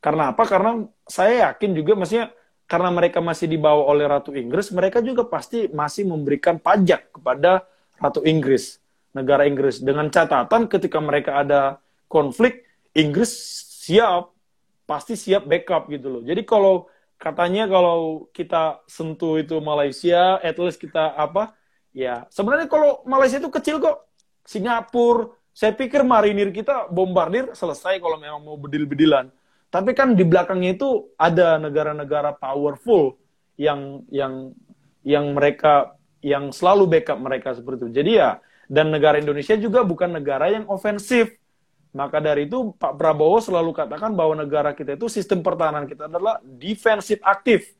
Karena 0.00 0.32
apa? 0.32 0.42
Karena 0.48 0.80
saya 1.04 1.52
yakin 1.52 1.76
juga 1.76 1.92
maksudnya 1.94 2.32
karena 2.64 2.88
mereka 2.88 3.18
masih 3.20 3.50
dibawa 3.50 3.82
oleh 3.90 4.06
Ratu 4.06 4.32
Inggris, 4.32 4.70
mereka 4.72 5.02
juga 5.04 5.26
pasti 5.26 5.66
masih 5.68 6.06
memberikan 6.06 6.56
pajak 6.56 7.12
kepada 7.18 7.66
Ratu 8.00 8.24
Inggris, 8.24 8.80
negara 9.12 9.44
Inggris. 9.44 9.82
Dengan 9.82 10.08
catatan 10.08 10.70
ketika 10.70 11.02
mereka 11.02 11.42
ada 11.42 11.82
konflik, 12.06 12.64
Inggris 12.94 13.28
siap, 13.84 14.32
pasti 14.86 15.18
siap 15.18 15.50
backup 15.50 15.90
gitu 15.90 16.08
loh. 16.08 16.22
Jadi 16.22 16.46
kalau 16.46 16.86
katanya 17.18 17.66
kalau 17.66 18.30
kita 18.30 18.80
sentuh 18.86 19.42
itu 19.42 19.58
Malaysia, 19.58 20.38
at 20.38 20.56
least 20.56 20.78
kita 20.78 21.10
apa? 21.18 21.52
Ya, 21.90 22.30
sebenarnya 22.30 22.70
kalau 22.70 23.02
Malaysia 23.02 23.42
itu 23.42 23.50
kecil 23.50 23.82
kok. 23.82 24.06
Singapura, 24.46 25.30
saya 25.50 25.74
pikir 25.74 26.06
marinir 26.06 26.54
kita 26.54 26.86
bombardir 26.88 27.50
selesai 27.52 27.98
kalau 27.98 28.16
memang 28.16 28.40
mau 28.46 28.54
bedil-bedilan. 28.56 29.28
Tapi 29.70 29.94
kan 29.94 30.18
di 30.18 30.26
belakangnya 30.26 30.74
itu 30.74 31.14
ada 31.14 31.56
negara-negara 31.62 32.34
powerful 32.34 33.14
yang 33.54 34.02
yang 34.10 34.50
yang 35.06 35.30
mereka 35.30 35.94
yang 36.20 36.50
selalu 36.50 36.90
backup 36.90 37.22
mereka 37.22 37.54
seperti 37.54 37.86
itu. 37.86 37.94
Jadi 37.94 38.10
ya 38.18 38.42
dan 38.66 38.90
negara 38.90 39.22
Indonesia 39.22 39.54
juga 39.54 39.86
bukan 39.86 40.18
negara 40.18 40.50
yang 40.50 40.66
ofensif. 40.66 41.38
Maka 41.90 42.22
dari 42.22 42.46
itu 42.46 42.70
Pak 42.78 42.94
Prabowo 42.94 43.42
selalu 43.42 43.74
katakan 43.74 44.14
bahwa 44.14 44.38
negara 44.38 44.70
kita 44.74 44.94
itu 44.94 45.10
sistem 45.10 45.42
pertahanan 45.42 45.90
kita 45.90 46.06
adalah 46.06 46.38
defensif 46.42 47.18
aktif. 47.22 47.74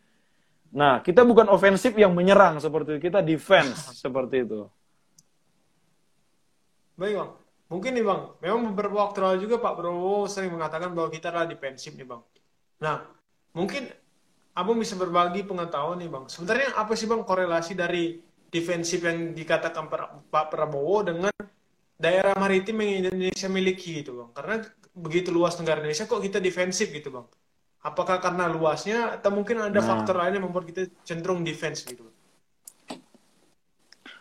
Nah, 0.71 1.03
kita 1.03 1.23
bukan 1.27 1.51
ofensif 1.51 1.95
yang 1.99 2.15
menyerang 2.15 2.59
seperti 2.63 2.99
itu, 2.99 3.11
kita 3.11 3.23
defense 3.23 3.91
seperti 3.95 4.47
itu. 4.47 4.67
Baik, 6.95 7.23
Bang. 7.23 7.31
Mungkin 7.71 7.95
nih, 7.95 8.03
Bang, 8.03 8.35
memang 8.43 8.75
beberapa 8.75 9.07
waktu 9.07 9.19
lalu 9.23 9.37
juga 9.47 9.63
Pak 9.63 9.79
Prabowo 9.79 10.27
sering 10.27 10.51
mengatakan 10.51 10.91
bahwa 10.91 11.09
kita 11.09 11.31
adalah 11.31 11.47
defensif 11.47 11.95
nih, 11.95 12.05
Bang. 12.05 12.23
Nah, 12.83 13.07
mungkin 13.55 13.87
Abang 14.51 14.83
bisa 14.83 14.99
berbagi 14.99 15.47
pengetahuan 15.47 16.03
nih, 16.03 16.11
Bang. 16.11 16.27
Sebenarnya 16.27 16.75
apa 16.75 16.99
sih, 16.99 17.07
Bang, 17.07 17.23
korelasi 17.23 17.79
dari 17.79 18.19
defensif 18.51 19.07
yang 19.07 19.31
dikatakan 19.31 19.87
Pak 20.27 20.47
Prabowo 20.51 21.07
dengan 21.07 21.31
daerah 22.01 22.33
maritim 22.35 22.81
yang 22.81 23.07
Indonesia 23.07 23.49
miliki 23.53 24.01
gitu 24.01 24.17
bang 24.17 24.31
karena 24.33 24.55
begitu 24.97 25.29
luas 25.29 25.55
negara 25.61 25.85
Indonesia 25.85 26.09
kok 26.09 26.25
kita 26.25 26.41
defensif 26.41 26.89
gitu 26.89 27.13
bang 27.13 27.29
apakah 27.85 28.17
karena 28.25 28.49
luasnya 28.49 29.21
atau 29.21 29.29
mungkin 29.29 29.61
ada 29.61 29.77
nah. 29.77 29.85
faktor 29.85 30.17
lain 30.17 30.41
yang 30.41 30.45
membuat 30.49 30.65
kita 30.65 30.89
cenderung 31.05 31.45
defense 31.45 31.85
gitu 31.85 32.09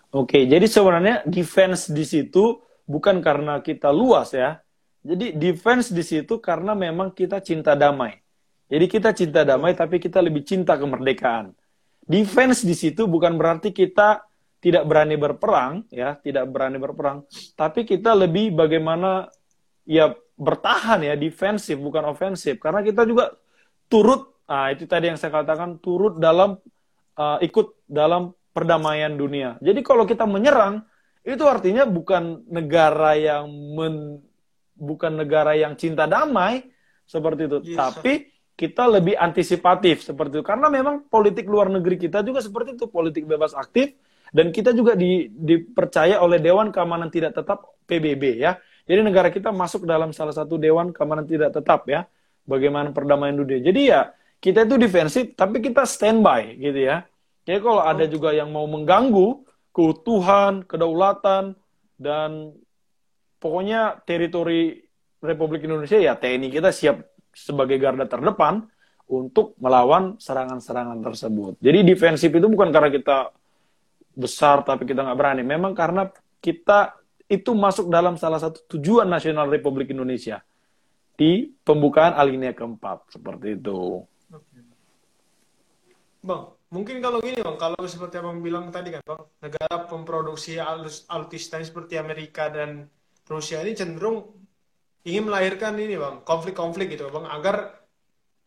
Oke, 0.10 0.50
jadi 0.50 0.66
sebenarnya 0.66 1.22
defense 1.30 1.94
di 1.94 2.02
situ 2.02 2.58
bukan 2.90 3.22
karena 3.22 3.62
kita 3.62 3.94
luas 3.94 4.34
ya. 4.34 4.58
Jadi 5.06 5.38
defense 5.38 5.94
di 5.94 6.02
situ 6.02 6.42
karena 6.42 6.74
memang 6.74 7.14
kita 7.14 7.40
cinta 7.40 7.78
damai. 7.78 8.18
Jadi 8.66 8.86
kita 8.90 9.14
cinta 9.14 9.46
damai 9.46 9.78
tapi 9.78 10.02
kita 10.02 10.20
lebih 10.20 10.42
cinta 10.42 10.76
kemerdekaan. 10.76 11.54
Defense 12.04 12.66
di 12.66 12.74
situ 12.74 13.06
bukan 13.06 13.38
berarti 13.38 13.70
kita 13.70 14.26
tidak 14.60 14.84
berani 14.84 15.16
berperang 15.16 15.88
ya 15.88 16.20
tidak 16.20 16.52
berani 16.52 16.78
berperang 16.78 17.24
tapi 17.56 17.88
kita 17.88 18.12
lebih 18.12 18.52
bagaimana 18.52 19.32
ya 19.88 20.12
bertahan 20.36 21.00
ya 21.04 21.16
defensif 21.16 21.80
bukan 21.80 22.12
ofensif 22.12 22.60
karena 22.60 22.84
kita 22.84 23.08
juga 23.08 23.32
turut 23.88 24.36
nah 24.44 24.68
itu 24.68 24.84
tadi 24.84 25.08
yang 25.08 25.16
saya 25.16 25.32
katakan 25.32 25.80
turut 25.80 26.20
dalam 26.20 26.60
uh, 27.16 27.40
ikut 27.40 27.88
dalam 27.88 28.36
perdamaian 28.52 29.16
dunia 29.16 29.56
jadi 29.64 29.80
kalau 29.80 30.04
kita 30.04 30.28
menyerang 30.28 30.84
itu 31.36 31.46
artinya 31.46 31.84
bukan 31.86 32.48
negara 32.50 33.14
yang 33.20 33.46
men, 33.50 34.24
bukan 34.74 35.20
negara 35.20 35.54
yang 35.54 35.76
cinta 35.76 36.08
damai 36.08 36.66
seperti 37.06 37.50
itu 37.50 37.58
yes. 37.66 37.78
tapi 37.78 38.14
kita 38.56 38.88
lebih 38.88 39.16
antisipatif 39.16 40.04
seperti 40.04 40.40
itu 40.40 40.46
karena 40.46 40.68
memang 40.68 41.08
politik 41.08 41.48
luar 41.48 41.72
negeri 41.72 41.96
kita 41.96 42.24
juga 42.24 42.40
seperti 42.44 42.76
itu 42.76 42.88
politik 42.92 43.24
bebas 43.28 43.56
aktif 43.56 43.96
dan 44.30 44.54
kita 44.54 44.72
juga 44.78 44.94
di, 44.94 45.30
dipercaya 45.30 46.22
oleh 46.22 46.38
Dewan 46.38 46.70
Keamanan 46.70 47.10
Tidak 47.10 47.34
Tetap 47.34 47.82
PBB 47.90 48.24
ya. 48.38 48.58
Jadi 48.86 49.02
negara 49.06 49.30
kita 49.30 49.54
masuk 49.54 49.86
dalam 49.86 50.14
salah 50.14 50.34
satu 50.34 50.58
Dewan 50.58 50.94
Keamanan 50.94 51.26
Tidak 51.26 51.50
Tetap 51.50 51.90
ya. 51.90 52.06
Bagaimana 52.46 52.90
perdamaian 52.94 53.38
dunia. 53.38 53.62
Jadi 53.62 53.82
ya 53.90 54.14
kita 54.42 54.66
itu 54.66 54.78
defensif 54.78 55.34
tapi 55.34 55.62
kita 55.62 55.86
standby 55.86 56.58
gitu 56.58 56.80
ya. 56.90 57.06
Jadi 57.46 57.60
kalau 57.62 57.82
ada 57.82 58.06
juga 58.06 58.34
yang 58.34 58.54
mau 58.54 58.70
mengganggu 58.70 59.49
keutuhan, 59.74 60.66
kedaulatan 60.66 61.56
dan 62.00 62.56
pokoknya 63.40 64.02
teritori 64.04 64.84
Republik 65.20 65.68
Indonesia 65.68 66.00
ya 66.00 66.16
TNI 66.16 66.48
kita 66.48 66.72
siap 66.72 67.04
sebagai 67.36 67.76
garda 67.78 68.08
terdepan 68.08 68.66
untuk 69.10 69.58
melawan 69.58 70.16
serangan-serangan 70.22 71.02
tersebut. 71.02 71.58
Jadi 71.60 71.82
defensif 71.82 72.30
itu 72.30 72.46
bukan 72.46 72.70
karena 72.70 72.94
kita 72.94 73.34
besar 74.14 74.62
tapi 74.62 74.86
kita 74.86 75.02
nggak 75.02 75.18
berani. 75.18 75.42
Memang 75.42 75.74
karena 75.74 76.08
kita 76.40 77.00
itu 77.30 77.54
masuk 77.54 77.90
dalam 77.90 78.18
salah 78.18 78.42
satu 78.42 78.66
tujuan 78.78 79.06
nasional 79.06 79.50
Republik 79.50 79.94
Indonesia 79.94 80.42
di 81.20 81.52
pembukaan 81.62 82.16
alinea 82.16 82.56
keempat 82.56 83.12
seperti 83.12 83.60
itu. 83.60 84.02
Bang, 86.20 86.59
mungkin 86.70 87.02
kalau 87.02 87.18
gini 87.20 87.42
bang, 87.42 87.58
kalau 87.58 87.82
seperti 87.90 88.22
abang 88.22 88.46
bilang 88.46 88.70
tadi 88.70 88.94
kan 88.94 89.02
bang, 89.02 89.22
negara 89.42 89.90
pemproduksi 89.90 90.62
alus- 90.62 91.06
alutsista 91.10 91.58
seperti 91.62 91.98
Amerika 91.98 92.50
dan 92.50 92.86
Rusia 93.26 93.62
ini 93.66 93.74
cenderung 93.74 94.34
ingin 95.06 95.26
melahirkan 95.30 95.74
ini 95.82 95.98
bang, 95.98 96.22
konflik-konflik 96.22 96.94
gitu 96.94 97.10
bang, 97.10 97.26
agar 97.26 97.86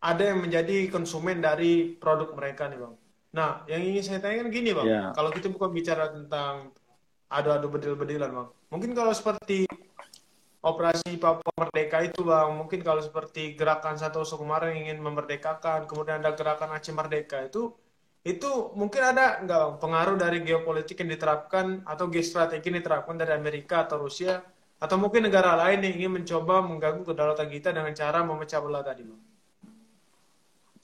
ada 0.02 0.22
yang 0.34 0.42
menjadi 0.42 0.90
konsumen 0.90 1.38
dari 1.42 1.94
produk 1.98 2.34
mereka 2.34 2.66
nih 2.70 2.78
bang. 2.78 2.94
Nah, 3.32 3.50
yang 3.70 3.82
ingin 3.82 4.02
saya 4.02 4.18
tanyakan 4.22 4.50
gini 4.50 4.70
bang, 4.74 4.86
Ya. 4.86 5.02
kalau 5.14 5.30
kita 5.34 5.50
bukan 5.50 5.70
bicara 5.74 6.10
tentang 6.10 6.74
adu-adu 7.26 7.70
bedil-bedilan 7.74 8.30
bang, 8.30 8.48
mungkin 8.70 8.94
kalau 8.94 9.10
seperti 9.10 9.66
operasi 10.62 11.18
Papua 11.18 11.50
Merdeka 11.58 12.06
itu 12.06 12.22
bang, 12.22 12.54
mungkin 12.54 12.86
kalau 12.86 13.02
seperti 13.02 13.58
gerakan 13.58 13.98
Santoso 13.98 14.38
kemarin 14.38 14.78
ingin 14.86 15.02
memerdekakan, 15.02 15.90
kemudian 15.90 16.22
ada 16.22 16.38
gerakan 16.38 16.70
Aceh 16.70 16.94
Merdeka 16.94 17.42
itu, 17.42 17.74
itu 18.22 18.70
mungkin 18.78 19.02
ada 19.02 19.42
nggak 19.42 19.82
pengaruh 19.82 20.14
dari 20.14 20.46
geopolitik 20.46 21.02
yang 21.02 21.10
diterapkan 21.10 21.82
atau 21.82 22.06
geostrategi 22.06 22.70
yang 22.70 22.78
diterapkan 22.78 23.18
dari 23.18 23.34
Amerika 23.34 23.82
atau 23.82 24.06
Rusia 24.06 24.38
atau 24.78 24.94
mungkin 24.98 25.26
negara 25.26 25.58
lain 25.58 25.82
yang 25.82 25.94
ingin 25.98 26.12
mencoba 26.22 26.62
mengganggu 26.62 27.02
kedaulatan 27.02 27.50
kita 27.50 27.74
dengan 27.74 27.90
cara 27.94 28.22
memecah 28.22 28.62
belah 28.62 28.82
tadi 28.86 29.02
bang. 29.02 29.22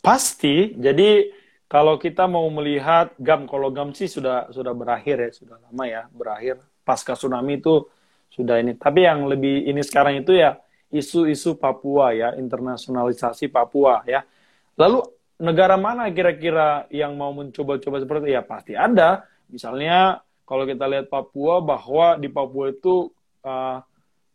Pasti. 0.03 0.75
Jadi 0.79 1.31
kalau 1.71 1.99
kita 1.99 2.27
mau 2.31 2.47
melihat 2.51 3.15
GAM, 3.19 3.47
kalau 3.47 3.71
GAM 3.71 3.95
sih 3.95 4.11
sudah 4.11 4.51
sudah 4.51 4.75
berakhir 4.75 5.19
ya, 5.23 5.31
sudah 5.31 5.57
lama 5.63 5.85
ya 5.87 6.03
berakhir. 6.11 6.59
Pasca 6.83 7.15
tsunami 7.15 7.59
itu 7.59 7.87
sudah 8.35 8.59
ini. 8.59 8.75
Tapi 8.79 9.07
yang 9.07 9.27
lebih 9.31 9.67
ini 9.67 9.83
sekarang 9.83 10.23
itu 10.23 10.35
ya 10.35 10.59
isu-isu 10.91 11.55
Papua 11.59 12.15
ya, 12.15 12.35
internasionalisasi 12.35 13.51
Papua 13.51 14.07
ya. 14.07 14.25
Lalu 14.79 15.18
negara 15.39 15.79
mana 15.79 16.11
kira-kira 16.11 16.91
yang 16.91 17.15
mau 17.15 17.31
mencoba-coba 17.31 18.03
seperti 18.03 18.23
itu? 18.29 18.35
Ya 18.35 18.43
pasti 18.43 18.73
ada. 18.75 19.25
Misalnya 19.49 20.21
kalau 20.45 20.67
kita 20.67 20.85
lihat 20.91 21.07
Papua 21.09 21.63
bahwa 21.63 22.19
di 22.19 22.29
Papua 22.29 22.75
itu 22.75 23.09
uh, 23.47 23.79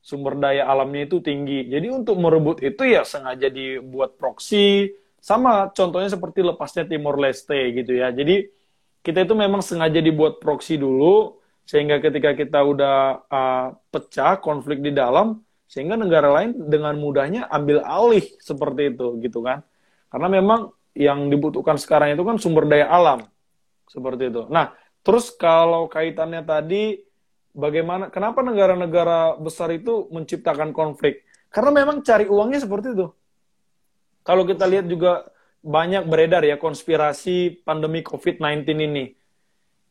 sumber 0.03 0.35
daya 0.35 0.67
alamnya 0.67 1.07
itu 1.07 1.23
tinggi. 1.23 1.67
Jadi 1.67 1.87
untuk 1.87 2.19
merebut 2.19 2.59
itu 2.59 2.83
ya 2.83 3.07
sengaja 3.07 3.47
dibuat 3.47 4.19
proksi, 4.19 4.91
sama 5.23 5.71
contohnya 5.71 6.11
seperti 6.11 6.43
lepasnya 6.43 6.83
Timor 6.83 7.15
Leste 7.15 7.71
gitu 7.71 7.95
ya. 7.95 8.11
Jadi 8.11 8.43
kita 8.99 9.23
itu 9.23 9.35
memang 9.35 9.63
sengaja 9.63 10.03
dibuat 10.03 10.43
proksi 10.43 10.75
dulu 10.75 11.39
sehingga 11.63 12.03
ketika 12.03 12.35
kita 12.35 12.59
udah 12.59 13.23
uh, 13.31 13.67
pecah 13.87 14.39
konflik 14.43 14.83
di 14.83 14.91
dalam 14.91 15.39
sehingga 15.67 15.95
negara 15.95 16.27
lain 16.29 16.67
dengan 16.67 16.99
mudahnya 16.99 17.47
ambil 17.47 17.79
alih 17.87 18.27
seperti 18.43 18.91
itu 18.91 19.17
gitu 19.23 19.39
kan. 19.39 19.63
Karena 20.11 20.27
memang 20.27 20.69
yang 20.93 21.29
dibutuhkan 21.29 21.77
sekarang 21.77 22.13
itu 22.13 22.23
kan 22.25 22.37
sumber 22.37 22.69
daya 22.69 22.89
alam 22.89 23.25
seperti 23.89 24.29
itu. 24.29 24.45
Nah, 24.49 24.73
terus 25.01 25.33
kalau 25.33 25.89
kaitannya 25.89 26.45
tadi 26.45 27.01
bagaimana 27.53 28.13
kenapa 28.13 28.45
negara-negara 28.45 29.37
besar 29.41 29.73
itu 29.73 30.09
menciptakan 30.13 30.73
konflik? 30.73 31.25
Karena 31.53 31.83
memang 31.83 32.01
cari 32.01 32.25
uangnya 32.25 32.61
seperti 32.61 32.93
itu 32.93 33.07
kalau 34.23 34.47
kita 34.47 34.63
lihat 34.63 34.87
juga 34.87 35.27
banyak 35.63 36.07
beredar 36.07 36.43
ya 36.47 36.55
konspirasi 36.55 37.63
pandemi 37.63 38.03
COVID-19 38.03 38.63
ini. 38.87 39.05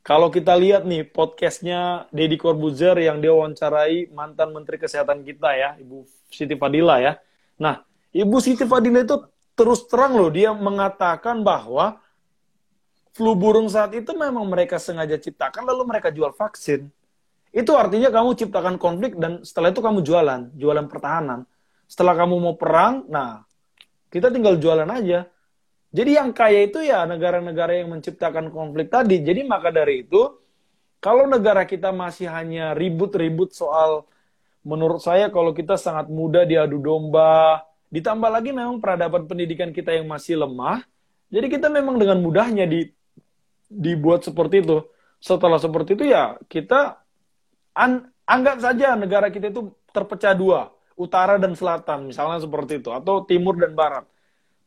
Kalau 0.03 0.35
kita 0.35 0.59
lihat 0.59 0.83
nih 0.83 1.07
podcastnya 1.07 2.11
Deddy 2.11 2.35
Corbuzier 2.35 2.99
yang 2.99 3.23
dia 3.23 3.31
wawancarai 3.31 4.11
mantan 4.11 4.51
Menteri 4.51 4.83
Kesehatan 4.83 5.23
kita 5.23 5.55
ya, 5.55 5.79
Ibu 5.79 6.03
Siti 6.27 6.59
Fadila 6.59 6.99
ya. 6.99 7.23
Nah, 7.61 7.87
Ibu 8.11 8.37
Siti 8.43 8.67
Fadila 8.67 9.07
itu 9.07 9.15
terus 9.53 9.85
terang 9.89 10.17
loh 10.17 10.33
dia 10.33 10.55
mengatakan 10.57 11.45
bahwa 11.45 12.01
flu 13.13 13.37
burung 13.37 13.69
saat 13.69 13.93
itu 13.93 14.11
memang 14.17 14.49
mereka 14.49 14.81
sengaja 14.81 15.21
ciptakan 15.21 15.69
lalu 15.69 15.83
mereka 15.89 16.09
jual 16.09 16.33
vaksin. 16.33 16.89
Itu 17.53 17.77
artinya 17.77 18.09
kamu 18.09 18.33
ciptakan 18.33 18.81
konflik 18.81 19.21
dan 19.21 19.45
setelah 19.45 19.69
itu 19.69 19.85
kamu 19.85 20.01
jualan, 20.01 20.49
jualan 20.57 20.87
pertahanan. 20.89 21.45
Setelah 21.85 22.17
kamu 22.17 22.35
mau 22.41 22.57
perang, 22.57 23.05
nah 23.13 23.45
kita 24.09 24.33
tinggal 24.33 24.57
jualan 24.57 24.89
aja. 24.89 25.29
Jadi 25.93 26.17
yang 26.17 26.33
kaya 26.33 26.65
itu 26.65 26.81
ya 26.81 27.05
negara-negara 27.05 27.85
yang 27.85 27.93
menciptakan 27.93 28.49
konflik 28.49 28.89
tadi. 28.89 29.21
Jadi 29.21 29.45
maka 29.45 29.69
dari 29.69 30.09
itu, 30.09 30.41
kalau 31.05 31.29
negara 31.29 31.69
kita 31.69 31.93
masih 31.93 32.33
hanya 32.33 32.73
ribut-ribut 32.73 33.53
soal, 33.53 34.09
menurut 34.65 35.05
saya 35.05 35.29
kalau 35.29 35.53
kita 35.53 35.77
sangat 35.77 36.09
mudah 36.09 36.49
diadu 36.49 36.81
domba, 36.81 37.61
ditambah 37.93 38.31
lagi 38.33 38.51
memang 38.57 38.81
peradaban 38.81 39.29
pendidikan 39.29 39.71
kita 39.71 39.93
yang 39.93 40.09
masih 40.09 40.41
lemah, 40.41 40.83
jadi 41.29 41.47
kita 41.53 41.69
memang 41.69 42.01
dengan 42.01 42.19
mudahnya 42.25 42.65
di, 42.65 42.89
dibuat 43.69 44.25
seperti 44.25 44.65
itu. 44.65 44.81
Setelah 45.23 45.61
seperti 45.61 45.95
itu 45.95 46.05
ya 46.11 46.35
kita 46.51 46.99
an, 47.77 48.11
anggap 48.27 48.59
saja 48.59 48.99
negara 48.99 49.31
kita 49.31 49.53
itu 49.53 49.71
terpecah 49.93 50.35
dua, 50.35 50.73
utara 50.97 51.37
dan 51.37 51.53
selatan, 51.55 52.11
misalnya 52.11 52.43
seperti 52.43 52.83
itu, 52.83 52.91
atau 52.91 53.23
timur 53.23 53.55
dan 53.61 53.77
barat 53.77 54.09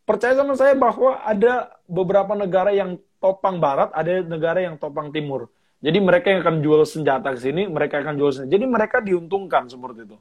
percaya 0.06 0.38
sama 0.38 0.54
saya 0.54 0.78
bahwa 0.78 1.18
ada 1.26 1.74
beberapa 1.90 2.38
negara 2.38 2.72
yang 2.72 3.02
topang 3.18 3.58
barat, 3.58 3.90
ada 3.92 4.22
negara 4.22 4.62
yang 4.62 4.78
topang 4.78 5.10
timur. 5.10 5.50
Jadi 5.82 5.98
mereka 5.98 6.30
yang 6.30 6.42
akan 6.46 6.58
jual 6.62 6.82
senjata 6.86 7.34
ke 7.34 7.40
sini, 7.42 7.66
mereka 7.66 8.00
akan 8.02 8.16
jual 8.16 8.32
senjata. 8.32 8.54
Jadi 8.54 8.66
mereka 8.70 8.98
diuntungkan 9.02 9.66
seperti 9.66 10.06
itu. 10.06 10.18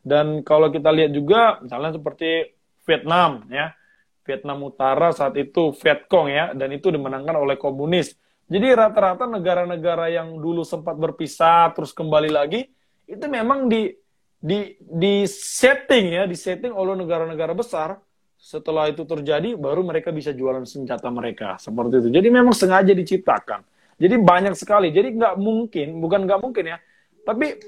Dan 0.00 0.40
kalau 0.40 0.72
kita 0.72 0.88
lihat 0.88 1.12
juga, 1.12 1.60
misalnya 1.60 1.96
seperti 1.96 2.56
Vietnam, 2.88 3.44
ya, 3.52 3.76
Vietnam 4.24 4.64
Utara 4.64 5.12
saat 5.12 5.36
itu 5.36 5.76
Vietcong 5.76 6.26
ya, 6.32 6.44
dan 6.56 6.72
itu 6.72 6.88
dimenangkan 6.88 7.36
oleh 7.36 7.60
komunis. 7.60 8.16
Jadi 8.50 8.66
rata-rata 8.74 9.30
negara-negara 9.30 10.10
yang 10.10 10.34
dulu 10.40 10.66
sempat 10.66 10.98
berpisah 10.98 11.70
terus 11.76 11.94
kembali 11.94 12.30
lagi, 12.32 12.66
itu 13.06 13.24
memang 13.30 13.70
di 13.70 13.94
di 14.40 14.74
di 14.80 15.28
setting 15.28 16.16
ya, 16.16 16.24
di 16.24 16.34
setting 16.34 16.72
oleh 16.72 16.96
negara-negara 16.96 17.52
besar 17.52 18.00
setelah 18.40 18.88
itu 18.88 19.04
terjadi, 19.04 19.52
baru 19.52 19.84
mereka 19.84 20.08
bisa 20.08 20.32
jualan 20.32 20.64
senjata 20.64 21.12
mereka. 21.12 21.60
Seperti 21.60 22.00
itu. 22.00 22.08
Jadi 22.08 22.28
memang 22.32 22.56
sengaja 22.56 22.96
diciptakan. 22.96 23.60
Jadi 24.00 24.16
banyak 24.16 24.56
sekali. 24.56 24.88
Jadi 24.88 25.12
nggak 25.12 25.36
mungkin, 25.36 26.00
bukan 26.00 26.24
nggak 26.24 26.40
mungkin 26.40 26.64
ya, 26.72 26.80
tapi 27.28 27.60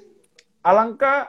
alangkah 0.65 1.29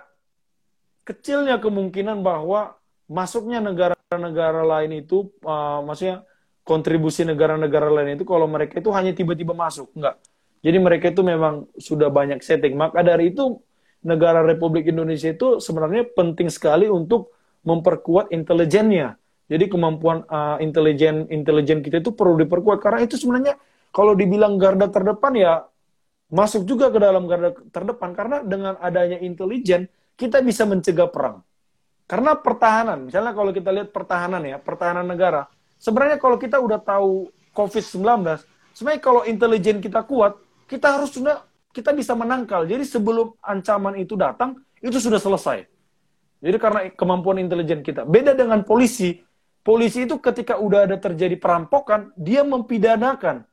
kecilnya 1.04 1.60
kemungkinan 1.60 2.24
bahwa 2.24 2.76
masuknya 3.08 3.60
negara-negara 3.60 4.64
lain 4.64 5.04
itu, 5.04 5.30
uh, 5.44 5.84
maksudnya 5.84 6.24
kontribusi 6.64 7.28
negara-negara 7.28 7.92
lain 7.92 8.16
itu 8.16 8.24
kalau 8.24 8.48
mereka 8.48 8.80
itu 8.80 8.90
hanya 8.96 9.12
tiba-tiba 9.12 9.52
masuk, 9.52 9.92
enggak. 9.94 10.20
Jadi 10.64 10.78
mereka 10.80 11.12
itu 11.12 11.22
memang 11.22 11.68
sudah 11.76 12.08
banyak 12.08 12.40
setting. 12.40 12.80
Maka 12.80 13.04
dari 13.04 13.36
itu 13.36 13.60
negara 14.04 14.40
Republik 14.44 14.88
Indonesia 14.88 15.32
itu 15.32 15.60
sebenarnya 15.60 16.08
penting 16.16 16.48
sekali 16.48 16.88
untuk 16.88 17.36
memperkuat 17.68 18.32
intelijennya. 18.32 19.20
Jadi 19.52 19.68
kemampuan 19.68 20.24
uh, 20.28 20.56
intelijen 20.64 21.28
intelijen 21.28 21.84
kita 21.84 22.00
itu 22.00 22.16
perlu 22.16 22.40
diperkuat 22.40 22.80
karena 22.80 23.04
itu 23.04 23.20
sebenarnya 23.20 23.60
kalau 23.92 24.16
dibilang 24.16 24.56
garda 24.56 24.88
terdepan 24.88 25.36
ya 25.36 25.54
masuk 26.32 26.64
juga 26.64 26.90
ke 26.90 26.98
dalam 26.98 27.28
garda 27.28 27.52
terdepan 27.70 28.16
karena 28.16 28.38
dengan 28.42 28.74
adanya 28.80 29.20
intelijen 29.20 29.92
kita 30.18 30.42
bisa 30.42 30.64
mencegah 30.64 31.10
perang. 31.10 31.42
Karena 32.04 32.36
pertahanan, 32.36 33.08
misalnya 33.08 33.32
kalau 33.32 33.52
kita 33.56 33.70
lihat 33.72 33.90
pertahanan 33.96 34.44
ya, 34.44 34.58
pertahanan 34.60 35.08
negara, 35.08 35.48
sebenarnya 35.80 36.20
kalau 36.20 36.36
kita 36.36 36.60
udah 36.60 36.78
tahu 36.84 37.32
COVID-19, 37.56 38.04
sebenarnya 38.76 39.02
kalau 39.02 39.22
intelijen 39.24 39.80
kita 39.80 40.04
kuat, 40.04 40.36
kita 40.68 41.00
harus 41.00 41.16
sudah 41.16 41.48
kita 41.74 41.90
bisa 41.96 42.14
menangkal. 42.14 42.70
Jadi 42.70 42.86
sebelum 42.86 43.34
ancaman 43.42 43.98
itu 43.98 44.14
datang, 44.14 44.62
itu 44.84 45.00
sudah 45.02 45.18
selesai. 45.18 45.66
Jadi 46.44 46.58
karena 46.60 46.92
kemampuan 46.92 47.40
intelijen 47.40 47.82
kita. 47.82 48.04
Beda 48.04 48.36
dengan 48.36 48.62
polisi. 48.68 49.24
Polisi 49.64 50.04
itu 50.04 50.20
ketika 50.20 50.60
udah 50.60 50.84
ada 50.84 51.00
terjadi 51.00 51.40
perampokan, 51.40 52.12
dia 52.20 52.44
mempidanakan. 52.44 53.48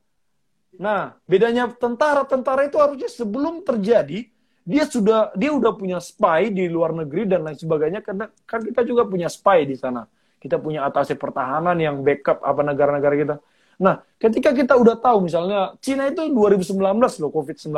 Nah, 0.75 1.15
bedanya 1.23 1.71
tentara, 1.71 2.27
tentara 2.27 2.67
itu 2.67 2.83
harusnya 2.83 3.07
sebelum 3.07 3.63
terjadi, 3.63 4.27
dia 4.65 4.85
sudah 4.85 5.33
dia 5.35 5.51
udah 5.51 5.73
punya 5.75 5.99
spy 5.99 6.53
di 6.53 6.69
luar 6.69 6.93
negeri 6.93 7.27
dan 7.27 7.45
lain 7.45 7.57
sebagainya 7.57 8.01
karena 8.05 8.29
kan 8.45 8.61
kita 8.61 8.85
juga 8.85 9.09
punya 9.09 9.27
spy 9.27 9.65
di 9.67 9.77
sana. 9.77 10.05
Kita 10.41 10.57
punya 10.57 10.89
atase 10.89 11.21
pertahanan 11.21 11.77
yang 11.77 12.01
backup 12.01 12.41
apa 12.41 12.61
negara-negara 12.65 13.15
kita. 13.17 13.37
Nah, 13.81 14.01
ketika 14.21 14.53
kita 14.53 14.77
udah 14.77 14.97
tahu 14.97 15.29
misalnya 15.29 15.77
Cina 15.81 16.09
itu 16.09 16.29
2019 16.29 16.77
loh 17.21 17.31
COVID-19. 17.33 17.77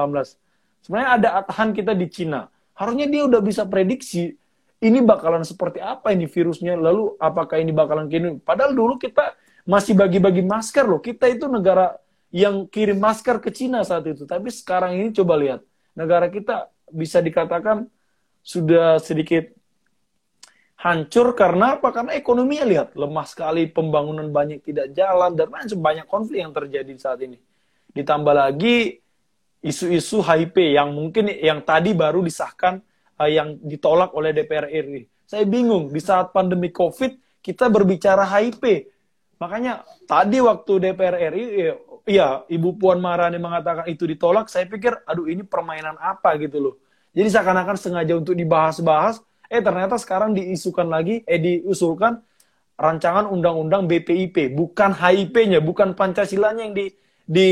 Sebenarnya 0.83 1.11
ada 1.15 1.29
atahan 1.43 1.71
kita 1.71 1.95
di 1.95 2.11
Cina. 2.11 2.51
Harusnya 2.75 3.07
dia 3.07 3.23
udah 3.27 3.39
bisa 3.39 3.63
prediksi 3.67 4.35
ini 4.83 4.99
bakalan 4.99 5.47
seperti 5.47 5.79
apa 5.79 6.11
ini 6.11 6.27
virusnya, 6.27 6.75
lalu 6.75 7.15
apakah 7.23 7.63
ini 7.63 7.71
bakalan 7.71 8.11
gini. 8.11 8.43
Padahal 8.43 8.75
dulu 8.75 8.99
kita 8.99 9.39
masih 9.63 9.95
bagi-bagi 9.95 10.43
masker 10.43 10.91
loh. 10.91 10.99
Kita 10.99 11.31
itu 11.31 11.47
negara 11.47 11.95
yang 12.35 12.67
kirim 12.67 12.99
masker 12.99 13.39
ke 13.39 13.55
Cina 13.55 13.87
saat 13.87 14.03
itu. 14.11 14.27
Tapi 14.27 14.51
sekarang 14.51 14.99
ini 14.99 15.15
coba 15.15 15.39
lihat, 15.39 15.63
negara 15.97 16.29
kita 16.29 16.73
bisa 16.93 17.25
dikatakan 17.25 17.89
sudah 18.43 18.99
sedikit 18.99 19.49
hancur 20.83 21.33
karena 21.39 21.79
apa? 21.79 21.95
Karena 21.95 22.13
ekonominya 22.19 22.67
lihat 22.67 22.89
lemah 22.99 23.27
sekali, 23.27 23.71
pembangunan 23.71 24.27
banyak 24.29 24.67
tidak 24.67 24.91
jalan 24.93 25.39
dan 25.39 25.47
banyak 25.47 25.79
banyak 25.79 26.07
konflik 26.11 26.43
yang 26.43 26.51
terjadi 26.51 26.91
saat 26.99 27.23
ini. 27.23 27.39
Ditambah 27.95 28.35
lagi 28.35 28.99
isu-isu 29.63 30.19
HIP 30.21 30.75
yang 30.75 30.91
mungkin 30.91 31.31
yang 31.31 31.63
tadi 31.63 31.95
baru 31.95 32.19
disahkan 32.27 32.83
uh, 33.23 33.31
yang 33.31 33.63
ditolak 33.63 34.11
oleh 34.13 34.35
DPR 34.35 34.67
RI. 34.67 35.07
Saya 35.23 35.47
bingung 35.47 35.89
di 35.95 36.03
saat 36.03 36.35
pandemi 36.35 36.75
Covid 36.75 37.15
kita 37.39 37.71
berbicara 37.71 38.27
HIP. 38.27 38.91
Makanya 39.39 39.87
tadi 40.07 40.43
waktu 40.43 40.73
DPR 40.83 41.17
RI 41.31 41.71
ya, 42.07 42.13
ya 42.13 42.29
Ibu 42.51 42.79
Puan 42.79 42.99
Maharani 42.99 43.39
mengatakan 43.39 43.87
itu 43.91 44.07
ditolak, 44.07 44.51
saya 44.51 44.67
pikir 44.67 44.95
aduh 45.07 45.27
ini 45.31 45.43
permainan 45.47 45.99
apa 45.99 46.35
gitu 46.39 46.59
loh. 46.59 46.75
Jadi 47.13 47.29
seakan-akan 47.29 47.77
sengaja 47.77 48.17
untuk 48.17 48.33
dibahas-bahas 48.33 49.21
Eh 49.53 49.61
ternyata 49.61 50.01
sekarang 50.01 50.33
diisukan 50.33 50.89
lagi, 50.89 51.21
eh 51.29 51.37
diusulkan 51.37 52.25
rancangan 52.81 53.29
undang-undang 53.29 53.85
BPIP, 53.85 54.57
bukan 54.57 54.97
HIP-nya, 54.97 55.61
bukan 55.61 55.93
Pancasilanya 55.93 56.65
yang 56.65 56.73
di, 56.73 56.89
di 57.29 57.49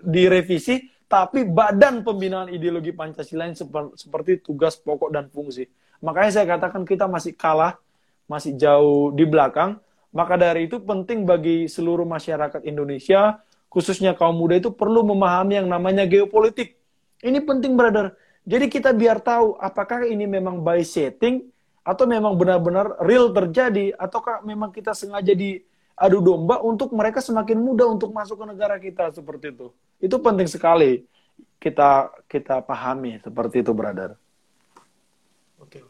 direvisi, 0.00 0.88
tapi 1.04 1.44
badan 1.44 2.00
pembinaan 2.00 2.48
ideologi 2.48 2.96
Pancasila 2.96 3.44
yang 3.44 3.52
seperti 3.92 4.40
tugas 4.40 4.80
pokok 4.80 5.12
dan 5.12 5.28
fungsi. 5.28 5.68
Makanya 6.00 6.32
saya 6.32 6.46
katakan 6.48 6.88
kita 6.88 7.04
masih 7.04 7.36
kalah, 7.36 7.76
masih 8.24 8.56
jauh 8.56 9.12
di 9.12 9.28
belakang. 9.28 9.76
Maka 10.16 10.40
dari 10.40 10.64
itu 10.64 10.80
penting 10.80 11.28
bagi 11.28 11.68
seluruh 11.68 12.08
masyarakat 12.08 12.64
Indonesia, 12.64 13.44
khususnya 13.72 14.12
kaum 14.12 14.36
muda 14.36 14.60
itu 14.60 14.68
perlu 14.68 15.00
memahami 15.00 15.56
yang 15.56 15.68
namanya 15.72 16.04
geopolitik. 16.04 16.76
Ini 17.24 17.40
penting, 17.40 17.72
brother. 17.72 18.12
Jadi 18.44 18.68
kita 18.68 18.92
biar 18.92 19.24
tahu 19.24 19.56
apakah 19.56 20.04
ini 20.04 20.28
memang 20.28 20.60
by 20.60 20.84
setting 20.84 21.48
atau 21.80 22.04
memang 22.04 22.36
benar-benar 22.36 23.00
real 23.00 23.32
terjadi 23.32 23.96
ataukah 23.96 24.44
memang 24.44 24.70
kita 24.74 24.92
sengaja 24.92 25.32
di 25.32 25.62
adu 25.96 26.20
domba 26.20 26.58
untuk 26.60 26.90
mereka 26.92 27.22
semakin 27.22 27.58
mudah 27.58 27.86
untuk 27.88 28.10
masuk 28.10 28.42
ke 28.42 28.46
negara 28.50 28.76
kita 28.76 29.08
seperti 29.14 29.54
itu. 29.54 29.72
Itu 30.02 30.18
penting 30.18 30.50
sekali 30.50 31.06
kita 31.62 32.10
kita 32.26 32.60
pahami 32.66 33.22
seperti 33.22 33.62
itu, 33.62 33.70
brother. 33.70 34.18
Oke. 35.62 35.80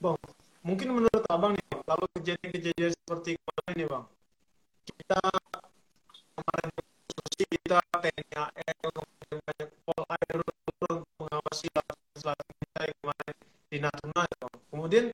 Bang, 0.00 0.16
mungkin 0.64 0.88
menurut 0.96 1.24
Abang 1.28 1.52
nih, 1.52 1.64
kalau 1.84 2.08
kejadian-kejadian 2.16 2.92
seperti 2.96 3.36
nih, 3.76 3.86
Bang. 3.86 4.08
Kita 4.88 5.20
kemarin 6.40 6.68
kita 7.46 7.78
TNI 7.94 8.34
AL, 8.36 8.88
banyak 9.30 9.68
pol 9.86 10.02
air 10.10 10.38
mengawasi 11.20 11.66
selatan 12.18 12.48
kita 12.60 12.80
yang 12.90 12.98
kemarin 13.00 13.36
di 13.70 13.78
Natuna. 13.78 14.24
Kemudian 14.70 15.04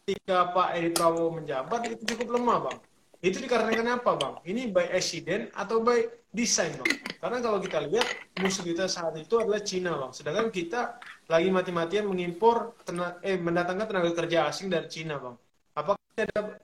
ketika 0.00 0.54
Pak 0.54 0.68
Edi 0.78 0.90
Prabowo 0.94 1.34
menjabat 1.34 1.80
itu 1.90 2.14
cukup 2.14 2.38
lemah 2.38 2.58
bang. 2.70 2.78
Itu 3.24 3.42
dikarenakan 3.42 3.86
apa 3.98 4.10
bang? 4.14 4.34
Ini 4.46 4.62
by 4.70 4.86
accident 4.94 5.50
atau 5.56 5.82
by 5.82 6.06
design 6.30 6.78
bang? 6.78 6.90
Karena 7.18 7.38
kalau 7.42 7.58
kita 7.58 7.82
lihat 7.90 8.06
musuh 8.38 8.62
kita 8.62 8.86
saat 8.86 9.18
itu 9.18 9.34
adalah 9.40 9.60
Cina 9.64 9.98
bang. 9.98 10.12
Sedangkan 10.14 10.46
kita 10.54 11.00
lagi 11.26 11.48
mati-matian 11.50 12.06
mengimpor 12.06 12.78
tenaga, 12.86 13.18
eh 13.26 13.34
mendatangkan 13.34 13.86
tenaga 13.88 14.10
kerja 14.14 14.46
asing 14.46 14.70
dari 14.70 14.86
Cina 14.86 15.18
bang. 15.18 15.34
Apakah 15.74 15.98
ada 16.14 16.60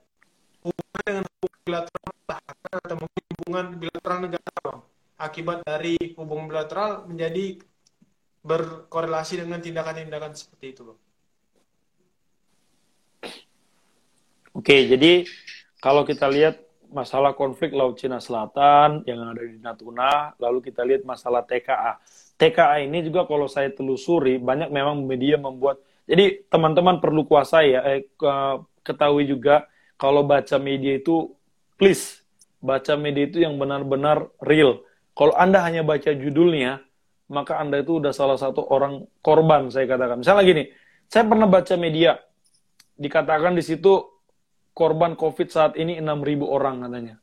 hubungan 0.63 1.01
dengan 1.03 1.23
hubungan 1.27 1.61
bilateral 1.67 2.13
atau 2.79 2.95
mungkin 2.95 3.23
hubungan 3.35 3.65
bilateral 3.75 4.19
negara 4.23 4.51
bang? 4.63 4.79
Akibat 5.23 5.63
dari 5.63 5.95
hubungan 6.19 6.51
bilateral 6.51 7.07
menjadi 7.07 7.55
berkorelasi 8.43 9.39
dengan 9.39 9.63
tindakan-tindakan 9.63 10.35
seperti 10.35 10.75
itu, 10.75 10.81
Bang. 10.83 10.99
Oke, 14.53 14.83
jadi 14.83 15.23
kalau 15.79 16.03
kita 16.03 16.27
lihat 16.27 16.59
masalah 16.93 17.33
konflik 17.33 17.73
Laut 17.73 17.97
Cina 17.97 18.21
Selatan 18.21 19.01
yang 19.09 19.25
ada 19.25 19.41
di 19.41 19.57
Natuna, 19.57 20.37
lalu 20.37 20.59
kita 20.61 20.85
lihat 20.85 21.01
masalah 21.07 21.41
TKA. 21.41 21.97
TKA 22.37 22.85
ini 22.85 23.01
juga 23.01 23.25
kalau 23.25 23.49
saya 23.49 23.73
telusuri 23.73 24.37
banyak 24.37 24.69
memang 24.69 25.01
media 25.01 25.41
membuat. 25.41 25.81
Jadi 26.05 26.45
teman-teman 26.51 27.01
perlu 27.01 27.25
kuasai 27.25 27.73
ya, 27.73 27.81
eh, 27.95 28.05
ketahui 28.85 29.25
juga 29.25 29.65
kalau 29.97 30.21
baca 30.21 30.59
media 30.61 30.99
itu 30.99 31.33
please 31.79 32.21
baca 32.61 32.93
media 32.93 33.25
itu 33.25 33.41
yang 33.41 33.57
benar-benar 33.57 34.29
real. 34.43 34.85
Kalau 35.13 35.33
Anda 35.37 35.61
hanya 35.61 35.85
baca 35.85 36.09
judulnya, 36.09 36.81
maka 37.29 37.61
Anda 37.61 37.85
itu 37.85 38.01
udah 38.01 38.13
salah 38.13 38.37
satu 38.37 38.65
orang 38.69 39.05
korban, 39.21 39.69
saya 39.69 39.85
katakan. 39.85 40.21
Misalnya 40.25 40.43
gini, 40.45 40.63
saya 41.05 41.23
pernah 41.29 41.45
baca 41.45 41.73
media, 41.77 42.17
dikatakan 42.97 43.53
di 43.53 43.63
situ 43.65 43.93
korban 44.73 45.13
COVID 45.13 45.47
saat 45.53 45.73
ini 45.77 46.01
6.000 46.01 46.41
orang 46.49 46.75
katanya. 46.89 47.15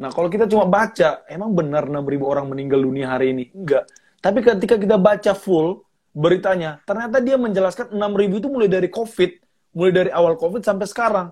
Nah, 0.00 0.08
kalau 0.08 0.32
kita 0.32 0.48
cuma 0.48 0.64
baca, 0.64 1.28
emang 1.28 1.52
benar 1.52 1.84
6.000 1.84 2.24
orang 2.24 2.48
meninggal 2.48 2.80
dunia 2.80 3.12
hari 3.12 3.36
ini? 3.36 3.52
Enggak. 3.52 3.84
Tapi 4.20 4.40
ketika 4.40 4.80
kita 4.80 4.96
baca 4.96 5.32
full 5.36 5.84
beritanya, 6.16 6.80
ternyata 6.88 7.20
dia 7.20 7.36
menjelaskan 7.36 7.92
6.000 7.92 8.40
itu 8.40 8.48
mulai 8.48 8.68
dari 8.72 8.88
COVID, 8.88 9.30
mulai 9.76 9.92
dari 9.92 10.10
awal 10.12 10.40
COVID 10.40 10.64
sampai 10.64 10.88
sekarang. 10.88 11.28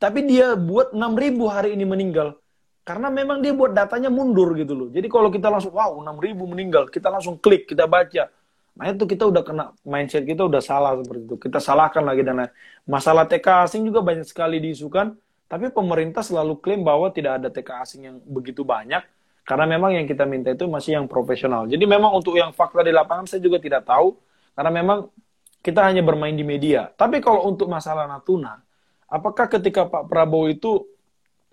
Tapi 0.00 0.24
dia 0.24 0.56
buat 0.56 0.96
6.000 0.96 1.44
hari 1.48 1.76
ini 1.76 1.84
meninggal. 1.84 2.40
Karena 2.86 3.10
memang 3.10 3.42
dia 3.42 3.50
buat 3.50 3.74
datanya 3.74 4.06
mundur 4.14 4.54
gitu 4.54 4.78
loh. 4.78 4.88
Jadi 4.94 5.10
kalau 5.10 5.26
kita 5.26 5.50
langsung, 5.50 5.74
wow 5.74 5.90
6 5.98 6.22
ribu 6.22 6.46
meninggal, 6.46 6.86
kita 6.86 7.10
langsung 7.10 7.34
klik, 7.42 7.66
kita 7.66 7.90
baca. 7.90 8.30
Nah 8.78 8.84
itu 8.94 9.10
kita 9.10 9.26
udah 9.26 9.42
kena, 9.42 9.74
mindset 9.82 10.22
kita 10.22 10.46
udah 10.46 10.62
salah 10.62 10.94
seperti 10.94 11.26
itu. 11.26 11.36
Kita 11.50 11.58
salahkan 11.58 12.06
lagi 12.06 12.22
dan 12.22 12.46
lain. 12.46 12.52
Masalah 12.86 13.26
TK 13.26 13.66
asing 13.66 13.82
juga 13.90 14.06
banyak 14.06 14.22
sekali 14.22 14.62
diisukan, 14.62 15.18
tapi 15.50 15.74
pemerintah 15.74 16.22
selalu 16.22 16.62
klaim 16.62 16.86
bahwa 16.86 17.10
tidak 17.10 17.42
ada 17.42 17.48
TK 17.50 17.70
asing 17.82 18.00
yang 18.06 18.16
begitu 18.22 18.62
banyak. 18.62 19.02
Karena 19.42 19.66
memang 19.66 19.90
yang 19.90 20.06
kita 20.06 20.22
minta 20.22 20.54
itu 20.54 20.70
masih 20.70 21.02
yang 21.02 21.10
profesional. 21.10 21.66
Jadi 21.66 21.82
memang 21.90 22.14
untuk 22.14 22.38
yang 22.38 22.54
fakta 22.54 22.86
di 22.86 22.94
lapangan 22.94 23.26
saya 23.26 23.42
juga 23.42 23.58
tidak 23.58 23.82
tahu. 23.82 24.14
Karena 24.54 24.70
memang 24.70 25.10
kita 25.58 25.82
hanya 25.82 26.06
bermain 26.06 26.38
di 26.38 26.46
media. 26.46 26.86
Tapi 26.94 27.18
kalau 27.18 27.50
untuk 27.50 27.66
masalah 27.66 28.06
Natuna, 28.06 28.62
apakah 29.10 29.50
ketika 29.50 29.90
Pak 29.90 30.06
Prabowo 30.06 30.46
itu 30.46 30.86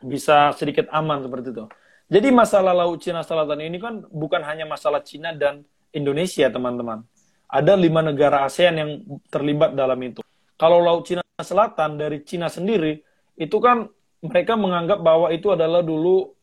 bisa 0.03 0.51
sedikit 0.53 0.91
aman 0.91 1.23
seperti 1.23 1.55
itu. 1.55 1.65
Jadi 2.11 2.29
masalah 2.29 2.75
Laut 2.75 2.99
Cina 2.99 3.23
Selatan 3.23 3.63
ini 3.63 3.79
kan 3.79 4.03
bukan 4.11 4.43
hanya 4.43 4.67
masalah 4.67 5.01
Cina 5.01 5.31
dan 5.33 5.63
Indonesia, 5.95 6.51
teman-teman. 6.51 7.01
Ada 7.47 7.73
lima 7.79 8.03
negara 8.03 8.43
ASEAN 8.43 8.75
yang 8.75 8.91
terlibat 9.31 9.73
dalam 9.73 9.97
itu. 10.03 10.21
Kalau 10.59 10.83
Laut 10.83 11.07
Cina 11.07 11.23
Selatan 11.39 11.97
dari 11.97 12.21
Cina 12.21 12.51
sendiri, 12.51 13.01
itu 13.39 13.57
kan 13.57 13.87
mereka 14.21 14.53
menganggap 14.59 14.99
bahwa 15.01 15.31
itu 15.33 15.49
adalah 15.55 15.81
dulu 15.81 16.33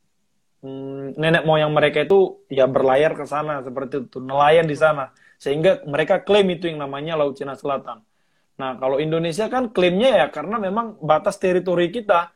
hmm, 0.64 1.20
nenek 1.20 1.44
moyang 1.44 1.70
mereka 1.70 2.02
itu 2.02 2.44
ya 2.50 2.66
berlayar 2.66 3.14
ke 3.14 3.24
sana 3.28 3.60
seperti 3.62 4.08
itu, 4.08 4.18
nelayan 4.18 4.66
di 4.66 4.74
sana. 4.74 5.12
Sehingga 5.40 5.84
mereka 5.88 6.20
klaim 6.24 6.48
itu 6.50 6.66
yang 6.66 6.80
namanya 6.80 7.20
Laut 7.20 7.36
Cina 7.36 7.54
Selatan. 7.54 8.00
Nah, 8.60 8.76
kalau 8.76 9.00
Indonesia 9.00 9.48
kan 9.48 9.72
klaimnya 9.72 10.24
ya 10.24 10.26
karena 10.28 10.60
memang 10.60 11.00
batas 11.00 11.40
teritori 11.40 11.88
kita 11.88 12.28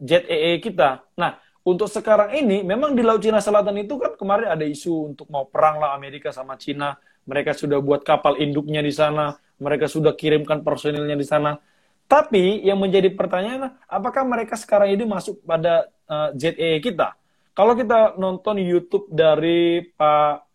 JEE 0.00 0.60
kita. 0.60 1.04
Nah, 1.16 1.40
untuk 1.66 1.90
sekarang 1.90 2.30
ini 2.36 2.62
memang 2.62 2.94
di 2.94 3.02
Laut 3.02 3.18
Cina 3.18 3.42
Selatan 3.42 3.74
itu 3.82 3.98
kan 3.98 4.14
kemarin 4.14 4.54
ada 4.54 4.62
isu 4.62 5.10
untuk 5.10 5.26
mau 5.32 5.48
perang 5.50 5.82
lah 5.82 5.98
Amerika 5.98 6.30
sama 6.30 6.54
Cina. 6.54 6.94
Mereka 7.26 7.58
sudah 7.58 7.82
buat 7.82 8.06
kapal 8.06 8.38
induknya 8.38 8.78
di 8.78 8.94
sana, 8.94 9.34
mereka 9.58 9.90
sudah 9.90 10.14
kirimkan 10.14 10.62
personilnya 10.62 11.18
di 11.18 11.26
sana. 11.26 11.58
Tapi 12.06 12.62
yang 12.62 12.78
menjadi 12.78 13.10
pertanyaan, 13.10 13.74
apakah 13.90 14.22
mereka 14.22 14.54
sekarang 14.54 14.94
ini 14.94 15.02
masuk 15.02 15.42
pada 15.42 15.90
uh, 16.06 16.30
eh, 16.30 16.54
JEE 16.54 16.78
kita? 16.78 17.18
Kalau 17.50 17.74
kita 17.74 18.14
nonton 18.14 18.62
YouTube 18.62 19.10
dari 19.10 19.82
Pak 19.82 20.46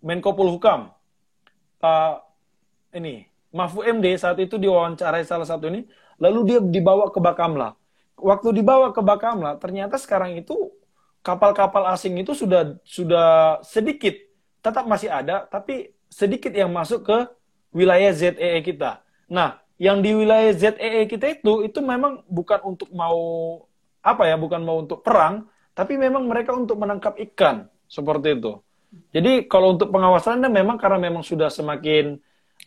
Menko 0.00 0.32
Polhukam, 0.32 0.96
Pak 1.76 2.24
ini 2.96 3.28
Mahfud 3.52 3.84
MD 3.84 4.16
saat 4.16 4.40
itu 4.40 4.56
diwawancarai 4.56 5.28
salah 5.28 5.44
satu 5.44 5.68
ini, 5.68 5.84
lalu 6.16 6.56
dia 6.56 6.58
dibawa 6.64 7.12
ke 7.12 7.20
Bakamla 7.20 7.83
waktu 8.18 8.48
dibawa 8.62 8.90
ke 8.94 9.00
Bakamla, 9.02 9.58
ternyata 9.58 9.98
sekarang 9.98 10.38
itu 10.38 10.72
kapal-kapal 11.24 11.88
asing 11.92 12.14
itu 12.20 12.36
sudah 12.36 12.76
sudah 12.84 13.58
sedikit, 13.64 14.14
tetap 14.60 14.84
masih 14.84 15.10
ada, 15.10 15.48
tapi 15.48 15.94
sedikit 16.12 16.52
yang 16.52 16.70
masuk 16.70 17.04
ke 17.06 17.18
wilayah 17.74 18.12
ZEE 18.14 18.60
kita. 18.62 19.02
Nah, 19.26 19.58
yang 19.80 19.98
di 19.98 20.14
wilayah 20.14 20.54
ZEE 20.54 21.10
kita 21.10 21.40
itu 21.40 21.66
itu 21.66 21.78
memang 21.82 22.22
bukan 22.30 22.60
untuk 22.62 22.92
mau 22.94 23.18
apa 24.04 24.28
ya, 24.28 24.36
bukan 24.36 24.60
mau 24.62 24.78
untuk 24.78 25.00
perang, 25.02 25.48
tapi 25.72 25.98
memang 25.98 26.28
mereka 26.28 26.54
untuk 26.54 26.78
menangkap 26.78 27.18
ikan 27.32 27.66
seperti 27.88 28.38
itu. 28.38 28.60
Jadi 29.10 29.50
kalau 29.50 29.74
untuk 29.74 29.90
pengawasannya 29.90 30.46
memang 30.46 30.78
karena 30.78 31.02
memang 31.02 31.26
sudah 31.26 31.50
semakin 31.50 32.14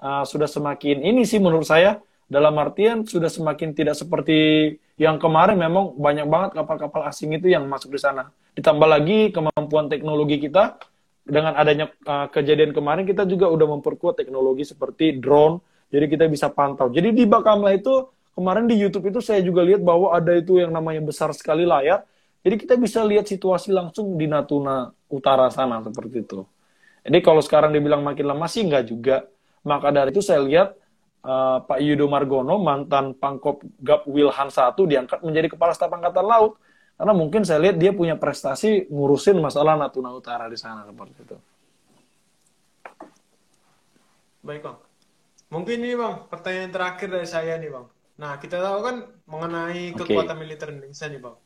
uh, 0.04 0.24
sudah 0.28 0.50
semakin 0.50 1.00
ini 1.00 1.24
sih 1.24 1.40
menurut 1.40 1.64
saya 1.64 2.04
dalam 2.28 2.54
artian 2.60 3.08
sudah 3.08 3.32
semakin 3.32 3.72
tidak 3.72 3.96
seperti 3.96 4.76
yang 5.00 5.16
kemarin 5.16 5.56
memang 5.56 5.96
banyak 5.96 6.28
banget 6.28 6.50
kapal-kapal 6.60 7.08
asing 7.08 7.32
itu 7.32 7.48
yang 7.48 7.64
masuk 7.72 7.96
di 7.96 8.00
sana. 8.04 8.28
Ditambah 8.52 8.88
lagi 8.88 9.32
kemampuan 9.32 9.88
teknologi 9.88 10.44
kita 10.44 10.76
dengan 11.24 11.56
adanya 11.56 11.88
uh, 12.08 12.28
kejadian 12.28 12.76
kemarin 12.76 13.08
kita 13.08 13.24
juga 13.24 13.48
udah 13.52 13.68
memperkuat 13.80 14.20
teknologi 14.20 14.64
seperti 14.68 15.20
drone, 15.20 15.60
jadi 15.88 16.08
kita 16.08 16.26
bisa 16.28 16.52
pantau. 16.52 16.92
Jadi 16.92 17.16
di 17.16 17.24
Bakamla 17.24 17.76
itu 17.76 18.12
kemarin 18.36 18.68
di 18.68 18.76
YouTube 18.76 19.12
itu 19.12 19.20
saya 19.24 19.40
juga 19.44 19.64
lihat 19.64 19.84
bahwa 19.84 20.12
ada 20.16 20.36
itu 20.36 20.60
yang 20.60 20.72
namanya 20.72 21.04
besar 21.04 21.32
sekali 21.36 21.64
layar. 21.64 22.04
Jadi 22.44 22.56
kita 22.64 22.80
bisa 22.80 23.04
lihat 23.04 23.28
situasi 23.28 23.76
langsung 23.76 24.16
di 24.16 24.24
Natuna 24.24 24.88
Utara 25.12 25.52
sana 25.52 25.84
seperti 25.84 26.24
itu. 26.24 26.48
Jadi 27.04 27.20
kalau 27.20 27.44
sekarang 27.44 27.76
dibilang 27.76 28.04
makin 28.04 28.24
lama 28.24 28.48
sih 28.48 28.64
enggak 28.64 28.88
juga. 28.88 29.28
Maka 29.68 29.92
dari 29.92 30.16
itu 30.16 30.24
saya 30.24 30.40
lihat 30.40 30.80
uh, 31.24 31.64
Pak 31.64 31.80
Yudo 31.82 32.06
Margono, 32.12 32.60
mantan 32.62 33.18
Pangkop 33.18 33.64
Gap 33.82 34.06
Wilhan 34.06 34.50
1 34.52 34.76
diangkat 34.76 35.20
menjadi 35.24 35.48
Kepala 35.56 35.74
Staf 35.74 35.90
Angkatan 35.90 36.28
Laut. 36.28 36.60
Karena 36.98 37.14
mungkin 37.14 37.46
saya 37.46 37.62
lihat 37.62 37.78
dia 37.78 37.94
punya 37.94 38.18
prestasi 38.18 38.90
ngurusin 38.90 39.38
masalah 39.38 39.78
Natuna 39.78 40.10
Utara 40.10 40.50
di 40.50 40.58
sana 40.58 40.82
seperti 40.82 41.20
itu. 41.22 41.38
Baik 44.42 44.66
Bang. 44.66 44.78
Mungkin 45.54 45.78
ini 45.80 45.94
Bang, 45.94 46.26
pertanyaan 46.28 46.74
terakhir 46.74 47.08
dari 47.14 47.30
saya 47.30 47.54
nih 47.62 47.70
Bang. 47.70 47.86
Nah, 48.18 48.42
kita 48.42 48.58
tahu 48.58 48.80
kan 48.82 48.96
mengenai 49.30 49.94
okay. 49.94 50.10
kekuatan 50.10 50.36
militer 50.42 50.74
Indonesia 50.74 51.06
nih 51.06 51.22
Bang. 51.22 51.38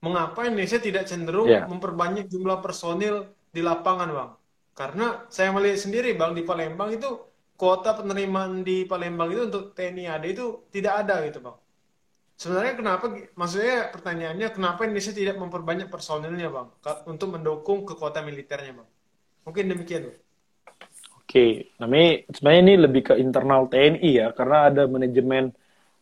Mengapa 0.00 0.40
Indonesia 0.48 0.78
tidak 0.80 1.04
cenderung 1.04 1.52
yeah. 1.52 1.68
memperbanyak 1.68 2.32
jumlah 2.32 2.64
personil 2.64 3.28
di 3.52 3.60
lapangan 3.60 4.08
Bang? 4.08 4.30
Karena 4.72 5.28
saya 5.28 5.52
melihat 5.52 5.84
sendiri 5.84 6.16
Bang, 6.16 6.32
di 6.32 6.48
Palembang 6.48 6.96
itu 6.96 7.27
kuota 7.58 7.90
penerimaan 7.98 8.62
di 8.62 8.86
Palembang 8.86 9.34
itu 9.34 9.42
untuk 9.50 9.74
TNI 9.74 10.04
AD 10.14 10.24
itu 10.30 10.70
tidak 10.70 11.02
ada 11.02 11.26
gitu 11.26 11.42
Bang. 11.42 11.58
Sebenarnya 12.38 12.74
kenapa, 12.78 13.04
maksudnya 13.34 13.90
pertanyaannya 13.90 14.48
kenapa 14.54 14.86
Indonesia 14.86 15.10
tidak 15.10 15.42
memperbanyak 15.42 15.90
personilnya 15.90 16.54
Bang? 16.54 16.70
Untuk 17.10 17.34
mendukung 17.34 17.82
kekuatan 17.82 18.22
militernya 18.30 18.78
Bang. 18.78 18.88
Mungkin 19.42 19.74
demikian 19.74 20.06
Bang. 20.06 20.18
Oke, 21.18 21.74
namanya 21.82 22.24
sebenarnya 22.30 22.62
ini 22.62 22.74
lebih 22.78 23.02
ke 23.10 23.14
internal 23.18 23.66
TNI 23.66 24.10
ya, 24.16 24.30
karena 24.32 24.70
ada 24.70 24.82
manajemen 24.86 25.50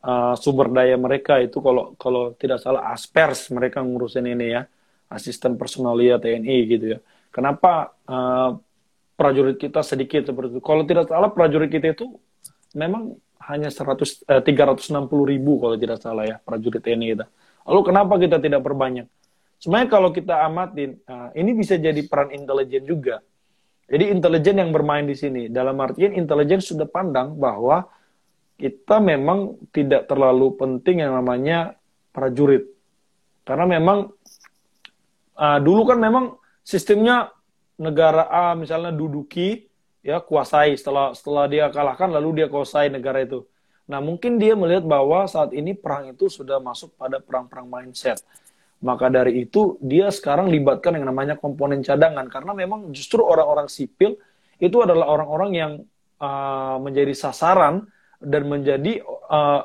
uh, 0.05 0.37
sumber 0.37 0.71
daya 0.71 0.95
mereka 0.95 1.41
itu 1.43 1.59
kalau 1.59 1.97
kalau 1.99 2.37
tidak 2.39 2.63
salah 2.63 2.95
aspers 2.95 3.51
mereka 3.51 3.83
ngurusin 3.83 4.29
ini 4.29 4.55
ya, 4.55 4.69
asisten 5.11 5.57
personalia 5.59 6.21
TNI 6.21 6.57
gitu 6.69 6.87
ya. 6.95 6.99
Kenapa 7.33 7.97
uh, 8.07 8.55
prajurit 9.17 9.57
kita 9.57 9.81
sedikit 9.83 10.29
seperti 10.29 10.57
itu? 10.57 10.63
Kalau 10.63 10.85
tidak 10.85 11.11
salah 11.11 11.33
prajurit 11.33 11.73
kita 11.73 11.97
itu 11.97 12.07
memang 12.77 13.17
hanya 13.49 13.73
100 13.73 14.29
eh, 14.29 14.43
360 14.45 15.33
ribu 15.33 15.59
kalau 15.59 15.77
tidak 15.81 15.99
salah 15.99 16.25
ya 16.29 16.37
prajurit 16.39 16.85
TNI 16.85 17.07
kita. 17.17 17.27
Lalu 17.67 17.81
kenapa 17.83 18.15
kita 18.21 18.37
tidak 18.39 18.63
perbanyak? 18.63 19.09
Sebenarnya 19.57 19.89
kalau 19.89 20.13
kita 20.13 20.45
amatin, 20.45 21.01
uh, 21.09 21.33
ini 21.33 21.57
bisa 21.57 21.81
jadi 21.81 21.97
peran 22.05 22.29
intelijen 22.29 22.85
juga 22.85 23.25
jadi 23.87 24.11
intelijen 24.11 24.59
yang 24.59 24.71
bermain 24.75 25.07
di 25.07 25.15
sini. 25.15 25.47
Dalam 25.47 25.79
artian 25.79 26.11
intelijen 26.11 26.59
sudah 26.59 26.91
pandang 26.91 27.39
bahwa 27.39 27.87
kita 28.59 28.99
memang 28.99 29.55
tidak 29.71 30.11
terlalu 30.11 30.59
penting 30.59 31.07
yang 31.07 31.15
namanya 31.15 31.79
prajurit. 32.11 32.67
Karena 33.47 33.79
memang 33.79 34.11
uh, 35.39 35.59
dulu 35.63 35.87
kan 35.87 36.03
memang 36.03 36.35
sistemnya 36.67 37.31
negara 37.77 38.29
A 38.29 38.57
misalnya 38.57 38.93
duduki 38.93 39.69
ya 40.01 40.21
kuasai 40.23 40.77
setelah 40.79 41.13
setelah 41.13 41.45
dia 41.51 41.65
kalahkan 41.69 42.09
lalu 42.09 42.43
dia 42.43 42.47
kuasai 42.49 42.89
negara 42.89 43.23
itu. 43.23 43.45
Nah, 43.87 44.03
mungkin 44.03 44.43
dia 44.43 44.59
melihat 44.59 44.83
bahwa 44.83 45.31
saat 45.31 45.55
ini 45.55 45.71
perang 45.71 46.11
itu 46.11 46.27
sudah 46.27 46.59
masuk 46.59 46.99
pada 46.99 47.23
perang-perang 47.23 47.71
mindset. 47.71 48.19
Maka 48.83 49.07
dari 49.09 49.47
itu 49.47 49.79
dia 49.79 50.11
sekarang 50.11 50.51
libatkan 50.51 50.99
yang 50.99 51.07
namanya 51.07 51.39
komponen 51.39 51.81
cadangan 51.87 52.27
karena 52.29 52.53
memang 52.53 52.91
justru 52.93 53.23
orang-orang 53.23 53.71
sipil 53.71 54.19
itu 54.59 54.77
adalah 54.83 55.07
orang-orang 55.07 55.51
yang 55.55 55.73
uh, 56.21 56.77
menjadi 56.83 57.15
sasaran 57.15 57.89
dan 58.21 58.43
menjadi 58.51 59.01
uh, 59.31 59.65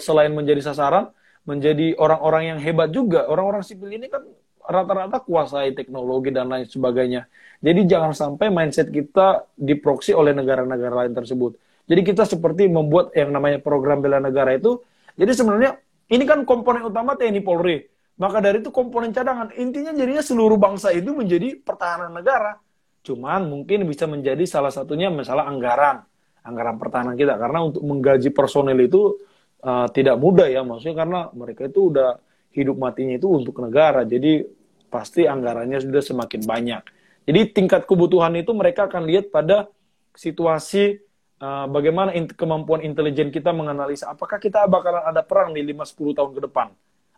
selain 0.00 0.32
menjadi 0.34 0.60
sasaran 0.60 1.12
menjadi 1.44 1.94
orang-orang 2.00 2.56
yang 2.56 2.58
hebat 2.58 2.88
juga. 2.90 3.28
Orang-orang 3.28 3.60
sipil 3.60 3.92
ini 3.92 4.08
kan 4.08 4.24
rata-rata 4.64 5.20
kuasai 5.20 5.76
teknologi 5.76 6.32
dan 6.32 6.48
lain 6.48 6.64
sebagainya. 6.64 7.28
Jadi 7.60 7.80
jangan 7.88 8.12
sampai 8.16 8.48
mindset 8.48 8.88
kita 8.88 9.44
diproksi 9.56 10.16
oleh 10.16 10.32
negara-negara 10.32 11.04
lain 11.04 11.12
tersebut. 11.16 11.56
Jadi 11.84 12.00
kita 12.00 12.24
seperti 12.24 12.68
membuat 12.68 13.12
yang 13.12 13.28
namanya 13.32 13.60
program 13.60 14.00
bela 14.00 14.20
negara 14.20 14.56
itu. 14.56 14.80
Jadi 15.20 15.32
sebenarnya 15.36 15.76
ini 16.08 16.24
kan 16.24 16.48
komponen 16.48 16.84
utama 16.88 17.16
TNI 17.16 17.40
Polri. 17.44 17.84
Maka 18.14 18.40
dari 18.40 18.62
itu 18.62 18.70
komponen 18.72 19.10
cadangan. 19.12 19.52
Intinya 19.58 19.90
jadinya 19.92 20.22
seluruh 20.22 20.56
bangsa 20.56 20.94
itu 20.94 21.12
menjadi 21.12 21.60
pertahanan 21.60 22.14
negara. 22.14 22.56
Cuman 23.04 23.50
mungkin 23.50 23.84
bisa 23.84 24.08
menjadi 24.08 24.44
salah 24.48 24.72
satunya 24.72 25.12
masalah 25.12 25.44
anggaran. 25.50 26.06
Anggaran 26.40 26.80
pertahanan 26.80 27.18
kita. 27.18 27.36
Karena 27.36 27.64
untuk 27.68 27.82
menggaji 27.84 28.32
personel 28.32 28.78
itu 28.80 29.18
uh, 29.60 29.90
tidak 29.92 30.16
mudah 30.16 30.48
ya. 30.48 30.64
Maksudnya 30.64 30.96
karena 31.04 31.20
mereka 31.36 31.68
itu 31.68 31.92
udah 31.92 32.16
hidup 32.54 32.78
matinya 32.78 33.18
itu 33.18 33.28
untuk 33.28 33.58
negara. 33.60 34.06
Jadi 34.06 34.46
pasti 34.88 35.26
anggarannya 35.26 35.82
sudah 35.82 36.02
semakin 36.02 36.40
banyak. 36.46 36.82
Jadi 37.26 37.40
tingkat 37.50 37.84
kebutuhan 37.84 38.32
itu 38.38 38.54
mereka 38.54 38.86
akan 38.86 39.10
lihat 39.10 39.34
pada 39.34 39.66
situasi 40.14 41.02
uh, 41.42 41.66
bagaimana 41.66 42.14
in 42.14 42.30
kemampuan 42.30 42.80
intelijen 42.86 43.34
kita 43.34 43.50
menganalisa 43.50 44.14
apakah 44.14 44.38
kita 44.38 44.62
bakalan 44.70 45.02
ada 45.02 45.26
perang 45.26 45.50
di 45.50 45.64
5-10 45.66 46.14
tahun 46.14 46.30
ke 46.30 46.40
depan 46.46 46.68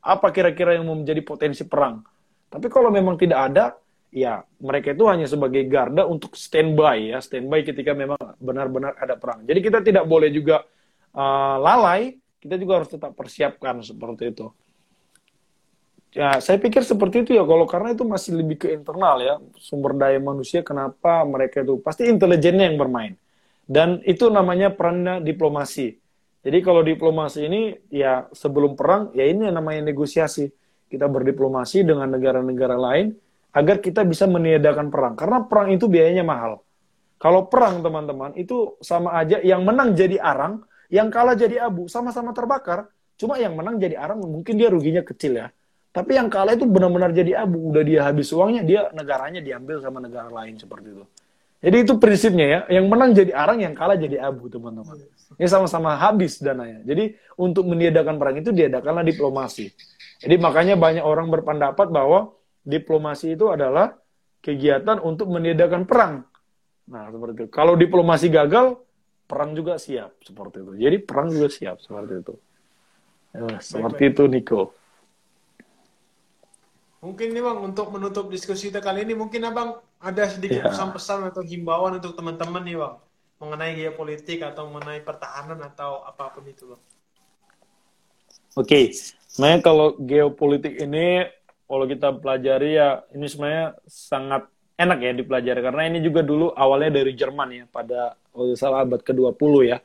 apa 0.07 0.31
kira-kira 0.31 0.79
yang 0.79 0.87
menjadi 0.87 1.19
potensi 1.27 1.67
perang. 1.67 1.99
Tapi 2.47 2.71
kalau 2.71 2.95
memang 2.95 3.19
tidak 3.19 3.51
ada, 3.51 3.75
ya 4.15 4.47
mereka 4.63 4.95
itu 4.95 5.03
hanya 5.11 5.27
sebagai 5.27 5.67
garda 5.67 6.07
untuk 6.07 6.39
standby 6.39 7.11
ya, 7.11 7.19
standby 7.19 7.67
ketika 7.67 7.91
memang 7.91 8.17
benar-benar 8.39 8.95
ada 9.03 9.19
perang. 9.19 9.43
Jadi 9.43 9.59
kita 9.59 9.83
tidak 9.83 10.07
boleh 10.07 10.31
juga 10.31 10.63
uh, 11.11 11.59
lalai, 11.59 12.15
kita 12.39 12.55
juga 12.55 12.81
harus 12.81 12.91
tetap 12.95 13.19
persiapkan 13.19 13.83
seperti 13.83 14.31
itu. 14.31 14.47
Ya, 16.17 16.41
saya 16.41 16.57
pikir 16.57 16.81
seperti 16.81 17.29
itu 17.29 17.37
ya 17.37 17.45
kalau 17.45 17.69
karena 17.69 17.93
itu 17.93 18.01
masih 18.09 18.41
lebih 18.41 18.57
ke 18.57 18.69
internal 18.73 19.21
ya, 19.21 19.35
sumber 19.61 19.93
daya 19.93 20.17
manusia 20.17 20.65
kenapa 20.65 21.29
mereka 21.29 21.61
itu 21.61 21.77
pasti 21.85 22.09
intelijennya 22.09 22.65
yang 22.73 22.81
bermain. 22.81 23.21
Dan 23.69 24.01
itu 24.09 24.33
namanya 24.33 24.73
perannya 24.73 25.21
diplomasi 25.21 26.01
jadi 26.47 26.63
kalau 26.63 26.87
diplomasi 26.87 27.51
ini 27.51 27.75
ya 27.91 28.31
sebelum 28.31 28.79
perang 28.79 29.11
ya 29.19 29.27
ini 29.27 29.51
yang 29.51 29.59
namanya 29.59 29.91
negosiasi. 29.91 30.47
Kita 30.87 31.11
berdiplomasi 31.11 31.83
dengan 31.83 32.07
negara-negara 32.15 32.79
lain 32.79 33.19
agar 33.51 33.83
kita 33.83 34.07
bisa 34.07 34.31
meniadakan 34.31 34.87
perang. 34.87 35.19
Karena 35.19 35.43
perang 35.43 35.75
itu 35.75 35.91
biayanya 35.91 36.23
mahal. 36.23 36.63
Kalau 37.19 37.51
perang 37.51 37.83
teman-teman 37.83 38.31
itu 38.39 38.79
sama 38.79 39.19
aja 39.19 39.43
yang 39.43 39.67
menang 39.67 39.99
jadi 39.99 40.23
arang, 40.23 40.63
yang 40.87 41.11
kalah 41.11 41.35
jadi 41.35 41.67
abu, 41.67 41.91
sama-sama 41.91 42.31
terbakar. 42.31 42.87
Cuma 43.19 43.43
yang 43.43 43.59
menang 43.59 43.83
jadi 43.83 43.99
arang 43.99 44.23
mungkin 44.23 44.55
dia 44.55 44.71
ruginya 44.71 45.03
kecil 45.03 45.43
ya. 45.43 45.51
Tapi 45.97 46.13
yang 46.13 46.29
kalah 46.29 46.53
itu 46.53 46.69
benar-benar 46.69 47.09
jadi 47.17 47.41
abu, 47.41 47.73
udah 47.73 47.81
dia 47.81 48.05
habis 48.05 48.29
uangnya, 48.29 48.61
dia 48.69 48.81
negaranya 48.93 49.41
diambil 49.41 49.81
sama 49.81 49.97
negara 50.05 50.29
lain 50.29 50.61
seperti 50.61 50.93
itu. 50.93 51.05
Jadi 51.65 51.77
itu 51.89 51.97
prinsipnya 51.97 52.47
ya, 52.47 52.61
yang 52.69 52.93
menang 52.93 53.17
jadi 53.17 53.33
arang, 53.33 53.65
yang 53.65 53.73
kalah 53.73 53.97
jadi 53.97 54.21
abu, 54.21 54.53
teman-teman. 54.53 54.93
Ini 55.41 55.49
sama-sama 55.49 55.97
habis 55.97 56.37
dananya. 56.37 56.85
Jadi 56.85 57.17
untuk 57.41 57.65
meniadakan 57.65 58.21
perang 58.21 58.37
itu 58.37 58.53
diadakanlah 58.53 59.01
diplomasi. 59.09 59.73
Jadi 60.21 60.37
makanya 60.37 60.77
banyak 60.77 61.01
orang 61.01 61.33
berpendapat 61.33 61.89
bahwa 61.89 62.37
diplomasi 62.61 63.33
itu 63.33 63.49
adalah 63.49 63.97
kegiatan 64.45 65.01
untuk 65.01 65.33
meniadakan 65.33 65.89
perang. 65.89 66.29
Nah, 66.93 67.09
seperti 67.09 67.49
itu. 67.49 67.51
Kalau 67.51 67.73
diplomasi 67.73 68.29
gagal, 68.29 68.77
perang 69.25 69.57
juga 69.57 69.81
siap 69.81 70.13
seperti 70.21 70.61
itu. 70.61 70.73
Jadi 70.77 70.97
perang 71.03 71.33
juga 71.33 71.49
siap 71.49 71.81
seperti 71.81 72.21
itu. 72.21 72.35
Ya, 73.33 73.59
seperti 73.65 74.05
baik, 74.07 74.13
itu, 74.13 74.23
Nico. 74.29 74.61
Mungkin 77.07 77.31
nih 77.31 77.39
bang 77.39 77.59
untuk 77.63 77.95
menutup 77.95 78.27
diskusi 78.27 78.67
kita 78.67 78.83
kali 78.83 79.07
ini 79.07 79.15
mungkin 79.15 79.47
abang 79.47 79.79
ada 80.03 80.27
sedikit 80.27 80.67
ya. 80.67 80.75
pesan-pesan 80.75 81.31
atau 81.31 81.47
himbauan 81.47 82.03
untuk 82.03 82.19
teman-teman 82.19 82.67
nih 82.67 82.83
bang 82.83 82.95
mengenai 83.39 83.73
geopolitik 83.79 84.43
atau 84.43 84.67
mengenai 84.67 85.07
pertahanan 85.07 85.63
atau 85.63 86.03
apa 86.03 86.35
pun 86.35 86.43
itu 86.51 86.75
bang. 86.75 86.83
Oke, 88.59 88.67
okay. 88.67 88.85
sebenarnya 89.31 89.61
kalau 89.63 89.95
geopolitik 90.03 90.83
ini 90.83 91.31
kalau 91.71 91.87
kita 91.87 92.11
pelajari 92.19 92.75
ya 92.75 93.07
ini 93.15 93.27
sebenarnya 93.31 93.79
sangat 93.87 94.51
enak 94.75 94.99
ya 94.99 95.13
dipelajari 95.15 95.61
karena 95.63 95.83
ini 95.87 95.99
juga 96.03 96.27
dulu 96.27 96.51
awalnya 96.59 96.99
dari 96.99 97.15
Jerman 97.15 97.49
ya 97.55 97.65
pada 97.71 98.19
kalau 98.35 98.51
salah 98.59 98.83
abad 98.83 98.99
ke-20 99.07 99.55
ya. 99.63 99.79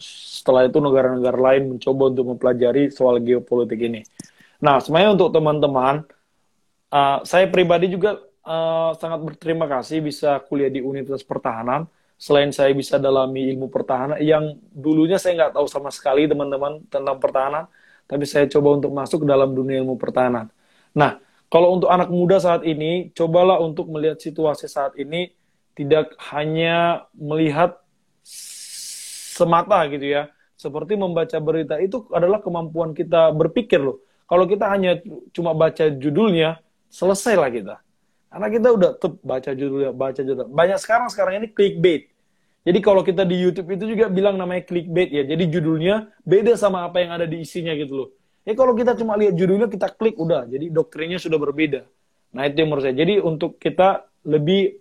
Setelah 0.00 0.64
itu 0.64 0.80
negara-negara 0.80 1.36
lain 1.36 1.76
mencoba 1.76 2.08
untuk 2.08 2.24
mempelajari 2.32 2.88
soal 2.88 3.20
geopolitik 3.20 3.76
ini. 3.84 4.00
Nah, 4.64 4.80
sebenarnya 4.80 5.12
untuk 5.12 5.28
teman-teman 5.28 6.08
uh, 6.92 7.18
saya 7.24 7.46
pribadi 7.48 7.92
juga 7.92 8.20
uh, 8.44 8.92
sangat 8.96 9.20
berterima 9.24 9.68
kasih 9.68 10.00
bisa 10.04 10.40
kuliah 10.48 10.72
di 10.72 10.80
Universitas 10.80 11.24
Pertahanan. 11.24 11.88
Selain 12.18 12.50
saya 12.50 12.74
bisa 12.74 12.98
dalami 12.98 13.46
ilmu 13.54 13.70
pertahanan, 13.70 14.18
yang 14.18 14.58
dulunya 14.74 15.22
saya 15.22 15.38
nggak 15.38 15.54
tahu 15.54 15.70
sama 15.70 15.86
sekali 15.94 16.26
teman-teman 16.26 16.82
tentang 16.90 17.14
pertahanan, 17.22 17.70
tapi 18.10 18.26
saya 18.26 18.50
coba 18.50 18.74
untuk 18.74 18.90
masuk 18.90 19.22
ke 19.22 19.26
dalam 19.30 19.54
dunia 19.54 19.78
ilmu 19.86 19.94
pertahanan. 19.94 20.50
Nah, 20.98 21.22
kalau 21.46 21.78
untuk 21.78 21.86
anak 21.86 22.10
muda 22.10 22.42
saat 22.42 22.66
ini, 22.66 23.14
cobalah 23.14 23.62
untuk 23.62 23.86
melihat 23.86 24.18
situasi 24.18 24.66
saat 24.66 24.98
ini 24.98 25.30
tidak 25.78 26.10
hanya 26.34 27.06
melihat 27.14 27.78
semata 28.26 29.78
gitu 29.86 30.18
ya, 30.18 30.26
seperti 30.58 30.98
membaca 30.98 31.38
berita 31.38 31.78
itu 31.78 32.02
adalah 32.10 32.42
kemampuan 32.42 32.98
kita 32.98 33.30
berpikir 33.30 33.78
loh. 33.78 34.02
Kalau 34.26 34.50
kita 34.50 34.66
hanya 34.66 34.98
cuma 35.30 35.54
baca 35.54 35.86
judulnya, 35.86 36.58
selesai 36.88 37.34
lah 37.36 37.50
kita. 37.52 37.76
Karena 38.28 38.48
kita 38.52 38.68
udah 38.76 38.90
tuh 39.00 39.16
baca 39.24 39.50
judulnya, 39.56 39.92
baca 39.96 40.20
judul. 40.20 40.46
Banyak 40.52 40.78
sekarang 40.80 41.08
sekarang 41.08 41.40
ini 41.40 41.48
clickbait. 41.48 42.12
Jadi 42.68 42.78
kalau 42.84 43.00
kita 43.00 43.24
di 43.24 43.40
YouTube 43.40 43.72
itu 43.72 43.88
juga 43.96 44.12
bilang 44.12 44.36
namanya 44.36 44.68
clickbait 44.68 45.08
ya. 45.08 45.24
Jadi 45.24 45.48
judulnya 45.48 46.12
beda 46.28 46.52
sama 46.60 46.84
apa 46.84 47.00
yang 47.00 47.16
ada 47.16 47.24
di 47.24 47.40
isinya 47.40 47.72
gitu 47.72 48.04
loh. 48.04 48.08
Ya 48.44 48.52
kalau 48.52 48.76
kita 48.76 48.92
cuma 48.96 49.16
lihat 49.16 49.32
judulnya 49.32 49.72
kita 49.72 49.88
klik 49.96 50.20
udah. 50.20 50.44
Jadi 50.44 50.68
doktrinnya 50.68 51.16
sudah 51.16 51.40
berbeda. 51.40 51.88
Nah 52.36 52.44
itu 52.44 52.60
yang 52.60 52.68
menurut 52.68 52.84
saya. 52.84 52.96
Jadi 52.96 53.20
untuk 53.24 53.56
kita 53.56 54.04
lebih 54.28 54.76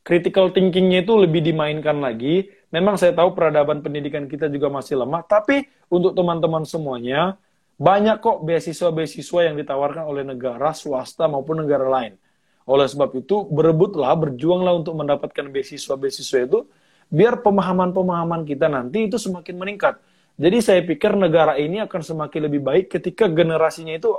critical 0.00 0.48
thinkingnya 0.48 1.04
itu 1.04 1.12
lebih 1.20 1.44
dimainkan 1.44 2.00
lagi. 2.00 2.48
Memang 2.72 2.96
saya 2.96 3.12
tahu 3.12 3.36
peradaban 3.36 3.84
pendidikan 3.84 4.24
kita 4.24 4.48
juga 4.48 4.72
masih 4.72 4.96
lemah. 4.96 5.20
Tapi 5.28 5.68
untuk 5.92 6.16
teman-teman 6.16 6.64
semuanya, 6.64 7.36
banyak 7.78 8.18
kok 8.18 8.42
beasiswa-beasiswa 8.42 9.40
yang 9.46 9.54
ditawarkan 9.54 10.02
oleh 10.02 10.26
negara, 10.26 10.74
swasta 10.74 11.30
maupun 11.30 11.62
negara 11.62 11.86
lain. 11.86 12.18
Oleh 12.66 12.90
sebab 12.90 13.14
itu, 13.14 13.46
berebutlah, 13.46 14.12
berjuanglah 14.18 14.82
untuk 14.82 14.98
mendapatkan 14.98 15.46
beasiswa-beasiswa 15.46 16.38
itu, 16.42 16.66
biar 17.08 17.40
pemahaman-pemahaman 17.40 18.42
kita 18.44 18.66
nanti 18.66 19.06
itu 19.06 19.16
semakin 19.16 19.54
meningkat. 19.56 19.94
Jadi 20.38 20.58
saya 20.58 20.80
pikir 20.82 21.14
negara 21.14 21.54
ini 21.54 21.78
akan 21.82 22.02
semakin 22.02 22.50
lebih 22.50 22.66
baik 22.66 22.90
ketika 22.98 23.30
generasinya 23.30 23.94
itu 23.94 24.10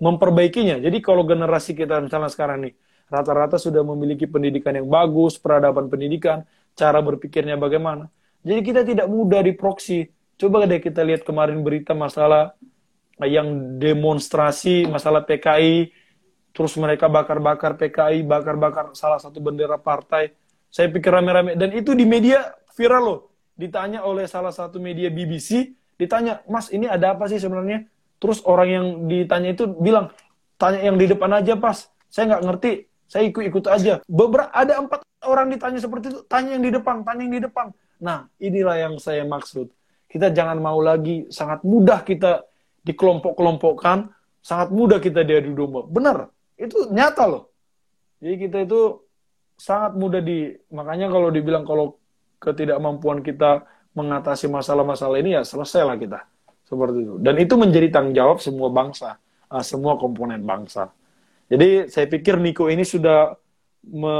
memperbaikinya. 0.00 0.80
Jadi 0.80 0.98
kalau 1.04 1.22
generasi 1.28 1.76
kita 1.76 2.00
misalnya 2.00 2.32
sekarang 2.32 2.64
nih, 2.64 2.74
rata-rata 3.12 3.60
sudah 3.60 3.84
memiliki 3.84 4.24
pendidikan 4.24 4.72
yang 4.72 4.88
bagus, 4.88 5.36
peradaban 5.36 5.92
pendidikan, 5.92 6.48
cara 6.72 6.98
berpikirnya 7.04 7.60
bagaimana. 7.60 8.08
Jadi 8.40 8.60
kita 8.64 8.82
tidak 8.82 9.06
mudah 9.06 9.44
diproksi. 9.44 10.08
Coba 10.40 10.64
deh 10.66 10.80
kita 10.82 11.06
lihat 11.06 11.22
kemarin 11.22 11.62
berita 11.62 11.94
masalah 11.94 12.56
yang 13.26 13.78
demonstrasi 13.80 14.86
masalah 14.86 15.24
PKI, 15.24 15.90
terus 16.52 16.76
mereka 16.76 17.08
bakar-bakar 17.08 17.74
PKI, 17.80 18.22
bakar-bakar 18.22 18.92
salah 18.92 19.18
satu 19.18 19.40
bendera 19.40 19.80
partai. 19.80 20.32
Saya 20.72 20.88
pikir 20.88 21.12
rame-rame. 21.12 21.56
Dan 21.56 21.72
itu 21.76 21.92
di 21.92 22.04
media 22.08 22.52
viral 22.72 23.02
loh. 23.04 23.20
Ditanya 23.56 24.04
oleh 24.04 24.24
salah 24.24 24.52
satu 24.52 24.80
media 24.80 25.12
BBC, 25.12 25.76
ditanya, 26.00 26.40
Mas 26.48 26.72
ini 26.72 26.88
ada 26.88 27.12
apa 27.12 27.28
sih 27.28 27.36
sebenarnya? 27.36 27.84
Terus 28.16 28.40
orang 28.48 28.68
yang 28.68 28.86
ditanya 29.10 29.52
itu 29.52 29.68
bilang, 29.68 30.14
tanya 30.56 30.80
yang 30.80 30.96
di 30.96 31.10
depan 31.10 31.30
aja 31.36 31.58
pas. 31.58 31.90
Saya 32.08 32.36
nggak 32.36 32.42
ngerti, 32.48 32.72
saya 33.10 33.22
ikut-ikut 33.28 33.64
aja. 33.68 33.94
Beberapa 34.08 34.48
ada 34.54 34.80
empat 34.80 35.04
orang 35.26 35.52
ditanya 35.52 35.78
seperti 35.82 36.14
itu, 36.14 36.20
tanya 36.30 36.56
yang 36.56 36.64
di 36.64 36.72
depan, 36.72 37.04
tanya 37.04 37.22
yang 37.26 37.34
di 37.36 37.42
depan. 37.44 37.66
Nah, 38.02 38.26
inilah 38.40 38.76
yang 38.78 38.94
saya 38.98 39.22
maksud. 39.22 39.70
Kita 40.10 40.28
jangan 40.28 40.60
mau 40.60 40.76
lagi 40.82 41.28
sangat 41.32 41.64
mudah 41.64 42.04
kita 42.04 42.44
dikelompok-kelompokkan, 42.82 44.10
sangat 44.42 44.68
mudah 44.74 44.98
kita 44.98 45.22
diadu 45.22 45.54
domba. 45.54 45.86
Benar, 45.86 46.30
itu 46.58 46.90
nyata 46.90 47.24
loh. 47.26 47.44
Jadi 48.22 48.34
kita 48.38 48.58
itu 48.66 49.02
sangat 49.58 49.94
mudah 49.98 50.22
di, 50.22 50.54
makanya 50.74 51.10
kalau 51.10 51.28
dibilang 51.30 51.62
kalau 51.62 51.98
ketidakmampuan 52.42 53.22
kita 53.22 53.66
mengatasi 53.94 54.50
masalah-masalah 54.50 55.22
ini 55.22 55.38
ya 55.38 55.42
selesailah 55.46 55.96
kita. 55.98 56.20
Seperti 56.66 56.98
itu. 57.04 57.14
Dan 57.20 57.36
itu 57.38 57.54
menjadi 57.54 57.88
tanggung 57.92 58.16
jawab 58.16 58.38
semua 58.40 58.72
bangsa, 58.72 59.20
ah, 59.52 59.62
semua 59.62 60.00
komponen 60.00 60.42
bangsa. 60.42 60.90
Jadi 61.52 61.92
saya 61.92 62.08
pikir 62.08 62.40
Niko 62.40 62.72
ini 62.72 62.80
sudah 62.80 63.36
me 63.82 64.16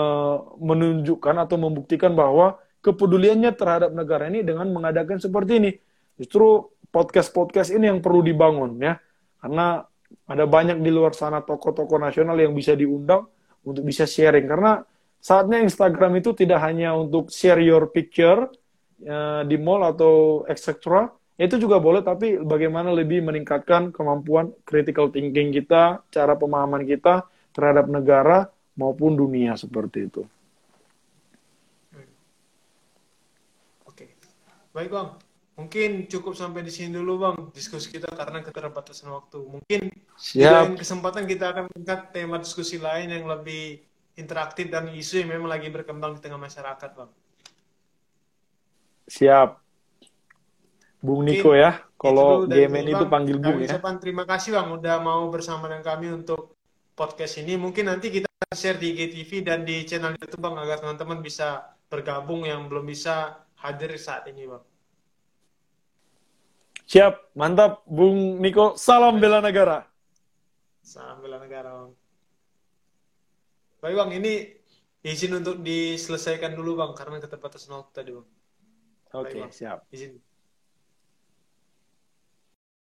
menunjukkan 0.58 1.48
atau 1.48 1.56
membuktikan 1.56 2.12
bahwa 2.12 2.60
kepeduliannya 2.82 3.54
terhadap 3.54 3.94
negara 3.94 4.28
ini 4.28 4.44
dengan 4.44 4.68
mengadakan 4.68 5.16
seperti 5.16 5.52
ini. 5.62 5.72
Justru 6.20 6.68
podcast-podcast 6.92 7.72
ini 7.72 7.88
yang 7.88 8.04
perlu 8.04 8.20
dibangun 8.20 8.76
ya. 8.78 9.00
Karena 9.40 9.82
ada 10.28 10.44
banyak 10.44 10.78
di 10.84 10.90
luar 10.92 11.16
sana 11.16 11.40
tokoh-tokoh 11.40 11.98
nasional 11.98 12.36
yang 12.36 12.52
bisa 12.52 12.76
diundang 12.76 13.26
untuk 13.64 13.82
bisa 13.82 14.04
sharing. 14.04 14.44
Karena 14.44 14.84
saatnya 15.18 15.64
Instagram 15.64 16.20
itu 16.20 16.36
tidak 16.36 16.60
hanya 16.62 16.92
untuk 16.92 17.32
share 17.32 17.58
your 17.64 17.88
picture 17.88 18.46
uh, 19.08 19.42
di 19.42 19.56
mall 19.56 19.82
atau 19.88 20.44
etc 20.46 21.08
itu 21.40 21.56
juga 21.58 21.80
boleh 21.80 22.04
tapi 22.04 22.38
bagaimana 22.38 22.92
lebih 22.92 23.24
meningkatkan 23.24 23.90
kemampuan 23.90 24.52
critical 24.68 25.08
thinking 25.08 25.50
kita, 25.50 26.04
cara 26.12 26.38
pemahaman 26.38 26.84
kita 26.86 27.24
terhadap 27.50 27.88
negara 27.88 28.52
maupun 28.76 29.16
dunia 29.16 29.56
seperti 29.56 30.12
itu. 30.12 30.22
Oke. 33.88 34.12
Baik, 34.70 34.92
Bang. 34.92 35.31
Mungkin 35.52 36.08
cukup 36.08 36.32
sampai 36.32 36.64
di 36.64 36.72
sini 36.72 36.96
dulu, 36.96 37.20
Bang, 37.20 37.36
diskusi 37.52 37.92
kita 37.92 38.08
karena 38.08 38.40
keterbatasan 38.40 39.12
waktu. 39.12 39.36
Mungkin 39.44 39.80
di 40.16 40.40
lain 40.40 40.80
kesempatan 40.80 41.28
kita 41.28 41.52
akan 41.52 41.68
mengangkat 41.68 42.00
tema 42.16 42.40
diskusi 42.40 42.80
lain 42.80 43.12
yang 43.12 43.28
lebih 43.28 43.84
interaktif 44.16 44.72
dan 44.72 44.88
isu 44.88 45.20
yang 45.20 45.36
memang 45.36 45.52
lagi 45.52 45.68
berkembang 45.68 46.16
di 46.16 46.20
tengah 46.24 46.40
masyarakat, 46.40 46.90
Bang. 46.96 47.12
Siap. 49.12 49.60
Bung 51.04 51.26
Niko 51.26 51.52
ya. 51.52 51.84
Kalau 52.00 52.48
GMN 52.48 52.96
itu 52.96 53.04
panggil 53.10 53.36
Bung 53.36 53.60
ya. 53.60 53.76
terima 54.00 54.24
kasih 54.24 54.56
Bang 54.56 54.72
udah 54.72 55.02
mau 55.04 55.28
bersama 55.28 55.68
dengan 55.68 55.84
kami 55.84 56.16
untuk 56.16 56.56
podcast 56.96 57.42
ini. 57.42 57.60
Mungkin 57.60 57.92
nanti 57.92 58.08
kita 58.08 58.30
share 58.56 58.80
di 58.80 58.96
IGTV 58.96 59.30
dan 59.44 59.68
di 59.68 59.84
channel 59.84 60.16
YouTube 60.16 60.40
Bang 60.40 60.56
agar 60.56 60.80
teman-teman 60.80 61.20
bisa 61.20 61.76
bergabung 61.92 62.48
yang 62.48 62.72
belum 62.72 62.88
bisa 62.88 63.44
hadir 63.60 63.92
saat 64.00 64.24
ini 64.32 64.48
Bang. 64.48 64.64
Siap, 66.92 67.32
mantap 67.32 67.88
Bung 67.88 68.36
Niko. 68.36 68.76
Salam 68.76 69.16
bela 69.16 69.40
negara. 69.40 69.88
Salam 70.84 71.24
bela 71.24 71.40
negara 71.40 71.72
Bang. 71.72 71.96
Baik 73.80 73.96
Bang, 73.96 74.10
ini 74.12 74.52
izin 75.00 75.40
untuk 75.40 75.64
diselesaikan 75.64 76.52
dulu 76.52 76.76
Bang 76.76 76.92
karena 76.92 77.16
keterbatasan 77.16 77.80
waktu 77.80 77.92
tadi 77.96 78.10
Bang. 78.12 78.28
Oke, 79.16 79.40
okay, 79.40 79.48
siap. 79.48 79.88
Izin. 79.88 80.20